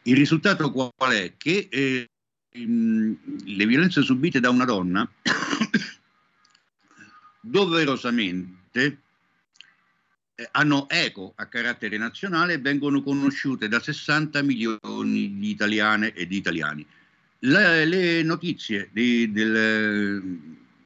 [0.03, 1.35] Il risultato qual è?
[1.37, 2.09] Che eh,
[2.51, 5.09] le violenze subite da una donna
[7.39, 8.97] doverosamente eh,
[10.51, 16.37] hanno eco a carattere nazionale e vengono conosciute da 60 milioni di italiane e di
[16.37, 16.85] italiani.
[17.39, 20.39] Le, le notizie di, del,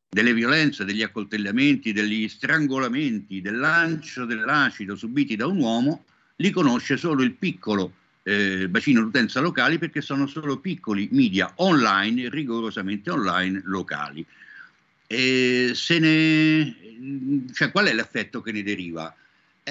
[0.10, 6.06] delle violenze, degli accoltellamenti, degli strangolamenti, del lancio dell'acido subiti da un uomo
[6.38, 7.94] li conosce solo il piccolo
[8.24, 14.26] eh, bacino d'utenza locali perché sono solo piccoli media online, rigorosamente online, locali.
[15.08, 19.14] E se ne, cioè, qual è l'effetto che ne deriva?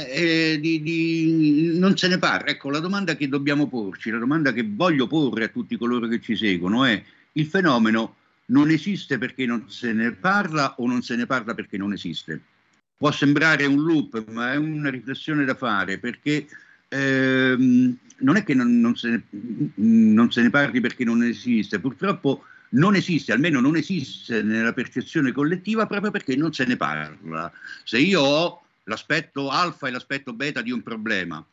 [0.06, 2.50] Eh, di, di, non se ne parla.
[2.50, 6.20] Ecco, la domanda che dobbiamo porci, la domanda che voglio porre a tutti coloro che
[6.20, 7.02] ci seguono è
[7.32, 8.16] il fenomeno
[8.46, 12.40] non esiste perché non se ne parla o non se ne parla perché non esiste.
[12.96, 16.46] Può sembrare un loop, ma è una riflessione da fare perché
[16.88, 19.22] ehm, non è che non, non, se ne,
[19.76, 25.32] non se ne parli perché non esiste, purtroppo non esiste, almeno non esiste nella percezione
[25.32, 27.52] collettiva proprio perché non se ne parla.
[27.84, 31.44] Se io ho l'aspetto alfa e l'aspetto beta di un problema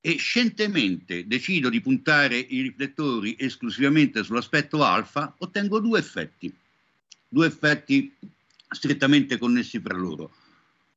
[0.00, 6.54] e scientemente decido di puntare i riflettori esclusivamente sull'aspetto alfa, ottengo due effetti,
[7.26, 8.14] due effetti
[8.68, 10.34] strettamente connessi fra loro.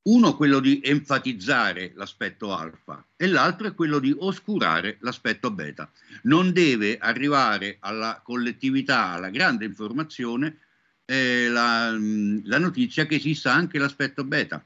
[0.03, 5.89] Uno quello di enfatizzare l'aspetto alfa e l'altro è quello di oscurare l'aspetto beta.
[6.23, 10.57] Non deve arrivare alla collettività, alla grande informazione,
[11.05, 14.61] eh, la, la notizia che esista anche l'aspetto beta.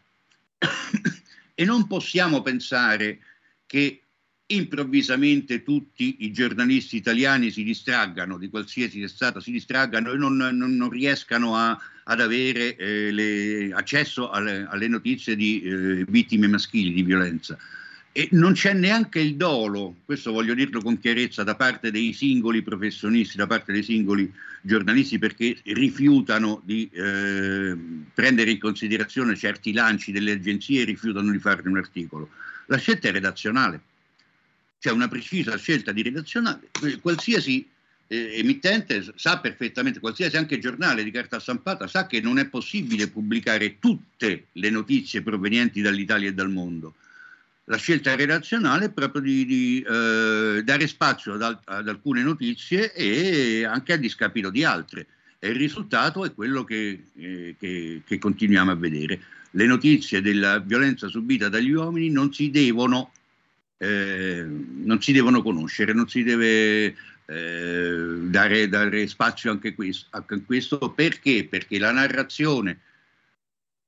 [1.62, 3.20] E non possiamo pensare
[3.68, 4.02] che
[4.48, 10.56] improvvisamente tutti i giornalisti italiani si distraggano di qualsiasi testata, si distraggano e non, non,
[10.58, 16.94] non riescano a, ad avere eh, le, accesso alle, alle, notizie di eh, vittime maschili
[16.94, 17.56] di violenza.
[18.14, 22.62] E non c'è neanche il dolo, questo voglio dirlo con chiarezza, da parte dei singoli
[22.62, 24.30] professionisti, da parte dei singoli
[24.62, 27.74] giornalisti, perché rifiutano di eh,
[28.14, 32.30] prendere in considerazione certi lanci delle agenzie e rifiutano di farne un articolo.
[32.66, 33.80] La scelta è redazionale,
[34.78, 36.68] c'è una precisa scelta di redazionale.
[37.00, 37.66] Qualsiasi
[38.08, 43.08] eh, emittente sa perfettamente, qualsiasi anche giornale di carta stampata sa che non è possibile
[43.08, 46.96] pubblicare tutte le notizie provenienti dall'Italia e dal mondo
[47.66, 53.64] la scelta redazionale è proprio di, di eh, dare spazio ad, ad, alcune notizie e
[53.66, 55.08] anche a discapito di altre.
[55.40, 59.22] E il risultato è quello che, eh, che, che, continuiamo a vedere.
[59.52, 63.12] Le notizie della violenza subita dagli uomini non si devono,
[63.78, 69.76] eh, non si devono conoscere, non si deve eh, dare, dare spazio anche,
[70.10, 71.48] a questo perché?
[71.50, 72.80] Perché la narrazione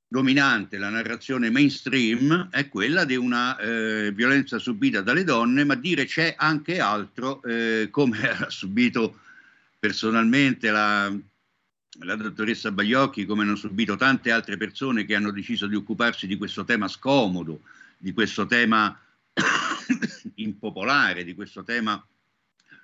[0.08, 6.04] dominante, la narrazione mainstream è quella di una eh, violenza subita dalle donne, ma dire
[6.04, 9.20] c'è anche altro, eh, come ha subito
[9.78, 11.12] personalmente la,
[12.00, 16.36] la dottoressa Baiocchi, come hanno subito tante altre persone che hanno deciso di occuparsi di
[16.36, 17.62] questo tema scomodo,
[17.98, 18.98] di questo tema
[20.36, 22.02] impopolare, di questo tema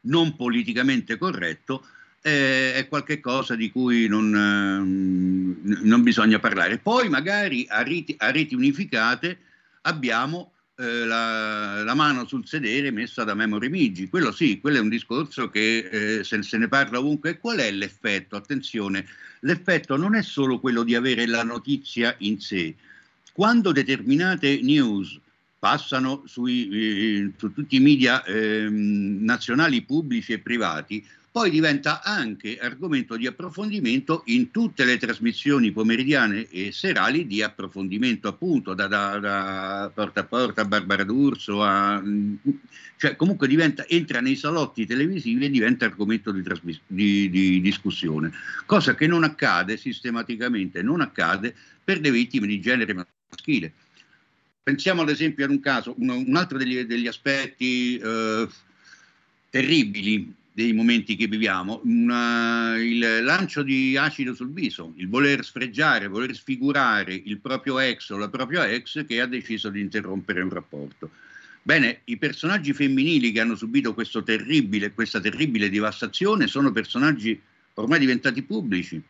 [0.02, 1.86] non politicamente corretto,
[2.22, 6.78] eh, è qualcosa di cui non, eh, non, bisogna parlare.
[6.78, 9.38] Poi magari a reti, a reti unificate
[9.82, 14.08] abbiamo eh, la, la, mano sul sedere messa da Memory Migi.
[14.08, 17.38] Quello sì, quello è un discorso che eh, se, se, ne parla ovunque.
[17.38, 18.36] Qual è l'effetto?
[18.36, 19.06] Attenzione,
[19.40, 22.74] l'effetto non è solo quello di avere la notizia in sé.
[23.32, 25.18] Quando determinate news
[25.58, 32.58] passano sui, eh, su tutti i media ehm, nazionali, pubblici e privati, poi diventa anche
[32.58, 39.18] argomento di approfondimento in tutte le trasmissioni pomeridiane e serali di approfondimento, appunto, da, da,
[39.18, 42.02] da porta a porta a Barbara D'Urso, a,
[42.96, 48.32] cioè comunque diventa, entra nei salotti televisivi e diventa argomento di, trasmis- di, di discussione,
[48.66, 51.54] cosa che non accade sistematicamente, non accade
[51.84, 53.72] per le vittime di genere maschile.
[54.64, 58.48] Pensiamo ad esempio ad un caso, un, un altro degli, degli aspetti eh,
[59.48, 66.08] terribili dei momenti che viviamo, una, il lancio di acido sul viso, il voler sfregiare,
[66.08, 70.50] voler sfigurare il proprio ex o la propria ex che ha deciso di interrompere un
[70.50, 71.10] rapporto.
[71.62, 73.94] Bene, i personaggi femminili che hanno subito
[74.24, 77.40] terribile, questa terribile devastazione sono personaggi
[77.74, 79.00] ormai diventati pubblici,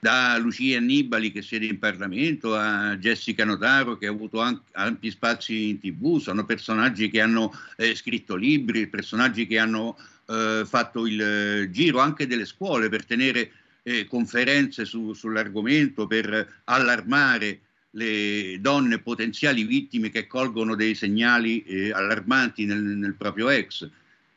[0.00, 4.40] da Lucia Annibali che siede in Parlamento a Jessica Notaro che ha avuto
[4.72, 9.98] ampi spazi in tv, sono personaggi che hanno eh, scritto libri, personaggi che hanno
[10.30, 13.50] eh, fatto il eh, giro anche delle scuole per tenere
[13.82, 17.60] eh, conferenze su, sull'argomento, per allarmare
[17.92, 23.88] le donne potenziali vittime che colgono dei segnali eh, allarmanti nel, nel, proprio ex.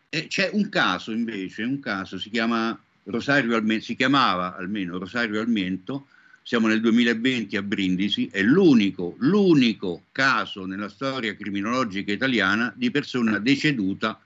[0.10, 5.40] E c'è un caso invece, un caso si, chiama Rosario Almento, si chiamava almeno Rosario
[5.40, 6.08] Almento,
[6.42, 13.40] siamo nel 2020 a Brindisi, è l'unico, l'unico caso nella storia criminologica italiana di persona
[13.40, 14.20] deceduta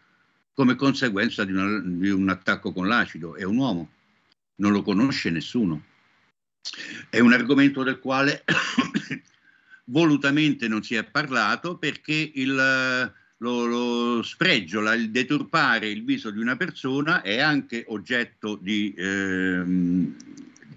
[0.57, 3.35] come conseguenza di, una, di un attacco con l'acido.
[3.35, 3.91] È un uomo,
[4.55, 5.83] non lo conosce nessuno.
[7.11, 8.43] È un argomento del quale
[9.85, 16.31] volutamente non si è parlato perché il, lo, lo spregio, la, il deturpare il viso
[16.31, 20.15] di una persona è anche oggetto di, ehm,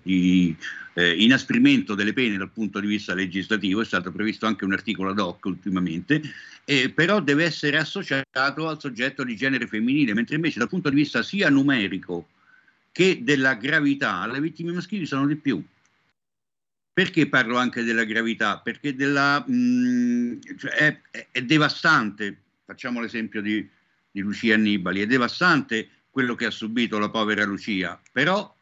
[0.02, 0.55] di
[0.94, 5.10] eh, inasprimento delle pene dal punto di vista legislativo, è stato previsto anche un articolo
[5.10, 6.20] ad hoc ultimamente,
[6.64, 10.96] eh, però deve essere associato al soggetto di genere femminile, mentre invece dal punto di
[10.96, 12.28] vista sia numerico
[12.92, 15.62] che della gravità, le vittime maschili sono di più.
[16.92, 18.58] Perché parlo anche della gravità?
[18.58, 23.66] Perché della, mh, mm, cioè è, è, è, devastante, facciamo l'esempio di,
[24.10, 28.54] di Lucia Annibali, è devastante quello che ha subito la povera Lucia, però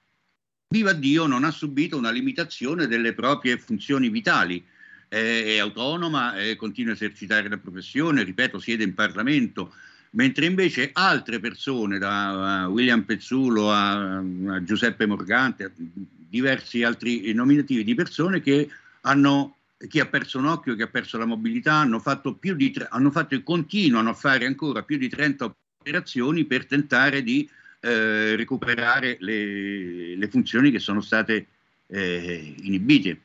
[0.69, 4.63] viva Dio, non ha subito una limitazione delle proprie funzioni vitali.
[5.09, 9.73] È, è autonoma, è, continua a esercitare la professione, ripeto, siede in Parlamento,
[10.11, 17.95] mentre invece altre persone, da William Pezzulo a, a, Giuseppe Morgante, diversi altri nominativi di
[17.95, 18.69] persone che
[19.03, 19.55] hanno
[19.89, 23.11] chi ha perso un occhio, chi ha perso la mobilità, hanno fatto, più di, hanno
[23.11, 27.49] fatto e continuano a fare ancora più di 30 operazioni per tentare di
[27.81, 31.47] eh, recuperare le, le, funzioni che sono state
[31.87, 33.21] eh, inibite.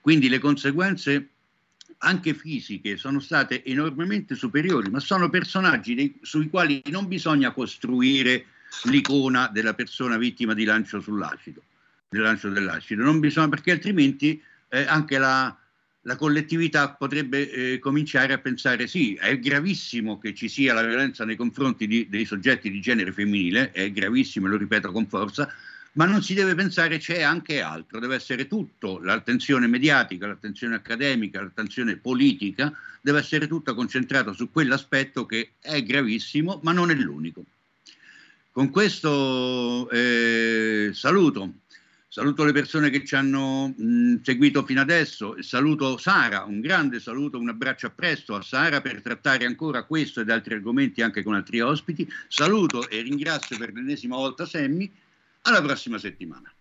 [0.00, 1.28] Quindi le conseguenze
[1.98, 8.46] anche fisiche sono state enormemente superiori, ma sono personaggi dei, sui quali non bisogna costruire
[8.84, 11.62] l'icona della persona vittima di lancio sull'acido,
[12.08, 15.56] del lancio dell'acido, bisogna, perché altrimenti eh, anche la,
[16.06, 21.24] la collettività potrebbe eh, cominciare a pensare sì, è gravissimo che ci sia la violenza
[21.24, 25.50] nei confronti di, dei soggetti di genere femminile, è gravissimo, lo ripeto con forza,
[25.92, 31.40] ma non si deve pensare c'è anche altro, deve essere tutto, l'attenzione mediatica, l'attenzione accademica,
[31.40, 37.44] l'attenzione politica, deve essere tutta concentrata su quell'aspetto che è gravissimo, ma non è l'unico.
[38.50, 41.54] Con questo eh, saluto
[42.14, 47.40] Saluto le persone che ci hanno mh, seguito fino adesso, saluto Sara, un grande saluto,
[47.40, 51.34] un abbraccio a presto a Sara per trattare ancora questo ed altri argomenti anche con
[51.34, 52.08] altri ospiti.
[52.28, 54.88] Saluto e ringrazio per l'ennesima volta Semmi,
[55.42, 56.53] alla prossima settimana.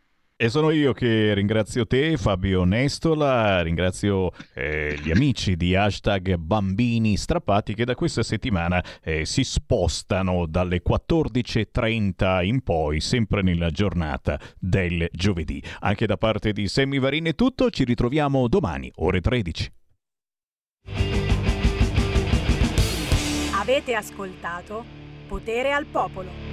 [0.44, 7.16] E sono io che ringrazio te, Fabio Nestola, ringrazio eh, gli amici di hashtag Bambini
[7.16, 14.38] Strappati che da questa settimana eh, si spostano dalle 14.30 in poi, sempre nella giornata
[14.60, 15.64] del giovedì.
[15.80, 19.72] Anche da parte di Sammy Varin è tutto, ci ritroviamo domani, ore 13.
[23.54, 24.84] Avete ascoltato
[25.26, 26.53] Potere al Popolo.